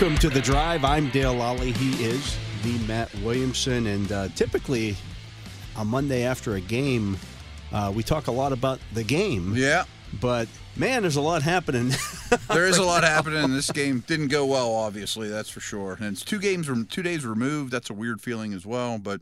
Welcome 0.00 0.18
to 0.18 0.30
the 0.30 0.40
drive. 0.40 0.84
I'm 0.84 1.10
Dale 1.10 1.34
Lolley. 1.34 1.74
He 1.76 2.04
is 2.04 2.38
the 2.62 2.78
Matt 2.86 3.12
Williamson. 3.16 3.88
And 3.88 4.12
uh, 4.12 4.28
typically, 4.28 4.94
on 5.74 5.88
Monday 5.88 6.22
after 6.22 6.54
a 6.54 6.60
game, 6.60 7.18
uh, 7.72 7.92
we 7.92 8.04
talk 8.04 8.28
a 8.28 8.30
lot 8.30 8.52
about 8.52 8.78
the 8.94 9.02
game. 9.02 9.54
Yeah. 9.56 9.86
But 10.20 10.46
man, 10.76 11.02
there's 11.02 11.16
a 11.16 11.20
lot 11.20 11.42
happening. 11.42 11.90
there 12.48 12.68
is 12.68 12.78
a 12.78 12.84
lot 12.84 13.02
happening. 13.02 13.52
This 13.52 13.72
game 13.72 14.04
didn't 14.06 14.28
go 14.28 14.46
well, 14.46 14.72
obviously, 14.72 15.28
that's 15.28 15.48
for 15.50 15.58
sure. 15.58 15.94
And 15.94 16.12
it's 16.12 16.22
two 16.22 16.38
games 16.38 16.66
from 16.66 16.86
two 16.86 17.02
days 17.02 17.26
removed. 17.26 17.72
That's 17.72 17.90
a 17.90 17.94
weird 17.94 18.20
feeling 18.20 18.52
as 18.52 18.64
well. 18.64 18.98
But 18.98 19.20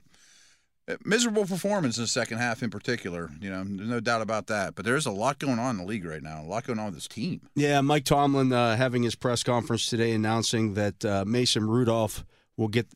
miserable 1.05 1.45
performance 1.45 1.97
in 1.97 2.05
the 2.05 2.09
second 2.09 2.39
half, 2.39 2.63
in 2.63 2.71
particular. 2.71 3.31
You 3.41 3.51
know, 3.51 3.65
there's 3.65 3.89
no 3.89 4.01
doubt 4.01 4.23
about 4.23 4.47
that. 4.49 4.75
But 4.75 4.85
there's 4.85 5.07
a 5.07 5.11
lot 5.11 5.39
going 5.39 5.59
on 5.59 5.71
in 5.71 5.77
the 5.79 5.85
league 5.85 6.05
right 6.05 6.23
now. 6.23 6.43
A 6.43 6.47
lot 6.47 6.67
going 6.67 6.79
on 6.79 6.87
with 6.87 6.95
this 6.95 7.09
team. 7.09 7.41
Yeah, 7.55 7.81
Mike 7.81 8.05
Tomlin 8.05 8.53
uh, 8.53 8.77
having 8.77 9.03
his 9.03 9.15
press 9.15 9.43
conference 9.43 9.89
today 9.89 10.13
announcing 10.13 10.75
that 10.75 11.05
uh, 11.05 11.25
Mason 11.27 11.67
Rudolph 11.67 12.25
will 12.57 12.69
get, 12.69 12.87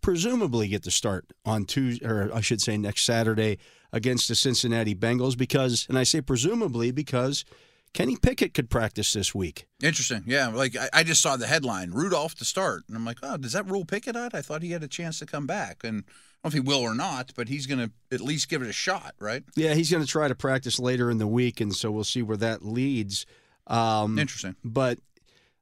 presumably, 0.00 0.68
get 0.68 0.84
the 0.84 0.90
start 0.90 1.32
on 1.44 1.64
Tuesday, 1.64 2.06
or 2.06 2.30
I 2.32 2.40
should 2.40 2.60
say 2.60 2.76
next 2.78 3.02
Saturday 3.02 3.58
against 3.92 4.28
the 4.28 4.34
Cincinnati 4.34 4.94
Bengals 4.94 5.36
because, 5.36 5.86
and 5.88 5.98
I 5.98 6.04
say 6.04 6.22
presumably 6.22 6.92
because 6.92 7.44
Kenny 7.92 8.16
Pickett 8.16 8.54
could 8.54 8.70
practice 8.70 9.12
this 9.12 9.34
week. 9.34 9.66
Interesting. 9.82 10.24
Yeah. 10.26 10.48
Like 10.48 10.76
I, 10.76 10.88
I, 10.94 11.02
just 11.02 11.20
saw 11.20 11.36
the 11.36 11.46
headline 11.46 11.90
Rudolph 11.90 12.34
to 12.36 12.44
start. 12.44 12.84
And 12.88 12.96
I'm 12.96 13.04
like, 13.04 13.18
oh, 13.22 13.36
does 13.36 13.52
that 13.52 13.70
rule 13.70 13.84
Pickett 13.84 14.16
out? 14.16 14.34
I 14.34 14.40
thought 14.40 14.62
he 14.62 14.72
had 14.72 14.82
a 14.82 14.88
chance 14.88 15.18
to 15.18 15.26
come 15.26 15.46
back. 15.46 15.84
And 15.84 16.04
I 16.44 16.48
don't 16.48 16.54
know 16.54 16.58
if 16.58 16.64
he 16.64 16.68
will 16.68 16.80
or 16.80 16.94
not, 16.94 17.32
but 17.36 17.48
he's 17.48 17.66
going 17.66 17.78
to 17.78 17.90
at 18.14 18.20
least 18.20 18.48
give 18.48 18.62
it 18.62 18.68
a 18.68 18.72
shot, 18.72 19.14
right? 19.20 19.44
Yeah, 19.54 19.74
he's 19.74 19.90
going 19.90 20.02
to 20.02 20.08
try 20.08 20.26
to 20.26 20.34
practice 20.34 20.80
later 20.80 21.10
in 21.10 21.18
the 21.18 21.26
week. 21.26 21.60
And 21.60 21.74
so 21.74 21.90
we'll 21.90 22.02
see 22.02 22.22
where 22.22 22.36
that 22.38 22.64
leads. 22.64 23.26
Um, 23.68 24.18
Interesting. 24.18 24.56
But 24.64 24.98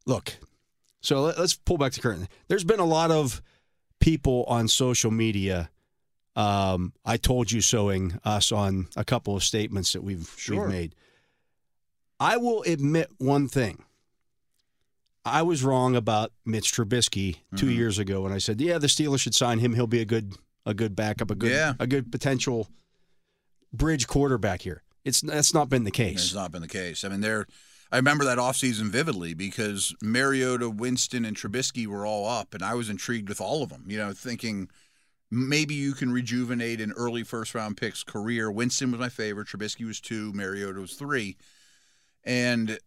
look, 0.07 0.38
so 1.02 1.23
let, 1.23 1.37
us 1.37 1.55
pull 1.55 1.77
back 1.77 1.93
the 1.93 2.01
curtain. 2.01 2.29
There's 2.49 2.65
been 2.65 2.80
a 2.80 2.87
lot 2.87 3.10
of 3.10 3.43
people 3.99 4.45
on 4.49 4.68
social 4.68 5.10
media 5.10 5.71
um, 6.37 6.93
I 7.05 7.16
told 7.16 7.51
you 7.51 7.60
soing 7.60 8.18
us 8.24 8.52
on 8.52 8.88
a 8.96 9.05
couple 9.05 9.37
of 9.37 9.43
statements 9.43 9.93
that 9.93 10.02
we've, 10.02 10.33
sure. 10.37 10.62
we've 10.62 10.71
made. 10.71 10.95
I 12.18 12.37
will 12.37 12.62
admit 12.62 13.10
one 13.18 13.49
thing. 13.49 13.85
I 15.24 15.43
was 15.43 15.62
wrong 15.62 15.96
about 15.96 16.33
Mitch 16.46 16.73
Trubisky 16.73 17.38
2 17.57 17.66
mm-hmm. 17.66 17.77
years 17.77 17.99
ago 17.99 18.23
when 18.23 18.33
I 18.33 18.38
said, 18.38 18.59
"Yeah, 18.59 18.79
the 18.79 18.87
Steelers 18.87 19.21
should 19.21 19.35
sign 19.35 19.59
him. 19.59 19.74
He'll 19.74 19.87
be 19.87 20.01
a 20.01 20.07
good 20.07 20.35
a 20.66 20.75
good 20.75 20.95
backup, 20.95 21.30
a 21.30 21.35
good 21.35 21.53
yeah. 21.53 21.75
a 21.79 21.87
good 21.87 22.11
potential 22.13 22.69
bridge 23.73 24.07
quarterback 24.07 24.63
here." 24.63 24.83
It's 25.05 25.21
that's 25.21 25.55
not 25.55 25.69
been 25.69 25.85
the 25.85 25.91
case. 25.91 26.25
It's 26.25 26.35
not 26.35 26.52
been 26.52 26.63
the 26.63 26.69
case. 26.69 27.05
I 27.05 27.09
mean, 27.09 27.21
they're 27.21 27.47
I 27.93 27.97
remember 27.97 28.25
that 28.25 28.39
offseason 28.39 28.91
vividly 28.91 29.35
because 29.35 29.95
Mariota, 30.01 30.71
Winston, 30.71 31.25
and 31.25 31.37
Trubisky 31.37 31.87
were 31.87 32.07
all 32.07 32.29
up, 32.29 32.55
and 32.55 32.63
I 32.63 32.75
was 32.75 32.89
intrigued 32.89 33.29
with 33.29 33.41
all 33.41 33.63
of 33.63 33.71
them. 33.71 33.85
You 33.89 33.99
know, 33.99 34.13
thinking 34.13 34.69
maybe 35.30 35.75
you 35.75 35.93
can 35.93 36.13
rejuvenate 36.13 36.80
an 36.80 36.93
early 36.93 37.23
first 37.24 37.55
round 37.55 37.77
pick's 37.77 38.05
career. 38.05 38.51
Winston 38.51 38.93
was 38.93 39.01
my 39.01 39.09
favorite. 39.09 39.49
Trubisky 39.49 39.87
was 39.87 40.01
two. 40.01 40.33
Mariota 40.33 40.80
was 40.80 40.95
three. 40.95 41.37
And 42.24 42.79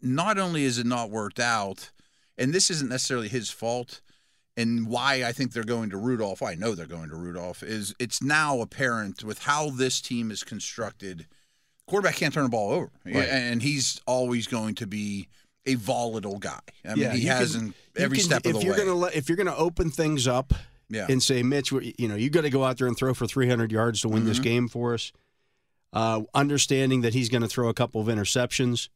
not 0.00 0.38
only 0.38 0.64
is 0.64 0.78
it 0.78 0.86
not 0.86 1.10
worked 1.10 1.40
out, 1.40 1.90
and 2.36 2.52
this 2.52 2.70
isn't 2.70 2.88
necessarily 2.88 3.28
his 3.28 3.50
fault, 3.50 4.00
and 4.56 4.86
why 4.86 5.24
I 5.24 5.32
think 5.32 5.52
they're 5.52 5.64
going 5.64 5.90
to 5.90 5.96
Rudolph, 5.96 6.42
I 6.42 6.54
know 6.54 6.74
they're 6.74 6.86
going 6.86 7.08
to 7.08 7.16
Rudolph, 7.16 7.62
is 7.62 7.94
it's 7.98 8.22
now 8.22 8.60
apparent 8.60 9.24
with 9.24 9.40
how 9.40 9.70
this 9.70 10.00
team 10.00 10.30
is 10.30 10.44
constructed. 10.44 11.26
Quarterback 11.86 12.16
can't 12.16 12.32
turn 12.32 12.44
the 12.44 12.50
ball 12.50 12.70
over, 12.70 12.90
right. 13.04 13.16
and 13.16 13.62
he's 13.62 14.00
always 14.06 14.46
going 14.46 14.74
to 14.76 14.86
be 14.86 15.28
a 15.66 15.74
volatile 15.74 16.38
guy. 16.38 16.60
I 16.84 16.94
mean, 16.94 16.98
yeah, 16.98 17.12
he 17.12 17.26
hasn't 17.26 17.74
every 17.96 18.18
can, 18.18 18.26
step 18.26 18.46
of 18.46 18.54
the 18.54 18.60
you're 18.60 18.72
way. 18.72 18.78
Gonna 18.78 18.94
let, 18.94 19.14
if 19.14 19.28
you're 19.28 19.36
going 19.36 19.46
to 19.46 19.56
open 19.56 19.90
things 19.90 20.28
up 20.28 20.52
yeah. 20.88 21.06
and 21.08 21.22
say, 21.22 21.42
Mitch, 21.42 21.72
you 21.72 22.08
know, 22.08 22.14
you 22.14 22.30
got 22.30 22.42
to 22.42 22.50
go 22.50 22.64
out 22.64 22.78
there 22.78 22.86
and 22.86 22.96
throw 22.96 23.14
for 23.14 23.26
300 23.26 23.72
yards 23.72 24.00
to 24.02 24.08
win 24.08 24.20
mm-hmm. 24.20 24.28
this 24.28 24.38
game 24.38 24.68
for 24.68 24.94
us. 24.94 25.12
Uh, 25.92 26.22
understanding 26.34 27.02
that 27.02 27.14
he's 27.14 27.28
going 27.28 27.42
to 27.42 27.48
throw 27.48 27.68
a 27.68 27.74
couple 27.74 28.00
of 28.00 28.08
interceptions, 28.08 28.88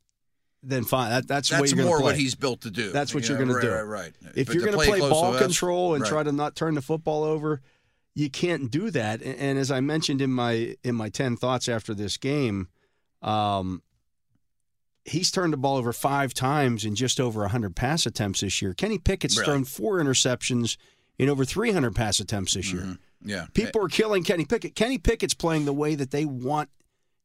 then 0.63 0.85
fine. 0.85 1.11
That, 1.11 1.29
that's, 1.29 1.49
that's 1.49 1.75
more 1.75 2.03
what 2.03 2.17
he's 2.17 2.35
built 2.35 2.63
to 2.63 2.71
do. 2.71 2.91
That's 2.91 3.15
what 3.15 3.25
yeah, 3.25 3.31
you're 3.31 3.39
going 3.39 3.51
right, 3.51 3.61
to 3.61 3.67
do. 3.69 3.75
Right, 3.75 3.83
right. 3.83 4.13
If 4.35 4.49
but 4.49 4.55
you're 4.55 4.65
going 4.65 4.79
to 4.79 4.85
play, 4.85 5.01
ball 5.01 5.39
control 5.39 5.95
and 5.95 6.03
right. 6.03 6.09
try 6.09 6.23
to 6.23 6.33
not 6.33 6.57
turn 6.57 6.75
the 6.75 6.83
football 6.83 7.23
over, 7.25 7.61
you 8.15 8.29
can't 8.29 8.71
do 8.71 8.91
that. 8.91 9.23
And, 9.23 9.39
and, 9.39 9.59
as 9.59 9.71
I 9.71 9.81
mentioned 9.81 10.21
in 10.21 10.33
my 10.33 10.77
in 10.83 10.95
my 10.95 11.09
ten 11.09 11.37
thoughts 11.37 11.69
after 11.69 11.95
this 11.95 12.17
game, 12.17 12.69
um, 13.23 13.83
he's 15.05 15.31
turned 15.31 15.53
the 15.53 15.57
ball 15.57 15.77
over 15.77 15.93
five 15.93 16.35
times 16.35 16.85
in 16.85 16.95
just 16.95 17.21
over 17.21 17.41
100 17.43 17.75
pass 17.75 18.07
attempts 18.07 18.41
this 18.41 18.61
year. 18.61 18.75
Kenny 18.75 18.99
Pickett's 18.99 19.37
really? 19.37 19.47
thrown 19.47 19.65
four 19.65 19.99
interceptions 19.99 20.77
in 21.19 21.29
over 21.29 21.45
300 21.45 21.95
pass 21.95 22.21
attempts 22.21 22.55
this 22.55 22.73
year. 22.73 22.83
Mm-hmm. 22.83 23.29
Yeah. 23.29 23.47
People 23.55 23.85
are 23.85 23.89
killing 23.89 24.23
Kenny 24.23 24.45
Pickett. 24.45 24.75
Kenny 24.75 24.99
Pickett's 24.99 25.35
playing 25.35 25.65
the 25.65 25.73
way 25.73 25.95
that 25.95 26.11
they 26.11 26.25
want 26.25 26.69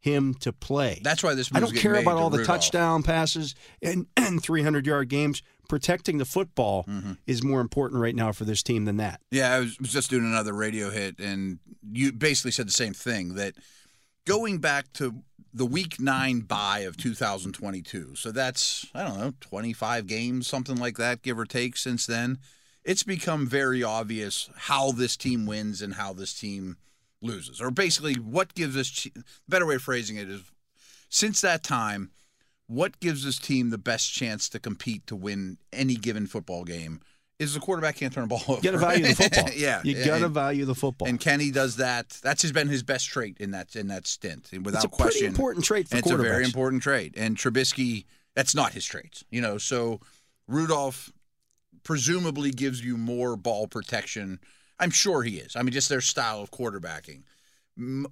him 0.03 0.33
to 0.33 0.51
play. 0.51 0.99
That's 1.01 1.23
why 1.23 1.33
this. 1.33 1.49
I 1.53 1.61
don't 1.61 1.73
care 1.73 1.95
about 1.95 2.17
all 2.17 2.29
the 2.29 2.39
Rudolph. 2.39 2.59
touchdown 2.59 3.03
passes 3.03 3.55
and, 3.81 4.05
and 4.17 4.43
300 4.43 4.85
yard 4.85 5.07
games. 5.07 5.41
Protecting 5.69 6.17
the 6.17 6.25
football 6.25 6.83
mm-hmm. 6.83 7.13
is 7.25 7.41
more 7.41 7.61
important 7.61 8.01
right 8.01 8.13
now 8.13 8.33
for 8.33 8.43
this 8.43 8.61
team 8.61 8.83
than 8.83 8.97
that. 8.97 9.21
Yeah, 9.31 9.53
I 9.53 9.59
was, 9.59 9.79
was 9.79 9.93
just 9.93 10.09
doing 10.09 10.25
another 10.25 10.51
radio 10.51 10.89
hit, 10.89 11.19
and 11.19 11.57
you 11.89 12.11
basically 12.11 12.51
said 12.51 12.67
the 12.67 12.73
same 12.73 12.93
thing 12.93 13.35
that 13.35 13.55
going 14.25 14.57
back 14.57 14.91
to 14.93 15.23
the 15.53 15.65
week 15.65 16.01
nine 16.01 16.41
bye 16.41 16.79
of 16.79 16.97
2022. 16.97 18.15
So 18.15 18.31
that's, 18.31 18.85
I 18.93 19.03
don't 19.03 19.17
know, 19.17 19.33
25 19.39 20.05
games, 20.05 20.47
something 20.47 20.75
like 20.75 20.97
that, 20.97 21.21
give 21.21 21.39
or 21.39 21.45
take, 21.45 21.77
since 21.77 22.05
then. 22.05 22.39
It's 22.83 23.03
become 23.03 23.47
very 23.47 23.81
obvious 23.81 24.49
how 24.55 24.91
this 24.91 25.15
team 25.15 25.45
wins 25.45 25.81
and 25.81 25.93
how 25.93 26.11
this 26.11 26.33
team 26.33 26.75
loses. 27.23 27.61
Or 27.61 27.71
basically, 27.71 28.15
what 28.15 28.53
gives 28.53 28.77
us, 28.77 29.07
better 29.47 29.65
way 29.65 29.75
of 29.75 29.81
phrasing 29.81 30.17
it 30.17 30.29
is, 30.29 30.41
since 31.09 31.41
that 31.41 31.63
time, 31.63 32.11
what 32.67 32.99
gives 32.99 33.23
this 33.23 33.37
team 33.37 33.69
the 33.69 33.77
best 33.77 34.11
chance 34.13 34.49
to 34.49 34.59
compete 34.59 35.05
to 35.07 35.15
win 35.15 35.57
any 35.71 35.95
given 35.95 36.27
football 36.27 36.63
game? 36.63 37.01
is 37.39 37.53
the 37.53 37.59
quarterback 37.59 37.97
can't 37.97 38.13
turn 38.13 38.23
a 38.23 38.27
ball 38.27 38.41
over. 38.47 38.57
You 38.57 38.63
got 38.63 38.71
to 38.71 38.77
value 38.77 39.05
the 39.07 39.15
football. 39.15 39.49
yeah, 39.55 39.81
you 39.83 40.05
got 40.05 40.19
to 40.19 40.29
value 40.29 40.65
the 40.65 40.75
football. 40.75 41.07
And 41.07 41.19
Kenny 41.19 41.51
does 41.51 41.77
that. 41.77 42.09
That's 42.23 42.41
has 42.41 42.51
been 42.51 42.67
his 42.67 42.83
best 42.83 43.07
trait 43.07 43.37
in 43.39 43.51
that 43.51 43.75
in 43.75 43.87
that 43.87 44.07
stint, 44.07 44.49
without 44.63 44.83
it's 44.83 44.85
a 44.85 44.89
question. 44.89 45.27
Important 45.27 45.65
trait 45.65 45.87
for 45.87 45.97
It's 45.97 46.09
a 46.09 46.17
very 46.17 46.43
important 46.43 46.81
trait. 46.83 47.13
And 47.17 47.37
Trubisky, 47.37 48.05
that's 48.35 48.55
not 48.55 48.73
his 48.73 48.85
traits. 48.85 49.23
You 49.29 49.41
know, 49.41 49.57
so 49.57 49.99
Rudolph 50.47 51.11
presumably 51.83 52.51
gives 52.51 52.83
you 52.83 52.97
more 52.97 53.35
ball 53.35 53.67
protection. 53.67 54.39
I'm 54.79 54.91
sure 54.91 55.23
he 55.23 55.37
is. 55.37 55.55
I 55.55 55.61
mean, 55.61 55.73
just 55.73 55.89
their 55.89 56.01
style 56.01 56.41
of 56.41 56.51
quarterbacking. 56.51 57.23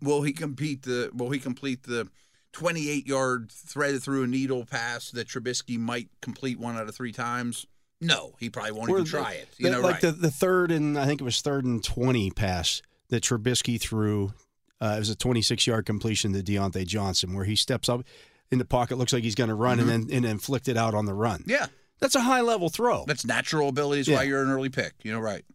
Will 0.01 0.21
he 0.21 0.33
compete 0.33 0.83
the? 0.83 1.11
Will 1.13 1.29
he 1.29 1.39
complete 1.39 1.83
the? 1.83 2.07
28 2.53 3.07
yard 3.07 3.49
threaded 3.49 4.03
through 4.03 4.23
a 4.23 4.27
needle 4.27 4.65
pass 4.65 5.11
that 5.11 5.27
Trubisky 5.27 5.79
might 5.79 6.09
complete 6.21 6.59
one 6.59 6.77
out 6.77 6.87
of 6.87 6.93
three 6.93 7.13
times. 7.13 7.65
No, 8.01 8.33
he 8.39 8.49
probably 8.49 8.71
won't 8.71 8.89
or 8.89 8.97
even 8.97 9.05
try 9.05 9.33
it. 9.33 9.47
You 9.57 9.65
the, 9.65 9.71
know, 9.71 9.81
like 9.81 9.93
right. 9.93 10.01
the, 10.01 10.11
the 10.11 10.31
third 10.31 10.71
and 10.71 10.97
I 10.97 11.05
think 11.05 11.21
it 11.21 11.23
was 11.23 11.41
third 11.41 11.65
and 11.65 11.83
twenty 11.83 12.31
pass 12.31 12.81
that 13.09 13.23
Trubisky 13.23 13.79
threw. 13.79 14.33
Uh, 14.81 14.93
it 14.95 14.99
was 14.99 15.09
a 15.09 15.15
twenty-six 15.15 15.67
yard 15.67 15.85
completion 15.85 16.33
to 16.33 16.41
Diontae 16.41 16.87
Johnson, 16.87 17.35
where 17.35 17.45
he 17.45 17.55
steps 17.55 17.87
up 17.87 18.03
in 18.49 18.57
the 18.57 18.65
pocket, 18.65 18.97
looks 18.97 19.13
like 19.13 19.23
he's 19.23 19.35
going 19.35 19.49
to 19.49 19.55
run, 19.55 19.77
mm-hmm. 19.77 19.89
and 19.89 20.09
then 20.09 20.15
and 20.17 20.25
then 20.25 20.37
flicked 20.39 20.67
it 20.67 20.77
out 20.77 20.95
on 20.95 21.05
the 21.05 21.13
run. 21.13 21.43
Yeah, 21.45 21.67
that's 21.99 22.15
a 22.15 22.21
high 22.21 22.41
level 22.41 22.69
throw. 22.69 23.05
That's 23.05 23.23
natural 23.23 23.69
abilities. 23.69 24.07
Yeah. 24.07 24.17
Why 24.17 24.23
you're 24.23 24.41
an 24.41 24.49
early 24.49 24.69
pick. 24.69 24.93
You 25.03 25.11
know, 25.13 25.19
right. 25.19 25.45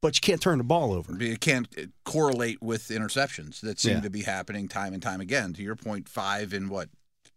But 0.00 0.16
you 0.16 0.20
can't 0.20 0.40
turn 0.40 0.58
the 0.58 0.64
ball 0.64 0.92
over. 0.92 1.20
It 1.20 1.40
can't 1.40 1.66
uh, 1.76 1.82
correlate 2.04 2.62
with 2.62 2.88
interceptions 2.88 3.60
that 3.62 3.80
seem 3.80 3.94
Yeah. 3.94 4.00
to 4.02 4.10
be 4.10 4.22
happening 4.22 4.68
time 4.68 4.94
and 4.94 5.02
time 5.02 5.20
again. 5.20 5.52
To 5.54 5.62
your 5.62 5.74
point, 5.74 6.08
five 6.08 6.52
in 6.54 6.68
what, 6.68 6.88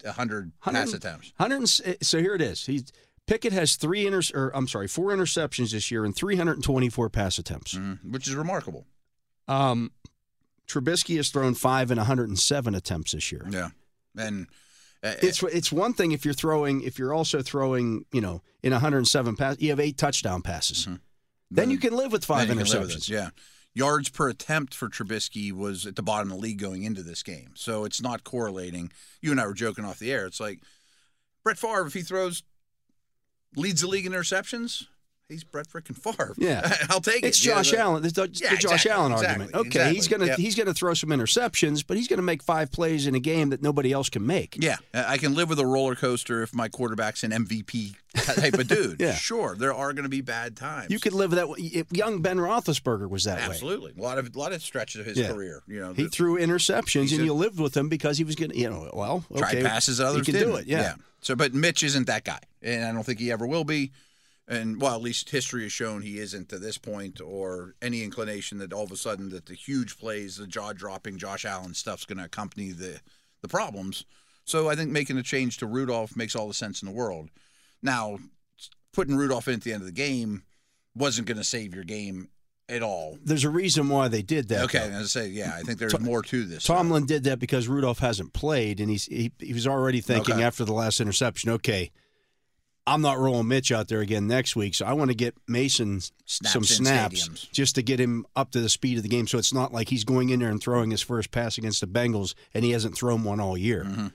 hundred 0.06 0.52
pass 0.62 0.74
100 0.74 0.96
attempts. 0.96 1.34
Hundred. 1.40 1.68
So 2.04 2.20
here 2.20 2.36
it 2.36 2.42
is. 2.42 2.66
He's 2.68 2.92
Pickett 3.28 3.54
has 3.54 3.76
three 3.78 4.06
inter- 4.06 4.22
or 4.34 4.56
I'm 4.56 4.68
sorry, 4.68 4.88
four 4.88 5.10
interceptions 5.10 5.72
this 5.72 5.90
year 5.92 6.04
and 6.06 6.16
324 6.16 7.10
pass 7.10 7.38
attempts. 7.40 7.74
Mhm, 7.76 8.12
which 8.12 8.28
is 8.28 8.36
remarkable. 8.36 8.86
Um, 9.48 9.92
Trubisky 10.68 11.18
has 11.18 11.30
thrown 11.30 11.54
five 11.54 11.92
and 11.92 11.98
107 11.98 12.76
attempts 12.76 13.12
this 13.12 13.32
year. 13.32 13.46
Yeah, 13.50 13.70
and 14.18 14.48
uh, 15.04 15.14
It's 15.22 15.42
it's 15.44 15.72
one 15.72 15.94
thing 15.94 16.12
if 16.12 16.26
you're 16.26 16.34
throwing 16.34 16.82
if 16.82 16.98
you're 17.00 17.14
also 17.14 17.42
throwing 17.42 18.06
you 18.12 18.22
know 18.22 18.42
in 18.64 18.72
107 18.72 19.36
pass 19.36 19.58
you 19.60 19.70
have 19.72 19.80
eight 19.80 19.98
touchdown 19.98 20.42
passes. 20.42 20.88
Then 21.52 21.70
you 21.70 21.78
can 21.78 21.96
live 21.96 22.12
with 22.12 22.24
five 22.24 22.48
then 22.48 22.58
you 22.58 22.64
can 22.64 22.74
live 22.74 22.88
with 22.88 22.92
interceptions. 22.96 23.10
Yeah. 23.10 23.30
Yards 23.74 24.10
per 24.10 24.30
attempt 24.30 24.74
for 24.74 24.90
Trubisky 24.90 25.52
was 25.52 25.86
at 25.86 25.96
the 25.96 26.04
bottom 26.04 26.32
of 26.32 26.38
the 26.38 26.42
league 26.42 26.60
going 26.60 26.84
into 26.84 27.04
this 27.04 27.24
game. 27.24 27.52
So 27.56 27.86
it's 27.86 28.02
not 28.02 28.24
correlating. 28.24 28.92
You 29.22 29.32
and 29.32 29.40
I 29.40 29.46
were 29.46 29.54
joking 29.54 29.86
off 29.86 30.00
the 30.00 30.12
air. 30.12 30.26
It's 30.26 30.40
like 30.40 30.60
Brett 31.44 31.58
Favre, 31.58 31.88
if 31.88 31.94
he 31.94 32.02
throws, 32.02 32.44
leads 33.56 33.82
the 33.82 33.88
league 33.88 34.06
in 34.06 34.14
interceptions, 34.14 34.88
He's 35.32 35.44
Brett 35.44 35.68
frickin' 35.68 35.96
Favre. 35.98 36.34
Yeah. 36.38 36.76
I'll 36.90 37.02
take 37.02 37.24
It's 37.24 37.40
it. 37.40 37.46
You 37.46 37.52
know, 37.52 37.58
Josh 37.58 37.72
the- 37.72 37.80
Allen. 37.80 38.04
It's 38.06 38.14
the, 38.14 38.30
Yeah, 38.34 38.50
the 38.52 38.58
Josh 38.58 38.64
exactly, 38.86 38.92
Allen 38.92 39.12
exactly, 39.14 39.46
argument. 39.54 39.76
Okay, 39.76 39.94
he's 39.94 40.08
gonna 40.08 40.26
Yep. 40.28 40.38
he's 40.40 40.56
gonna 40.56 40.74
throw 40.74 40.94
some 40.94 41.10
interceptions, 41.10 41.84
but 41.88 41.98
he's 41.98 42.08
gonna 42.08 42.22
make 42.22 42.44
five 42.44 42.72
plays 42.72 43.08
in 43.08 43.16
a 43.16 43.20
game 43.20 43.50
that 43.50 43.62
nobody 43.62 43.92
else 43.92 44.10
can 44.10 44.26
make. 44.26 44.58
Yeah, 44.60 44.78
I 44.94 45.18
can 45.18 45.34
live 45.34 45.50
with 45.50 45.60
a 45.60 45.66
roller 45.66 45.96
coaster 45.96 46.44
if 46.44 46.54
my 46.54 46.68
quarterback's 46.68 47.24
an 47.24 47.32
MVP 47.32 47.96
type 48.16 48.54
of 48.56 48.68
dude. 48.68 49.00
Yeah. 49.02 49.14
Sure, 49.16 49.56
there 49.58 49.74
are 49.74 49.94
going 49.94 50.04
to 50.04 50.10
be 50.10 50.22
bad 50.22 50.58
times. 50.58 50.92
You 50.92 51.00
could 51.00 51.14
live 51.14 51.32
that 51.32 51.48
way. 51.48 51.60
If 51.60 51.88
Young 51.92 52.22
Ben 52.22 52.38
Roethlisberger 52.38 53.10
was 53.10 53.24
that 53.24 53.38
way. 53.38 53.44
absolutely 53.46 53.94
a 53.98 54.02
lot 54.02 54.18
of 54.18 54.36
a 54.36 54.38
lot 54.40 54.52
of 54.52 54.62
stretches 54.62 55.00
of 55.02 55.06
his 55.08 55.18
Yeah. 55.18 55.32
career. 55.32 55.64
You 55.68 55.80
know, 55.80 55.94
He 55.94 56.04
the- 56.04 56.10
threw 56.10 56.38
interceptions, 56.38 57.12
and 57.14 57.22
a- 57.22 57.26
you 57.26 57.34
lived 57.34 57.60
with 57.60 57.76
him 57.76 57.88
because 57.90 58.18
he 58.18 58.24
was 58.24 58.36
going 58.36 58.52
to, 58.52 58.58
you 58.58 58.70
know, 58.70 58.90
well, 58.94 59.24
okay, 59.32 59.64
passes 59.64 59.98
that 60.00 60.08
others 60.08 60.26
he 60.28 60.34
can 60.34 60.40
didn't. 60.42 60.54
do 60.54 60.60
it. 60.60 60.68
Yeah. 60.68 60.96
So, 61.22 61.36
but 61.36 61.54
Mitch 61.54 61.84
isn't 61.84 62.08
that 62.08 62.24
guy, 62.26 62.40
and 62.62 62.84
I 62.84 62.92
don't 62.92 63.04
think 63.06 63.20
he 63.20 63.32
ever 63.32 63.46
will 63.48 63.64
be. 63.64 63.92
And 64.48 64.82
well, 64.82 64.96
at 64.96 65.02
least 65.02 65.30
history 65.30 65.64
has 65.64 65.72
shown 65.72 66.02
he 66.02 66.18
isn't 66.20 66.50
to 66.50 66.60
this 66.60 66.78
point, 66.78 67.22
or 67.22 67.76
any 67.82 68.04
inclination 68.04 68.58
that 68.58 68.74
all 68.74 68.84
of 68.84 68.92
a 68.92 68.98
sudden 68.98 69.30
that 69.30 69.46
the 69.46 69.54
huge 69.54 69.98
plays, 69.98 70.38
the 70.38 70.48
jaw 70.48 70.74
dropping 70.74 71.18
Josh 71.18 71.46
Allen 71.46 71.74
stuff's 71.74 72.06
going 72.06 72.18
to 72.18 72.26
accompany 72.26 72.72
the 72.72 73.00
the 73.42 73.48
problems. 73.48 74.06
So 74.44 74.70
I 74.70 74.76
think 74.76 74.92
making 74.92 75.18
a 75.18 75.24
change 75.24 75.58
to 75.58 75.68
Rudolph 75.68 76.16
makes 76.18 76.36
all 76.36 76.48
the 76.48 76.54
sense 76.54 76.82
in 76.82 76.88
the 76.88 76.94
world. 76.94 77.30
Now, 77.82 78.18
putting 78.92 79.16
Rudolph 79.16 79.48
in 79.48 79.56
at 79.56 79.62
the 79.62 79.74
end 79.74 79.82
of 79.82 79.86
the 79.88 79.94
game 79.94 80.44
wasn't 80.96 81.28
going 81.28 81.38
to 81.38 81.44
save 81.44 81.74
your 81.74 81.84
game 81.84 82.30
at 82.68 82.84
all. 82.84 83.18
There's 83.24 83.44
a 83.44 83.50
reason 83.50 83.90
why 83.90 84.08
they 84.08 84.22
did 84.22 84.50
that. 84.50 84.64
Okay, 84.66 84.80
though. 84.80 84.98
as 84.98 85.16
I 85.16 85.22
say, 85.22 85.28
yeah, 85.30 85.54
I 85.56 85.62
think 85.62 85.78
there's 85.80 85.98
more 86.00 86.22
to 86.24 86.44
this. 86.46 86.64
Tomlin 86.64 87.06
did 87.06 87.24
that 87.26 87.40
because 87.40 87.68
Rudolph 87.68 88.00
hasn't 88.00 88.34
played, 88.34 88.80
and 88.80 88.90
he's 88.90 89.06
he, 89.06 89.32
he 89.40 89.54
was 89.54 89.68
already 89.68 90.02
thinking 90.02 90.36
Okay. 90.36 90.44
after 90.44 90.66
the 90.66 90.74
last 90.74 91.00
interception, 91.00 91.52
okay, 91.52 91.92
I'm 92.88 93.02
not 93.02 93.20
rolling 93.20 93.48
Mitch 93.48 93.72
out 93.72 93.88
there 93.88 94.00
again 94.02 94.28
next 94.28 94.56
week, 94.56 94.74
so 94.74 94.86
I 94.86 94.94
want 94.94 95.12
to 95.12 95.16
get 95.16 95.36
Mason 95.48 96.02
Snaps 96.26 96.54
some 96.54 96.64
snaps 96.64 97.28
stadiums. 97.28 97.52
just 97.52 97.76
to 97.76 97.84
get 97.84 98.00
him 98.00 98.26
up 98.36 98.52
to 98.52 98.60
the 98.62 98.70
speed 98.70 98.98
of 98.98 99.04
the 99.04 99.10
game. 99.10 99.28
So 99.28 99.38
it's 99.38 99.54
not 99.54 99.72
like 99.72 99.90
he's 99.90 100.04
going 100.04 100.30
in 100.30 100.40
there 100.40 100.50
and 100.50 100.62
throwing 100.62 100.90
his 100.90 101.02
first 101.02 101.32
pass 101.32 101.58
against 101.58 101.82
the 101.82 101.88
Bengals, 101.88 102.34
and 102.54 102.66
he 102.66 102.72
hasn't 102.72 102.96
thrown 102.96 103.24
one 103.24 103.40
all 103.40 103.58
year. 103.58 103.84
Mm-hmm. 103.84 104.08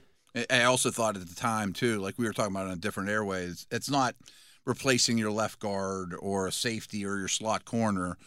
I- 0.50 0.64
also 0.64 0.90
thought 0.90 1.16
at 1.16 1.26
the 1.28 1.34
time 1.34 1.72
too, 1.72 2.00
like 2.00 2.18
we 2.18 2.26
were 2.26 2.32
talking 2.32 2.54
about 2.54 2.66
on 2.66 2.72
a 2.72 2.76
different 2.76 3.08
airways, 3.08 3.66
it's 3.70 3.88
not 3.88 4.16
replacing 4.64 5.16
your 5.16 5.30
left 5.30 5.60
guard 5.60 6.14
or 6.18 6.46
a 6.46 6.52
safety 6.52 7.06
or 7.06 7.18
your 7.18 7.28
slot 7.28 7.64
corner. 7.64 8.18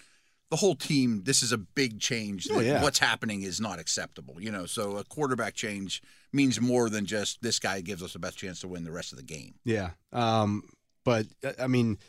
The 0.49 0.55
whole 0.57 0.73
team, 0.75 1.23
this 1.25 1.43
is 1.43 1.51
a 1.51 1.57
big 1.59 1.99
change. 1.99 2.47
Oh, 2.51 2.59
yeah. 2.59 2.81
What's 2.81 2.97
happening 2.99 3.43
is 3.43 3.61
not 3.61 3.77
acceptable. 3.79 4.41
You 4.41 4.51
know, 4.51 4.65
so 4.65 4.97
a 4.97 5.03
quarterback 5.03 5.53
change 5.53 6.01
means 6.33 6.59
more 6.59 6.89
than 6.89 7.05
just 7.05 7.41
this 7.41 7.59
guy 7.59 7.81
gives 7.81 8.01
us 8.01 8.13
the 8.13 8.19
best 8.19 8.37
chance 8.37 8.59
to 8.61 8.67
win 8.67 8.83
the 8.83 8.91
rest 8.91 9.11
of 9.11 9.17
the 9.17 9.23
game. 9.23 9.55
Yeah. 9.63 9.91
Um, 10.11 10.63
but 11.05 11.27
uh, 11.43 11.51
I 11.59 11.67
mean, 11.67 11.99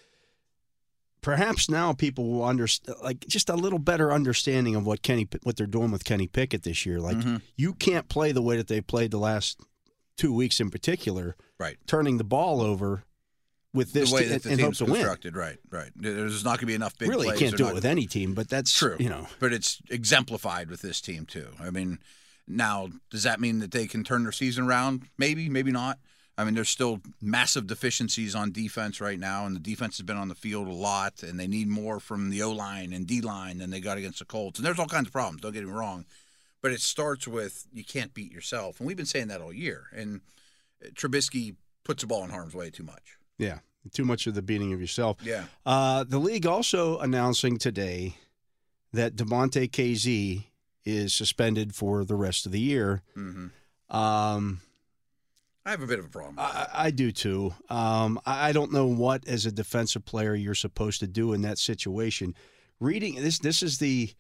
perhaps 1.20 1.68
now 1.68 1.92
people 1.92 2.30
will 2.30 2.44
understand, 2.44 2.96
like 3.02 3.26
just 3.26 3.50
a 3.50 3.54
little 3.56 3.78
better 3.78 4.12
understanding 4.12 4.74
of 4.74 4.86
what 4.86 5.02
Kenny, 5.02 5.28
what 5.42 5.56
they're 5.56 5.66
doing 5.66 5.90
with 5.90 6.04
Kenny 6.04 6.26
Pickett 6.26 6.62
this 6.62 6.86
year. 6.86 6.98
Like 7.00 7.18
Mm-hmm. 7.18 7.36
you 7.56 7.74
can't 7.74 8.08
play 8.08 8.32
the 8.32 8.42
way 8.42 8.56
that 8.56 8.68
they 8.68 8.80
played 8.80 9.10
the 9.10 9.18
last 9.18 9.60
two 10.16 10.32
weeks 10.32 10.60
in 10.60 10.70
particular, 10.70 11.36
Right. 11.58 11.76
turning 11.86 12.16
the 12.18 12.24
ball 12.24 12.60
over 12.62 13.04
with 13.72 13.92
this 13.92 14.10
the 14.10 14.14
way 14.16 14.24
that 14.26 14.42
the 14.42 14.50
hope 14.50 14.58
team's 14.58 14.78
constructed, 14.78 15.36
right, 15.36 15.58
right. 15.70 15.90
There's 15.94 16.44
not 16.44 16.52
going 16.52 16.60
to 16.60 16.66
be 16.66 16.74
enough 16.74 16.98
big 16.98 17.08
really, 17.08 17.26
you 17.26 17.32
plays. 17.32 17.38
can't 17.38 17.50
They're 17.52 17.58
do 17.58 17.64
not- 17.64 17.70
it 17.72 17.74
with 17.74 17.84
any 17.84 18.06
team, 18.06 18.34
but 18.34 18.48
that's 18.48 18.72
True. 18.76 18.96
You 18.98 19.08
know, 19.08 19.26
but 19.38 19.52
it's 19.52 19.80
exemplified 19.90 20.70
with 20.70 20.82
this 20.82 21.00
team 21.00 21.26
too. 21.26 21.48
I 21.60 21.70
mean, 21.70 21.98
now 22.48 22.88
does 23.10 23.22
that 23.22 23.40
mean 23.40 23.60
that 23.60 23.70
they 23.70 23.86
can 23.86 24.02
turn 24.02 24.24
their 24.24 24.32
season 24.32 24.64
around? 24.66 25.02
Maybe, 25.18 25.48
maybe 25.48 25.70
not. 25.70 25.98
I 26.38 26.44
mean, 26.44 26.54
there's 26.54 26.70
still 26.70 27.00
massive 27.20 27.66
deficiencies 27.66 28.34
on 28.34 28.50
defense 28.50 28.98
right 29.00 29.18
now, 29.18 29.44
and 29.44 29.54
the 29.54 29.60
defense 29.60 29.98
has 29.98 30.06
been 30.06 30.16
on 30.16 30.28
the 30.28 30.34
field 30.34 30.68
a 30.68 30.72
lot, 30.72 31.22
and 31.22 31.38
they 31.38 31.46
need 31.46 31.68
more 31.68 32.00
from 32.00 32.30
the 32.30 32.42
O 32.42 32.50
line 32.50 32.92
and 32.94 33.06
D 33.06 33.20
line 33.20 33.58
than 33.58 33.68
they 33.70 33.78
got 33.80 33.98
against 33.98 34.20
the 34.20 34.24
Colts. 34.24 34.58
And 34.58 34.66
there's 34.66 34.78
all 34.78 34.86
kinds 34.86 35.06
of 35.08 35.12
problems. 35.12 35.42
Don't 35.42 35.52
get 35.52 35.64
me 35.64 35.70
wrong, 35.70 36.06
but 36.62 36.72
it 36.72 36.80
starts 36.80 37.28
with 37.28 37.66
you 37.72 37.84
can't 37.84 38.14
beat 38.14 38.32
yourself, 38.32 38.80
and 38.80 38.86
we've 38.86 38.96
been 38.96 39.06
saying 39.06 39.28
that 39.28 39.42
all 39.42 39.52
year. 39.52 39.84
And 39.94 40.22
Trubisky 40.94 41.56
puts 41.84 42.02
the 42.02 42.06
ball 42.06 42.24
in 42.24 42.30
harm's 42.30 42.54
way 42.54 42.70
too 42.70 42.84
much. 42.84 43.16
Yeah, 43.40 43.58
too 43.92 44.04
much 44.04 44.26
of 44.26 44.34
the 44.34 44.42
beating 44.42 44.72
of 44.72 44.80
yourself. 44.80 45.16
Yeah. 45.22 45.44
Uh, 45.64 46.04
the 46.04 46.18
league 46.18 46.46
also 46.46 46.98
announcing 46.98 47.56
today 47.58 48.16
that 48.92 49.16
Damontae 49.16 49.70
Kazee 49.70 50.44
is 50.84 51.12
suspended 51.12 51.74
for 51.74 52.04
the 52.04 52.16
rest 52.16 52.46
of 52.46 52.52
the 52.52 52.60
year. 52.60 53.02
hmm 53.14 53.48
Um, 53.88 54.60
I 55.66 55.70
have 55.70 55.82
a 55.82 55.86
bit 55.86 55.98
of 55.98 56.06
a 56.06 56.08
problem. 56.08 56.36
I, 56.38 56.68
I 56.72 56.90
do 56.90 57.12
too. 57.12 57.54
Um, 57.68 58.18
I 58.24 58.48
I 58.48 58.52
don't 58.52 58.72
know 58.72 58.86
what, 58.86 59.28
as 59.28 59.44
a 59.46 59.52
defensive 59.52 60.04
player, 60.04 60.34
you're 60.34 60.54
supposed 60.54 61.00
to 61.00 61.06
do 61.06 61.32
in 61.32 61.42
that 61.42 61.58
situation. 61.58 62.34
Reading 62.80 63.16
this, 63.16 63.38
this 63.38 63.62
is 63.62 63.78
the 63.78 64.10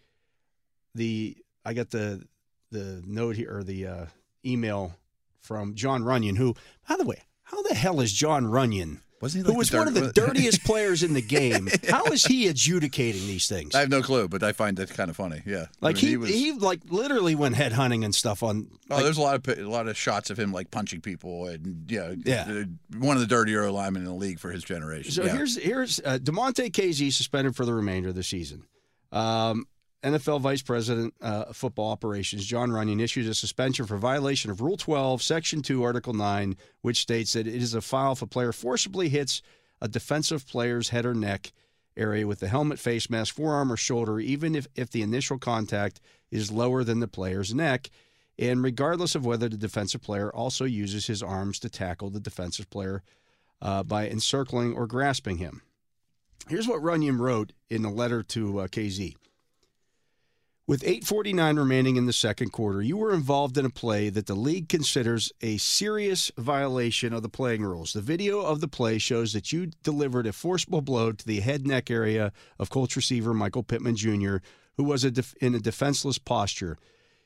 the 0.94 1.36
I 1.64 1.72
got 1.74 1.90
the 1.90 2.26
the 2.70 3.02
note 3.06 3.36
here 3.36 3.56
or 3.56 3.64
the 3.64 3.86
uh, 3.86 4.06
email 4.44 4.94
from 5.40 5.74
Jon 5.74 6.02
Runyan, 6.02 6.36
who, 6.36 6.54
by 6.88 6.96
the 6.96 7.04
way, 7.04 7.22
how 7.44 7.62
the 7.62 7.74
hell 7.74 8.00
is 8.00 8.12
Jon 8.12 8.44
Runyan, 8.44 9.00
Wasn't 9.20 9.44
he 9.46 9.52
who 9.52 9.58
was 9.58 9.70
one 9.70 9.86
of 9.86 9.92
the 9.92 10.12
dirtiest 10.12 10.64
players 10.64 11.02
in 11.02 11.12
the 11.12 11.20
game, 11.20 11.68
how 11.90 12.04
is 12.06 12.24
he 12.24 12.48
adjudicating 12.48 13.26
these 13.26 13.48
things? 13.48 13.74
I 13.74 13.80
have 13.80 13.90
no 13.90 14.00
clue, 14.00 14.28
but 14.28 14.42
I 14.42 14.52
find 14.52 14.78
that 14.78 14.88
kind 14.94 15.10
of 15.10 15.16
funny. 15.16 15.42
Yeah, 15.44 15.66
Like 15.82 15.96
I 15.98 16.00
mean, 16.00 16.08
he, 16.10 16.16
was- 16.16 16.30
he 16.30 16.52
like 16.52 16.80
literally 16.88 17.34
went 17.34 17.54
head 17.54 17.72
hunting 17.72 18.02
and 18.02 18.14
stuff 18.14 18.42
on. 18.42 18.68
Oh, 18.90 18.94
like, 18.94 19.04
there's 19.04 19.18
a 19.18 19.22
lot 19.22 19.34
of 19.48 19.58
a 19.58 19.68
lot 19.68 19.88
of 19.88 19.96
shots 19.98 20.30
of 20.30 20.38
him 20.38 20.52
like 20.52 20.70
punching 20.70 21.02
people, 21.02 21.46
and 21.48 21.84
yeah, 21.90 22.14
Yeah. 22.24 22.64
one 22.96 23.16
of 23.16 23.20
the 23.20 23.26
dirtier 23.26 23.70
linemen 23.70 24.02
in 24.02 24.08
the 24.08 24.14
league 24.14 24.38
for 24.40 24.50
his 24.52 24.64
generation. 24.64 25.12
So 25.12 25.24
yeah. 25.24 25.32
here's 25.36 25.56
here's 25.62 26.00
uh, 26.04 26.18
Damontae 26.18 26.70
Kazee 26.70 27.12
suspended 27.12 27.54
for 27.54 27.66
the 27.66 27.74
remainder 27.74 28.08
of 28.08 28.14
the 28.14 28.22
season. 28.22 28.64
Um, 29.12 29.66
NFL 30.02 30.40
Vice 30.40 30.62
President 30.62 31.14
uh, 31.20 31.44
of 31.48 31.56
Football 31.56 31.90
Operations 31.90 32.46
Jon 32.46 32.70
Runyan 32.70 33.02
issued 33.02 33.26
a 33.26 33.34
suspension 33.34 33.84
for 33.86 33.98
violation 33.98 34.50
of 34.50 34.60
Rule 34.60 34.78
12, 34.78 35.22
Section 35.22 35.60
2, 35.60 35.82
Article 35.82 36.14
9, 36.14 36.56
which 36.80 37.00
states 37.00 37.34
that 37.34 37.46
it 37.46 37.54
is 37.54 37.74
a 37.74 37.82
foul 37.82 38.12
if 38.12 38.22
a 38.22 38.26
player 38.26 38.52
forcibly 38.52 39.10
hits 39.10 39.42
a 39.80 39.88
defensive 39.88 40.46
player's 40.46 40.88
head 40.88 41.04
or 41.04 41.14
neck 41.14 41.52
area 41.96 42.26
with 42.26 42.40
the 42.40 42.48
helmet, 42.48 42.78
face 42.78 43.10
mask, 43.10 43.34
forearm, 43.34 43.70
or 43.70 43.76
shoulder, 43.76 44.18
even 44.18 44.54
if, 44.54 44.66
if 44.74 44.90
the 44.90 45.02
initial 45.02 45.38
contact 45.38 46.00
is 46.30 46.50
lower 46.50 46.82
than 46.82 47.00
the 47.00 47.08
player's 47.08 47.54
neck, 47.54 47.90
and 48.38 48.62
regardless 48.62 49.14
of 49.14 49.26
whether 49.26 49.48
the 49.48 49.56
defensive 49.56 50.00
player 50.00 50.30
also 50.30 50.64
uses 50.64 51.06
his 51.06 51.22
arms 51.22 51.58
to 51.58 51.68
tackle 51.68 52.08
the 52.08 52.20
defensive 52.20 52.70
player 52.70 53.02
uh, 53.60 53.82
by 53.82 54.08
encircling 54.08 54.72
or 54.72 54.86
grasping 54.86 55.36
him. 55.36 55.60
Here's 56.48 56.66
what 56.66 56.80
Runyan 56.80 57.18
wrote 57.18 57.52
in 57.68 57.84
a 57.84 57.92
letter 57.92 58.22
to 58.22 58.60
uh, 58.60 58.66
Kazee. 58.66 59.16
With 60.70 60.84
8:49 60.84 61.58
remaining 61.58 61.96
in 61.96 62.06
the 62.06 62.12
second 62.12 62.50
quarter, 62.50 62.80
you 62.80 62.96
were 62.96 63.12
involved 63.12 63.58
in 63.58 63.66
a 63.66 63.70
play 63.70 64.08
that 64.08 64.26
the 64.26 64.36
league 64.36 64.68
considers 64.68 65.32
a 65.40 65.56
serious 65.56 66.30
violation 66.38 67.12
of 67.12 67.22
the 67.22 67.28
playing 67.28 67.64
rules. 67.64 67.92
The 67.92 68.00
video 68.00 68.42
of 68.42 68.60
the 68.60 68.68
play 68.68 68.98
shows 68.98 69.32
that 69.32 69.50
you 69.50 69.72
delivered 69.82 70.28
a 70.28 70.32
forcible 70.32 70.80
blow 70.80 71.10
to 71.10 71.26
the 71.26 71.40
head 71.40 71.66
neck 71.66 71.90
area 71.90 72.32
of 72.56 72.70
Colts 72.70 72.94
receiver 72.94 73.34
Michael 73.34 73.64
Pittman 73.64 73.96
Jr., 73.96 74.36
who 74.76 74.84
was 74.84 75.02
a 75.02 75.10
def- 75.10 75.34
in 75.40 75.56
a 75.56 75.58
defenseless 75.58 76.18
posture. 76.18 76.78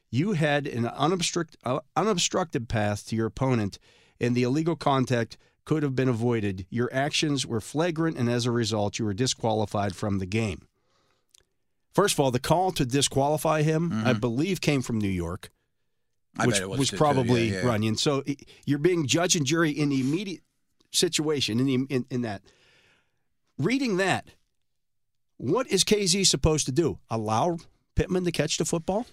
You 0.09 0.33
had 0.33 0.67
an 0.67 0.85
unobstruct- 0.85 1.57
uh, 1.65 1.81
unobstructed 1.95 2.67
path 2.67 3.07
to 3.09 3.15
your 3.15 3.27
opponent, 3.27 3.79
and 4.19 4.35
the 4.35 4.45
illegal 4.45 4.75
contact 4.75 5.37
could 5.67 5.83
have 5.83 5.95
been 5.95 6.09
avoided. 6.09 6.65
Your 6.71 6.89
actions 6.95 7.45
were 7.47 7.61
flagrant, 7.61 8.17
and 8.17 8.31
as 8.31 8.47
a 8.47 8.51
result, 8.51 8.99
you 8.99 9.05
were 9.05 9.13
disqualified 9.13 9.95
from 9.95 10.19
the 10.19 10.25
game. 10.25 10.67
First 11.95 12.15
of 12.15 12.21
all, 12.21 12.31
the 12.31 12.41
call 12.41 12.73
to 12.73 12.85
disqualify 12.85 13.63
him, 13.63 14.03
I 14.05 14.13
believe, 14.15 14.61
came 14.61 14.83
from 14.83 14.99
New 14.99 15.09
York, 15.09 15.51
I 16.37 16.47
which 16.47 16.61
was, 16.61 16.79
was, 16.79 16.91
probably 16.91 17.49
yeah, 17.51 17.59
yeah. 17.59 17.63
Runyan. 17.63 17.97
So 17.99 18.25
you're 18.67 18.81
being 18.81 19.07
judge 19.07 19.37
and 19.37 19.47
jury 19.47 19.71
in 19.71 19.91
the 19.91 20.01
immediate 20.01 20.41
situation 20.93 21.61
in, 21.61 21.67
the, 21.67 21.75
in, 21.95 22.05
in 22.11 22.23
that. 22.23 22.43
Reading 23.59 23.99
that, 23.99 24.27
what 25.37 25.69
is 25.69 25.85
Kazee 25.85 26.27
supposed 26.27 26.67
to 26.67 26.73
do? 26.73 26.99
Allow 27.11 27.59
Pittman 27.95 28.25
to 28.25 28.33
catch 28.33 28.59
the 28.59 28.65
football? 28.65 29.07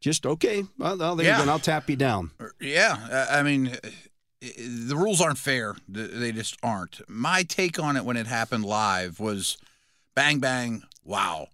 Just 0.00 0.24
okay. 0.24 0.62
Well, 0.78 0.96
there 1.16 1.26
Yeah. 1.26 1.40
you 1.40 1.44
go. 1.46 1.50
I'll 1.50 1.58
tap 1.58 1.90
you 1.90 1.96
down. 1.96 2.30
Yeah, 2.60 3.26
I 3.28 3.40
I 3.40 3.42
mean, 3.42 3.68
uh, 3.68 3.88
the 4.40 4.96
rules 4.96 5.20
aren't 5.20 5.38
fair. 5.38 5.74
They 5.88 6.30
just 6.32 6.56
aren't. 6.62 7.00
My 7.08 7.42
take 7.42 7.78
on 7.78 7.96
it 7.96 8.04
when 8.04 8.16
it 8.16 8.26
happened 8.28 8.64
live 8.64 9.18
was, 9.20 9.58
bang 10.14 10.38
bang, 10.38 10.82
wow. 11.04 11.48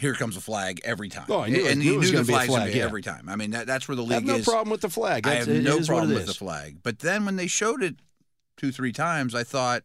Here 0.00 0.14
comes 0.14 0.36
a 0.36 0.40
flag 0.40 0.80
every 0.82 1.08
time. 1.10 1.26
Oh, 1.28 1.40
I 1.40 1.48
knew 1.50 1.66
and 1.66 1.78
knew 1.78 1.84
you 1.84 1.94
it 1.94 1.98
was 1.98 2.08
knew 2.10 2.12
gonna 2.18 2.24
the 2.24 2.32
be 2.32 2.38
a 2.38 2.46
flag, 2.46 2.74
yeah. 2.74 2.84
every 2.84 3.02
time. 3.02 3.28
I 3.28 3.36
mean, 3.36 3.50
that, 3.50 3.66
that's 3.66 3.86
where 3.86 3.96
the 3.96 4.02
league 4.02 4.12
I 4.12 4.14
have 4.14 4.24
no 4.24 4.36
is. 4.36 4.44
problem 4.46 4.70
with 4.70 4.80
the 4.80 4.88
flag. 4.88 5.26
I 5.26 5.34
have 5.34 5.48
no 5.48 5.80
problem 5.80 6.14
with 6.14 6.26
the 6.26 6.34
flag. 6.34 6.78
But 6.82 7.00
then 7.00 7.24
when 7.26 7.36
they 7.36 7.46
showed 7.46 7.82
it 7.82 7.96
two, 8.56 8.72
three 8.72 8.92
times, 8.92 9.34
I 9.34 9.44
thought 9.44 9.82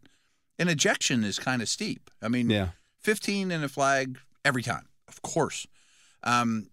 an 0.58 0.70
ejection 0.70 1.24
is 1.26 1.38
kind 1.38 1.62
of 1.62 1.68
steep. 1.68 2.10
I 2.22 2.30
mean, 2.30 2.50
Yeah. 2.50 2.70
15 3.02 3.52
and 3.52 3.64
a 3.64 3.70
flag 3.70 4.18
every 4.44 4.64
time, 4.64 4.88
of 5.08 5.22
course. 5.22 5.68
Um, 6.24 6.70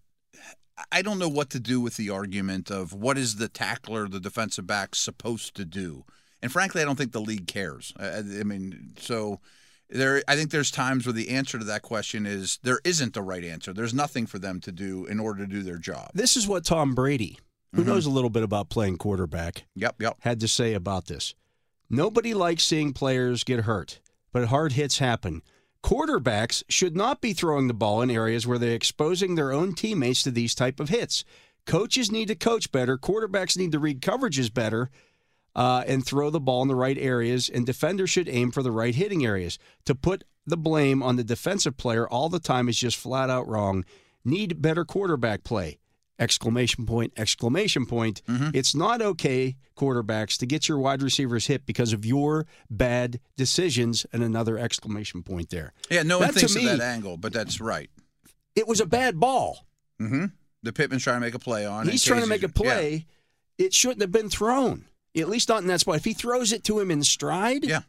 I 0.91 1.01
don't 1.01 1.19
know 1.19 1.29
what 1.29 1.49
to 1.51 1.59
do 1.59 1.79
with 1.79 1.97
the 1.97 2.09
argument 2.09 2.71
of 2.71 2.93
what 2.93 3.17
is 3.17 3.35
the 3.35 3.47
tackler, 3.49 4.07
the 4.07 4.19
defensive 4.19 4.65
back, 4.65 4.95
supposed 4.95 5.53
to 5.55 5.65
do. 5.65 6.05
And 6.41 6.51
frankly, 6.51 6.81
I 6.81 6.85
don't 6.85 6.95
think 6.97 7.11
the 7.11 7.21
league 7.21 7.47
cares. 7.47 7.93
I, 7.99 8.05
I 8.07 8.17
I 8.17 8.43
mean, 8.43 8.93
so 8.97 9.39
there 9.89 10.23
I 10.27 10.35
think 10.35 10.51
there's 10.51 10.71
times 10.71 11.05
where 11.05 11.13
the 11.13 11.29
answer 11.29 11.59
to 11.59 11.65
that 11.65 11.81
question 11.81 12.25
is 12.25 12.59
there 12.63 12.79
isn't 12.83 13.13
the 13.13 13.21
right 13.21 13.43
answer. 13.43 13.73
There's 13.73 13.93
nothing 13.93 14.25
for 14.25 14.39
them 14.39 14.59
to 14.61 14.71
do 14.71 15.05
in 15.05 15.19
order 15.19 15.45
to 15.45 15.51
do 15.51 15.63
their 15.63 15.77
job. 15.77 16.11
This 16.13 16.35
is 16.35 16.47
what 16.47 16.65
Tom 16.65 16.95
Brady, 16.95 17.39
who 17.73 17.81
Mm-hmm. 17.81 17.89
knows 17.89 18.05
a 18.05 18.09
little 18.11 18.29
bit 18.29 18.43
about 18.43 18.69
playing 18.69 18.97
quarterback, 18.97 19.63
Yep, 19.75 20.01
yep. 20.01 20.17
had 20.21 20.39
to 20.41 20.47
say 20.47 20.73
about 20.73 21.05
this. 21.07 21.33
Nobody 21.89 22.33
likes 22.33 22.63
seeing 22.63 22.93
players 22.93 23.43
get 23.43 23.61
hurt, 23.61 23.99
but 24.31 24.47
hard 24.47 24.71
hits 24.73 24.97
happen. 24.99 25.41
Quarterbacks 25.83 26.63
should 26.69 26.95
not 26.95 27.19
be 27.19 27.33
throwing 27.33 27.67
the 27.67 27.73
ball 27.73 28.01
in 28.01 28.09
areas 28.09 28.47
where 28.47 28.57
they're 28.57 28.73
exposing 28.73 29.35
their 29.35 29.51
own 29.51 29.73
teammates 29.75 30.23
to 30.23 30.31
these 30.31 30.55
type 30.55 30.79
of 30.79 30.89
hits. 30.89 31.25
Coaches 31.65 32.09
need 32.11 32.29
to 32.29 32.35
coach 32.35 32.71
better. 32.71 32.97
Quarterbacks 32.97 33.57
need 33.57 33.71
to 33.73 33.79
read 33.79 34.01
coverages 34.01 34.51
better 34.53 34.89
uh, 35.55 35.83
and 35.87 36.05
throw 36.05 36.29
the 36.29 36.39
ball 36.39 36.61
in 36.61 36.67
the 36.67 36.75
right 36.75 36.97
areas. 36.97 37.49
And 37.49 37.65
defenders 37.65 38.09
should 38.09 38.29
aim 38.29 38.51
for 38.51 38.63
the 38.63 38.71
right 38.71 38.95
hitting 38.95 39.25
areas. 39.25 39.59
To 39.85 39.95
put 39.95 40.23
the 40.45 40.57
blame 40.57 41.01
on 41.03 41.15
the 41.15 41.23
defensive 41.23 41.77
player 41.77 42.07
all 42.07 42.29
the 42.29 42.39
time 42.39 42.67
is 42.69 42.77
just 42.77 42.97
flat 42.97 43.29
out 43.29 43.47
wrong. 43.47 43.85
Need 44.25 44.61
better 44.61 44.85
quarterback 44.85 45.43
play. 45.43 45.79
Exclamation 46.19 46.85
point, 46.85 47.11
exclamation 47.17 47.85
point. 47.85 48.21
It's 48.27 48.75
not 48.75 49.01
okay, 49.01 49.57
quarterbacks, 49.75 50.37
to 50.37 50.45
get 50.45 50.69
your 50.69 50.77
wide 50.77 51.01
receivers 51.01 51.47
hit 51.47 51.65
because 51.65 51.91
of 51.91 52.05
your 52.05 52.45
bad 52.69 53.19
decisions, 53.35 54.05
and 54.13 54.21
another 54.23 54.57
exclamation 54.57 55.23
point 55.23 55.49
there. 55.49 55.73
Yeah, 55.89 56.03
no 56.03 56.19
one 56.19 56.27
That 56.27 56.33
to 56.35 56.39
thinks 56.41 56.55
me- 56.55 56.69
of 56.69 56.77
that 56.77 56.83
angle, 56.85 57.17
but 57.17 57.33
that's 57.33 57.59
right. 57.59 57.89
It 58.55 58.67
was 58.67 58.79
a 58.79 58.85
bad 58.85 59.19
ball. 59.19 59.65
Mm-hmm. 59.99 60.25
The 60.61 60.71
Pittman's 60.71 61.03
trying 61.03 61.17
to 61.17 61.21
make 61.25 61.33
a 61.33 61.39
play 61.39 61.65
on. 61.65 61.87
He's 61.89 62.03
trying 62.05 62.21
to 62.21 62.27
make 62.27 62.43
a 62.43 62.47
play. 62.49 63.07
It 63.57 63.73
shouldn't 63.73 64.01
have 64.01 64.11
been 64.11 64.29
thrown. 64.29 64.85
At 65.15 65.29
least 65.29 65.49
not 65.49 65.61
in 65.61 65.67
that 65.67 65.79
spot. 65.81 65.95
If 65.97 66.05
he 66.05 66.13
throws 66.13 66.51
it 66.51 66.63
to 66.65 66.79
him 66.79 66.89
in 66.89 67.03
stride, 67.03 67.63
Yeah. 67.65 67.81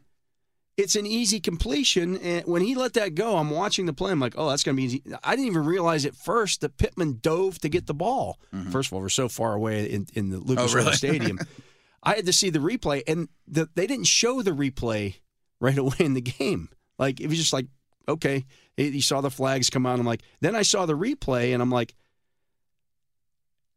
it's 0.77 0.95
an 0.95 1.05
easy 1.07 1.39
completion. 1.39 2.17
And 2.17 2.45
when 2.45 2.61
he 2.61 2.75
let 2.75 2.93
that 2.93 3.15
go, 3.15 3.37
I'm 3.37 3.49
watching 3.49 3.85
the 3.87 3.93
play. 3.93 4.11
I'm 4.11 4.19
like, 4.19 4.35
oh, 4.37 4.49
that's 4.49 4.63
going 4.63 4.75
to 4.75 4.79
be 4.79 4.85
easy. 4.85 5.03
I 5.23 5.31
didn't 5.35 5.47
even 5.47 5.65
realize 5.65 6.05
at 6.05 6.15
first 6.15 6.61
that 6.61 6.77
Pittman 6.77 7.19
dove 7.21 7.57
to 7.59 7.69
get 7.69 7.87
the 7.87 7.93
ball. 7.95 8.39
First 8.71 8.89
of 8.89 8.93
all, 8.93 9.01
we're 9.01 9.09
so 9.09 9.27
far 9.27 9.53
away 9.53 9.85
in, 9.85 10.05
in 10.13 10.29
the 10.29 10.37
Lucas 10.37 10.71
Mm-hmm. 10.71 10.77
Oh, 10.77 10.79
Oil 10.79 10.85
really? 10.85 10.95
Stadium. 10.95 11.39
I 12.03 12.13
had 12.15 12.27
to 12.27 12.33
see 12.33 12.51
the 12.51 12.59
replay, 12.59 13.01
and 13.07 13.27
the, 13.47 13.67
they 13.73 13.87
didn't 13.87 14.05
show 14.05 14.43
the 14.43 14.51
replay 14.51 15.15
right 15.59 15.77
away 15.85 15.95
in 15.99 16.13
the 16.13 16.21
game. 16.21 16.69
Like, 16.99 17.19
it 17.19 17.27
was 17.27 17.39
just 17.39 17.53
like, 17.53 17.65
okay, 18.07 18.45
he 18.77 18.91
he 18.91 19.01
saw 19.01 19.21
the 19.21 19.31
flags 19.31 19.71
come 19.71 19.87
out. 19.87 19.99
I'm 19.99 20.05
like, 20.05 20.21
then 20.41 20.55
I 20.55 20.61
saw 20.61 20.85
the 20.85 20.93
replay, 20.95 21.53
and 21.55 21.63
I'm 21.63 21.71
like, 21.71 21.95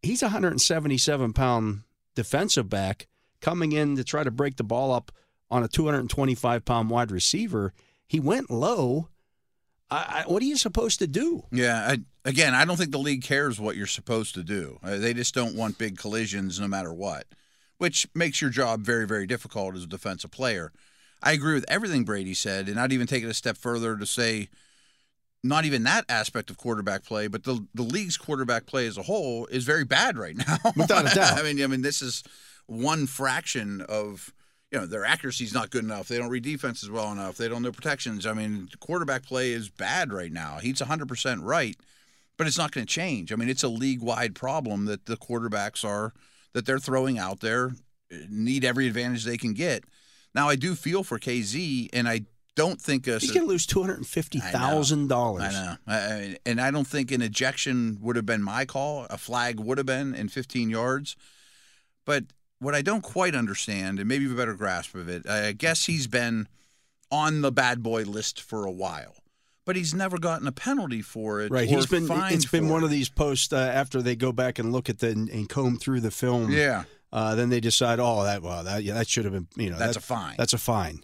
he's 0.02 0.22
a 0.22 0.26
177 0.26 1.32
pound 1.32 1.82
defensive 2.14 2.68
back 2.68 3.06
coming 3.40 3.72
in 3.72 3.96
to 3.96 4.04
try 4.04 4.24
to 4.24 4.30
break 4.30 4.56
the 4.56 4.64
ball 4.64 4.92
up 4.92 5.12
on 5.50 5.62
a 5.62 5.68
225 5.68 6.64
pound 6.64 6.90
wide 6.90 7.10
receiver. 7.10 7.72
He 8.06 8.20
went 8.20 8.50
low. 8.50 9.08
I, 9.90 10.24
I, 10.26 10.30
what 10.30 10.42
are 10.42 10.46
you 10.46 10.56
supposed 10.56 10.98
to 10.98 11.06
do? 11.06 11.44
Yeah. 11.50 11.78
I, 11.88 11.98
again, 12.28 12.54
I 12.54 12.64
don't 12.64 12.76
think 12.76 12.92
the 12.92 12.98
league 12.98 13.22
cares 13.22 13.60
what 13.60 13.76
you're 13.76 13.86
supposed 13.86 14.34
to 14.34 14.42
do. 14.42 14.78
Uh, 14.82 14.98
they 14.98 15.14
just 15.14 15.34
don't 15.34 15.56
want 15.56 15.78
big 15.78 15.96
collisions 15.96 16.60
no 16.60 16.68
matter 16.68 16.92
what, 16.92 17.26
which 17.78 18.06
makes 18.14 18.40
your 18.40 18.50
job 18.50 18.80
very, 18.80 19.06
very 19.06 19.26
difficult 19.26 19.74
as 19.74 19.84
a 19.84 19.88
defensive 19.88 20.30
player. 20.30 20.72
I 21.22 21.32
agree 21.32 21.54
with 21.54 21.64
everything 21.68 22.04
Brady 22.04 22.34
said, 22.34 22.68
and 22.68 22.78
I'd 22.78 22.92
even 22.92 23.06
take 23.06 23.24
it 23.24 23.28
a 23.28 23.34
step 23.34 23.56
further 23.56 23.96
to 23.96 24.06
say 24.06 24.48
not 25.42 25.64
even 25.64 25.84
that 25.84 26.04
aspect 26.08 26.50
of 26.50 26.56
quarterback 26.56 27.04
play, 27.04 27.26
but 27.26 27.44
the 27.44 27.66
the 27.74 27.82
league's 27.82 28.16
quarterback 28.16 28.66
play 28.66 28.86
as 28.86 28.98
a 28.98 29.02
whole 29.02 29.46
is 29.46 29.64
very 29.64 29.84
bad 29.84 30.16
right 30.16 30.36
now. 30.48 30.58
Without 30.76 31.10
a 31.10 31.14
doubt. 31.14 31.38
I 31.38 31.42
mean, 31.42 31.62
I 31.62 31.66
mean, 31.66 31.82
this 31.82 32.02
is 32.02 32.22
one 32.68 33.06
fraction 33.06 33.80
of 33.80 34.32
you 34.70 34.78
know 34.78 34.86
their 34.86 35.04
accuracy 35.04 35.44
is 35.44 35.54
not 35.54 35.70
good 35.70 35.82
enough. 35.82 36.08
They 36.08 36.18
don't 36.18 36.28
read 36.28 36.44
defenses 36.44 36.90
well 36.90 37.10
enough. 37.10 37.36
They 37.36 37.48
don't 37.48 37.62
know 37.62 37.72
protections. 37.72 38.26
I 38.26 38.34
mean, 38.34 38.68
quarterback 38.78 39.24
play 39.24 39.52
is 39.52 39.68
bad 39.68 40.12
right 40.12 40.32
now. 40.32 40.58
He's 40.62 40.80
100 40.80 41.08
percent 41.08 41.42
right, 41.42 41.76
but 42.36 42.46
it's 42.46 42.58
not 42.58 42.70
going 42.70 42.86
to 42.86 42.92
change. 42.92 43.32
I 43.32 43.36
mean, 43.36 43.48
it's 43.48 43.64
a 43.64 43.68
league 43.68 44.02
wide 44.02 44.34
problem 44.34 44.84
that 44.84 45.06
the 45.06 45.16
quarterbacks 45.16 45.84
are 45.84 46.12
that 46.52 46.66
they're 46.66 46.78
throwing 46.78 47.18
out 47.18 47.40
there 47.40 47.72
need 48.28 48.64
every 48.64 48.86
advantage 48.86 49.24
they 49.24 49.36
can 49.36 49.54
get. 49.54 49.84
Now, 50.34 50.48
I 50.48 50.56
do 50.56 50.74
feel 50.74 51.02
for 51.02 51.18
Kazee, 51.18 51.88
and 51.92 52.08
I 52.08 52.22
don't 52.54 52.80
think 52.80 53.06
a 53.06 53.18
He's 53.18 53.30
going 53.30 53.46
to 53.46 53.48
lose 53.48 53.66
two 53.66 53.80
hundred 53.80 53.98
and 53.98 54.06
fifty 54.06 54.40
thousand 54.40 55.08
dollars. 55.08 55.42
I 55.44 55.50
know, 55.52 55.76
I, 55.86 56.36
and 56.44 56.60
I 56.60 56.70
don't 56.70 56.86
think 56.86 57.10
an 57.10 57.22
ejection 57.22 57.98
would 58.00 58.16
have 58.16 58.26
been 58.26 58.42
my 58.42 58.64
call. 58.64 59.06
A 59.10 59.16
flag 59.16 59.60
would 59.60 59.78
have 59.78 59.86
been 59.86 60.14
in 60.14 60.28
15 60.28 60.68
yards. 60.68 61.16
But 62.04 62.24
what 62.60 62.74
I 62.74 62.82
don't 62.82 63.02
quite 63.02 63.34
understand, 63.34 63.98
and 63.98 64.08
maybe 64.08 64.24
you 64.24 64.30
have 64.30 64.38
a 64.38 64.40
better 64.42 64.54
grasp 64.54 64.94
of 64.94 65.08
it, 65.08 65.28
I 65.28 65.52
guess 65.52 65.86
he's 65.86 66.06
been 66.06 66.48
on 67.10 67.40
the 67.40 67.52
bad 67.52 67.82
boy 67.82 68.02
list 68.02 68.40
for 68.40 68.64
a 68.66 68.70
while, 68.70 69.16
but 69.64 69.76
he's 69.76 69.94
never 69.94 70.18
gotten 70.18 70.46
a 70.46 70.52
penalty 70.52 71.00
for 71.02 71.40
it. 71.40 71.50
Right, 71.50 71.68
or 71.70 71.76
he's 71.76 71.86
been. 71.86 72.06
fined 72.06 72.34
It's 72.34 72.46
been 72.50 72.68
one 72.68 72.82
it. 72.82 72.86
of 72.86 72.90
these 72.90 73.08
posts 73.08 73.52
uh, 73.52 73.56
after 73.56 74.02
they 74.02 74.16
go 74.16 74.32
back 74.32 74.58
and 74.58 74.72
look 74.72 74.88
at 74.88 74.98
the 74.98 75.08
and, 75.10 75.28
and 75.28 75.48
comb 75.48 75.78
through 75.78 76.00
the 76.00 76.10
film. 76.10 76.50
Yeah, 76.50 76.84
Uh, 77.12 77.34
then 77.34 77.48
they 77.48 77.60
decide, 77.60 77.98
oh, 78.00 78.24
that 78.24 78.42
well, 78.42 78.64
that 78.64 78.82
yeah, 78.82 78.94
that 78.94 79.08
should 79.08 79.24
have 79.24 79.32
been. 79.32 79.46
You 79.56 79.70
know, 79.70 79.78
that's 79.78 79.94
that- 79.94 80.02
a 80.02 80.06
fine. 80.06 80.34
That's 80.36 80.52
a 80.52 80.58
fine. 80.58 81.02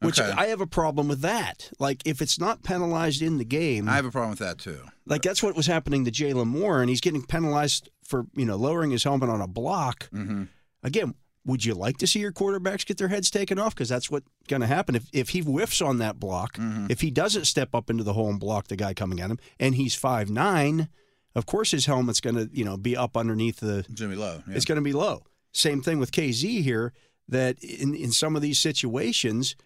Which 0.00 0.20
Okay. 0.20 0.32
I 0.36 0.46
have 0.46 0.60
a 0.60 0.66
problem 0.66 1.08
with 1.08 1.20
that. 1.20 1.70
Like 1.78 2.02
if 2.04 2.20
it's 2.20 2.38
not 2.38 2.62
penalized 2.62 3.22
in 3.22 3.38
the 3.38 3.44
game, 3.44 3.88
I 3.88 3.94
have 3.94 4.04
a 4.04 4.10
problem 4.10 4.30
with 4.30 4.38
that 4.40 4.58
too. 4.58 4.80
like 5.06 5.22
that's 5.22 5.42
what 5.42 5.56
was 5.56 5.66
happening 5.66 6.04
to 6.04 6.10
Jalen 6.10 6.48
Moore, 6.48 6.80
and 6.82 6.90
he's 6.90 7.00
getting 7.00 7.22
penalized 7.24 7.88
for 8.02 8.26
you 8.34 8.44
know 8.44 8.56
lowering 8.56 8.90
his 8.90 9.04
helmet 9.04 9.30
on 9.30 9.40
a 9.40 9.46
block. 9.46 10.10
Mm-hmm. 10.12 10.44
Again, 10.84 11.14
would 11.46 11.64
you 11.64 11.74
like 11.74 11.98
to 11.98 12.06
see 12.06 12.20
your 12.20 12.32
quarterbacks 12.32 12.86
get 12.86 12.96
their 12.96 13.08
heads 13.08 13.30
taken 13.30 13.58
off? 13.58 13.74
Because 13.74 13.88
that's 13.88 14.10
what's 14.10 14.26
going 14.48 14.60
to 14.60 14.66
happen 14.66 14.94
if 14.94 15.06
if 15.12 15.30
he 15.30 15.40
whiffs 15.40 15.82
on 15.82 15.98
that 15.98 16.18
block. 16.18 16.56
Mm-hmm. 16.56 16.86
If 16.90 17.00
he 17.00 17.10
doesn't 17.10 17.46
step 17.46 17.74
up 17.74 17.90
into 17.90 18.04
the 18.04 18.12
hole 18.12 18.30
and 18.30 18.40
block 18.40 18.68
the 18.68 18.76
guy 18.76 18.94
coming 18.94 19.20
at 19.20 19.30
him, 19.30 19.38
and 19.58 19.74
he's 19.74 19.94
five 19.94 20.30
nine, 20.30 20.88
of 21.34 21.46
course 21.46 21.70
his 21.72 21.86
helmet's 21.86 22.20
going 22.20 22.36
to 22.36 22.48
you 22.52 22.64
know 22.64 22.76
be 22.76 22.96
up 22.96 23.16
underneath 23.16 23.60
the 23.60 23.78
It's 23.80 24.00
be 24.00 24.06
low. 24.14 24.42
Yeah. 24.46 24.54
it's 24.54 24.64
going 24.64 24.76
to 24.76 24.82
be 24.82 24.92
low. 24.92 25.24
Same 25.52 25.82
thing 25.82 25.98
with 25.98 26.12
Kazee 26.12 26.62
here. 26.62 26.92
That 27.26 27.58
in, 27.62 27.94
in 27.94 28.12
some 28.12 28.36
of 28.36 28.42
these 28.42 28.58
situations, 28.58 29.56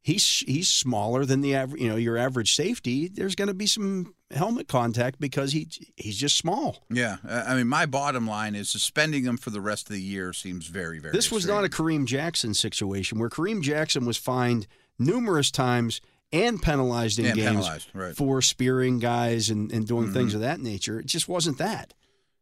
he's 0.00 0.44
he's 0.46 0.68
smaller 0.68 1.24
than 1.24 1.40
the 1.40 1.54
average. 1.54 1.80
You 1.80 1.88
know, 1.88 1.96
your 1.96 2.16
average 2.16 2.54
safety. 2.54 3.08
There's 3.08 3.34
going 3.34 3.48
to 3.48 3.54
be 3.54 3.66
some 3.66 4.14
helmet 4.34 4.68
contact 4.68 5.20
because 5.20 5.52
he 5.52 5.68
he's 5.96 6.18
just 6.18 6.36
small. 6.36 6.84
yeah, 6.90 7.16
I 7.28 7.40
I 7.40 7.54
mean, 7.56 7.68
my 7.68 7.86
bottom 7.86 8.26
line 8.26 8.54
is 8.54 8.68
suspending 8.68 9.24
him 9.24 9.36
for 9.36 9.50
the 9.50 9.60
rest 9.60 9.88
of 9.88 9.94
the 9.94 10.02
year 10.02 10.32
seems 10.32 10.66
very, 10.66 10.98
very. 10.98 11.12
This 11.12 11.30
was 11.30 11.46
not 11.46 11.64
a. 11.64 11.68
Kareem 11.68 12.06
Jackson 12.06 12.54
situation 12.54 13.18
where 13.18 13.28
Kareem 13.28 13.62
Jackson 13.62 14.04
was 14.04 14.16
fined 14.16 14.66
numerous 14.98 15.50
times 15.50 16.00
and 16.32 16.60
penalized 16.60 17.18
in 17.18 17.26
And 17.26 17.36
games 17.36 17.48
penalized, 17.50 17.88
right. 17.94 18.06
Mm-hmm. 18.06 18.24
for 18.24 18.42
spearing 18.42 18.98
guys 18.98 19.50
and, 19.50 19.70
and 19.70 19.86
doing 19.86 20.12
things 20.12 20.34
of 20.34 20.40
that 20.40 20.60
nature. 20.60 20.98
It 20.98 21.06
just 21.06 21.28
wasn't 21.28 21.58
that. 21.58 21.94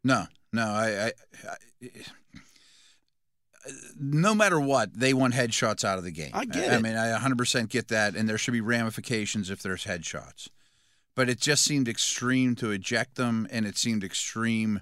No, 0.03 0.27
no, 0.53 0.65
I, 0.65 1.07
I, 1.07 1.13
I 1.49 1.89
no 3.99 4.35
matter 4.35 4.59
what, 4.61 4.95
they 4.95 5.15
want 5.15 5.35
headshots 5.35 5.85
out 5.85 5.99
of 5.99 6.05
the 6.05 6.11
game. 6.11 6.31
I 6.33 6.45
get 6.45 6.73
I, 6.73 6.77
it. 6.77 6.83
mean, 6.83 6.97
I 6.97 7.17
100% 7.19 7.69
get 7.69 7.89
that, 7.89 8.17
and 8.17 8.29
there 8.29 8.39
should 8.39 8.53
be 8.53 8.61
ramifications 8.61 9.51
if 9.51 9.63
there's 9.63 9.85
headshots. 9.85 10.49
But 11.14 11.28
it 11.28 11.38
just 11.40 11.64
seemed 11.64 11.88
extreme 11.88 12.54
to 12.57 12.71
eject 12.71 13.16
them, 13.16 13.47
and 13.50 13.66
it 13.66 13.76
seemed 13.76 14.02
extreme 14.02 14.81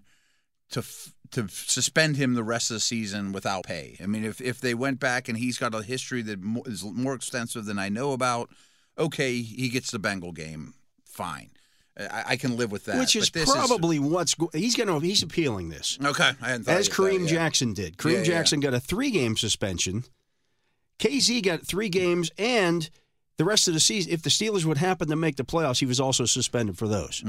to 0.70 0.80
f- 0.80 1.12
to 1.32 1.48
suspend 1.48 2.16
him 2.16 2.34
the 2.34 2.42
rest 2.44 2.70
of 2.70 2.74
the 2.76 2.80
season 2.80 3.32
without 3.32 3.64
pay. 3.64 3.96
I 4.02 4.06
mean, 4.06 4.24
if 4.24 4.40
if 4.40 4.60
they 4.60 4.74
went 4.74 5.00
back 5.00 5.28
and 5.28 5.36
he's 5.38 5.58
got 5.58 5.74
a 5.74 5.82
history 5.82 6.22
that 6.22 6.40
mo- 6.40 6.62
is 6.66 6.84
more 6.84 7.14
extensive 7.14 7.64
than 7.64 7.78
I 7.78 7.88
know 7.88 8.12
about, 8.12 8.50
okay, 8.96 9.42
he 9.42 9.68
gets 9.68 9.90
the 9.90 9.98
Bengal 9.98 10.30
game, 10.32 10.74
fine. 11.04 11.50
I, 11.98 12.22
I 12.28 12.36
can 12.36 12.56
live 12.56 12.70
with 12.70 12.84
that. 12.84 12.98
Which 13.00 13.16
is 13.16 13.28
But 13.30 13.40
this 13.40 13.52
probably 13.52 13.98
what's 13.98 14.34
go- 14.34 14.50
he's 14.54 14.76
going 14.76 14.88
to 14.88 15.00
he's 15.04 15.22
appealing 15.24 15.68
this. 15.68 15.98
okay. 16.04 16.30
I 16.40 16.48
hadn't 16.50 16.64
thought 16.64 16.76
as 16.76 16.86
about 16.86 16.96
that, 16.96 17.02
Kareem 17.12 17.20
yeah. 17.22 17.26
Jackson 17.26 17.74
did. 17.74 17.96
Kareem 17.96 18.12
Yeah, 18.12 18.18
yeah. 18.18 18.24
Jackson 18.24 18.60
got 18.60 18.72
a 18.74 18.80
three 18.80 19.10
game 19.10 19.36
suspension. 19.36 20.04
Kazee 21.00 21.42
got 21.42 21.66
three 21.66 21.88
games, 21.88 22.30
and 22.38 22.88
the 23.40 23.44
rest 23.46 23.68
of 23.68 23.72
the 23.74 23.80
season, 23.80 24.12
if 24.12 24.20
the 24.20 24.28
Steelers 24.28 24.66
would 24.66 24.76
happen 24.76 25.08
to 25.08 25.16
make 25.16 25.36
the 25.36 25.44
playoffs, 25.46 25.78
he 25.80 25.86
was 25.86 25.98
also 25.98 26.26
suspended 26.26 26.76
for 26.76 26.86
those, 26.86 27.24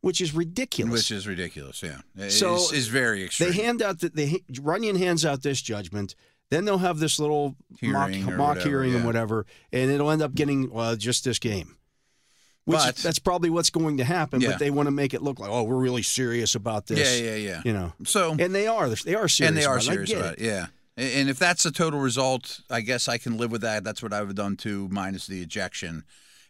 which 0.00 0.22
is 0.22 0.32
ridiculous. 0.32 0.86
Mm-hmm. 0.88 0.92
Which 0.94 1.10
is 1.10 1.28
ridiculous, 1.28 1.82
yeah. 1.82 1.98
It 2.16 2.30
So, 2.30 2.54
is, 2.54 2.72
is 2.72 2.88
very 2.88 3.22
extreme. 3.22 3.50
they 3.52 3.62
hand 3.62 3.82
out 3.82 4.00
the 4.00 4.08
they 4.08 4.28
Runyan 4.50 4.96
hands 4.96 5.26
out 5.26 5.42
this 5.42 5.60
judgment. 5.60 6.14
Then 6.50 6.64
they'll 6.64 6.78
have 6.78 6.98
this 7.00 7.18
little 7.18 7.54
mock, 7.82 8.10
Hearing 8.12 8.28
or 8.32 8.36
mock 8.38 8.48
whatever, 8.56 8.68
hearing 8.68 8.94
and 8.94 9.04
whatever, 9.04 9.44
and 9.74 9.90
it'll 9.90 10.10
end 10.10 10.22
up 10.22 10.34
getting 10.34 10.70
well, 10.70 10.96
just 10.96 11.22
this 11.24 11.38
game. 11.38 11.76
Which 12.64 12.78
But- 12.78 12.96
that's 12.96 13.18
probably 13.18 13.50
what's 13.50 13.68
going 13.70 13.98
to 13.98 14.04
happen, 14.04 14.40
Yeah. 14.40 14.52
but 14.52 14.58
they 14.58 14.70
want 14.70 14.86
to 14.86 14.90
make 14.90 15.12
it 15.12 15.20
look 15.22 15.38
like, 15.38 15.50
oh, 15.50 15.64
we're 15.64 15.76
really 15.76 16.02
serious 16.02 16.54
about 16.54 16.86
this. 16.86 17.20
yeah, 17.20 17.30
yeah, 17.32 17.36
yeah. 17.36 17.62
You 17.64 17.72
know, 17.74 17.92
So 18.04 18.36
and 18.38 18.54
they 18.54 18.66
are. 18.68 18.88
They 18.88 19.14
are 19.14 19.28
serious. 19.28 19.40
and 19.48 19.56
they 19.56 19.64
are 19.66 19.74
about 19.74 19.82
serious 19.84 20.08
get 20.10 20.18
about 20.18 20.32
it. 20.34 20.40
Yeah. 20.40 20.66
And 20.96 21.30
if 21.30 21.38
that's 21.38 21.62
the 21.62 21.70
total 21.70 22.00
result, 22.00 22.60
I 22.70 22.82
guess 22.82 23.08
I 23.08 23.16
can 23.16 23.38
live 23.38 23.50
with 23.50 23.62
that. 23.62 23.82
That's 23.82 24.02
what 24.02 24.12
I 24.12 24.20
would 24.20 24.28
have 24.28 24.36
done 24.36 24.56
too, 24.56 24.88
minus 24.90 25.26
the 25.26 25.40
ejection. 25.40 26.04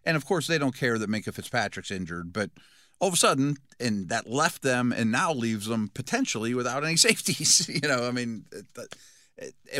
And 0.05 0.17
of 0.17 0.27
course, 0.27 0.49
they 0.49 0.59
don't 0.59 0.77
care 0.77 0.99
that 0.99 1.09
Minkah 1.09 1.33
Fitzpatrick's 1.33 1.93
injured, 1.93 2.33
but 2.33 2.51
all 2.99 3.09
of 3.09 3.15
a 3.15 3.17
sudden, 3.17 3.57
and 3.79 4.09
that 4.09 4.29
left 4.29 4.63
them 4.63 4.93
and 4.93 5.13
now 5.13 5.33
leaves 5.33 5.67
them 5.67 5.91
potentially 5.95 6.55
without 6.55 6.85
any 6.85 6.97
safeties. 7.09 7.69
you 7.83 7.89
know, 7.89 8.09
I 8.09 8.11
mean, 8.11 8.45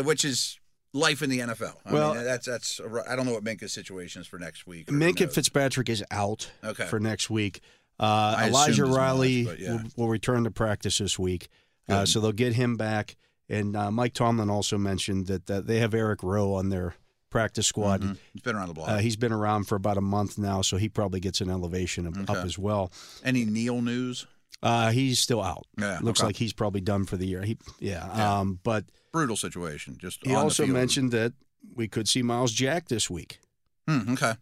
which 0.03 0.23
is 0.25 0.57
life 0.93 1.21
in 1.21 1.29
the 1.29 1.39
NFL. 1.39 1.73
I 1.85 1.93
Well- 1.93 2.15
mean, 2.15 2.23
that's 2.23 2.45
that's. 2.45 2.79
I 3.07 3.15
don't 3.15 3.25
know 3.25 3.33
what 3.33 3.43
Minkah's 3.43 3.73
situation 3.73 4.21
is 4.21 4.27
for 4.27 4.39
next 4.39 4.65
week. 4.65 4.87
Minkah. 4.87 5.31
Fitzpatrick 5.31 5.89
is 5.89 6.03
out 6.11 6.51
Okay. 6.63 6.85
for 6.85 6.99
next 6.99 7.29
week. 7.29 7.61
Uh, 7.99 8.45
Elijah 8.47 8.71
as 8.71 8.79
much, 8.89 8.97
Riley 8.97 9.41
yeah. 9.59 9.71
will, 9.73 9.81
will 9.97 10.07
return 10.09 10.43
to 10.45 10.51
practice 10.51 10.97
this 10.97 11.19
week, 11.19 11.47
uh, 11.89 12.05
so 12.05 12.19
they'll 12.19 12.31
get 12.31 12.53
him 12.53 12.75
back. 12.75 13.15
And 13.53 13.75
uh, 13.75 13.91
Mike 13.91 14.13
Tomlin 14.13 14.49
also 14.49 14.77
mentioned 14.77 15.27
that 15.27 15.49
uh, 15.49 15.61
they 15.61 15.79
have 15.79 15.93
Eric 15.93 16.23
Rowe 16.23 16.53
on 16.53 16.69
their 16.69 16.95
practice 17.29 17.67
squad. 17.67 18.01
Mhm. 18.01 18.17
He's 18.33 18.41
been 18.41 18.55
around 18.55 18.67
the 18.67 18.73
block. 18.73 18.89
Uh, 18.89 18.97
he's 18.97 19.15
been 19.15 19.31
around 19.31 19.63
for 19.65 19.75
about 19.75 19.97
a 19.97 20.01
month 20.01 20.37
now, 20.37 20.61
so 20.61 20.77
he 20.77 20.87
probably 20.89 21.19
gets 21.19 21.41
an 21.41 21.49
elevation 21.49 22.07
up, 22.07 22.29
up 22.29 22.45
as 22.45 22.57
well. 22.59 22.91
Any 23.23 23.45
Neal 23.45 23.81
news? 23.81 24.27
Uh, 24.61 24.91
he's 24.91 25.19
still 25.19 25.41
out. 25.41 25.65
Yeah, 25.77 25.99
Looks 26.01 26.21
okay. 26.21 26.27
like 26.27 26.35
he's 26.37 26.53
probably 26.53 26.79
done 26.81 27.05
for 27.05 27.17
the 27.17 27.25
year. 27.27 27.41
He, 27.41 27.57
yeah. 27.79 28.07
Yeah. 28.15 28.39
Um, 28.39 28.59
but 28.63 28.85
Brutal 29.11 29.35
situation. 29.35 29.97
Just 29.99 30.19
he 30.23 30.29
on 30.29 30.35
the 30.35 30.43
also 30.43 30.65
mentioned 30.65 31.11
that 31.11 31.33
we 31.75 31.87
could 31.87 32.07
see 32.07 32.21
Myles 32.21 32.53
Jack 32.53 32.87
this 32.87 33.09
week. 33.09 33.39
Hmm, 33.87 34.13
okay. 34.13 34.33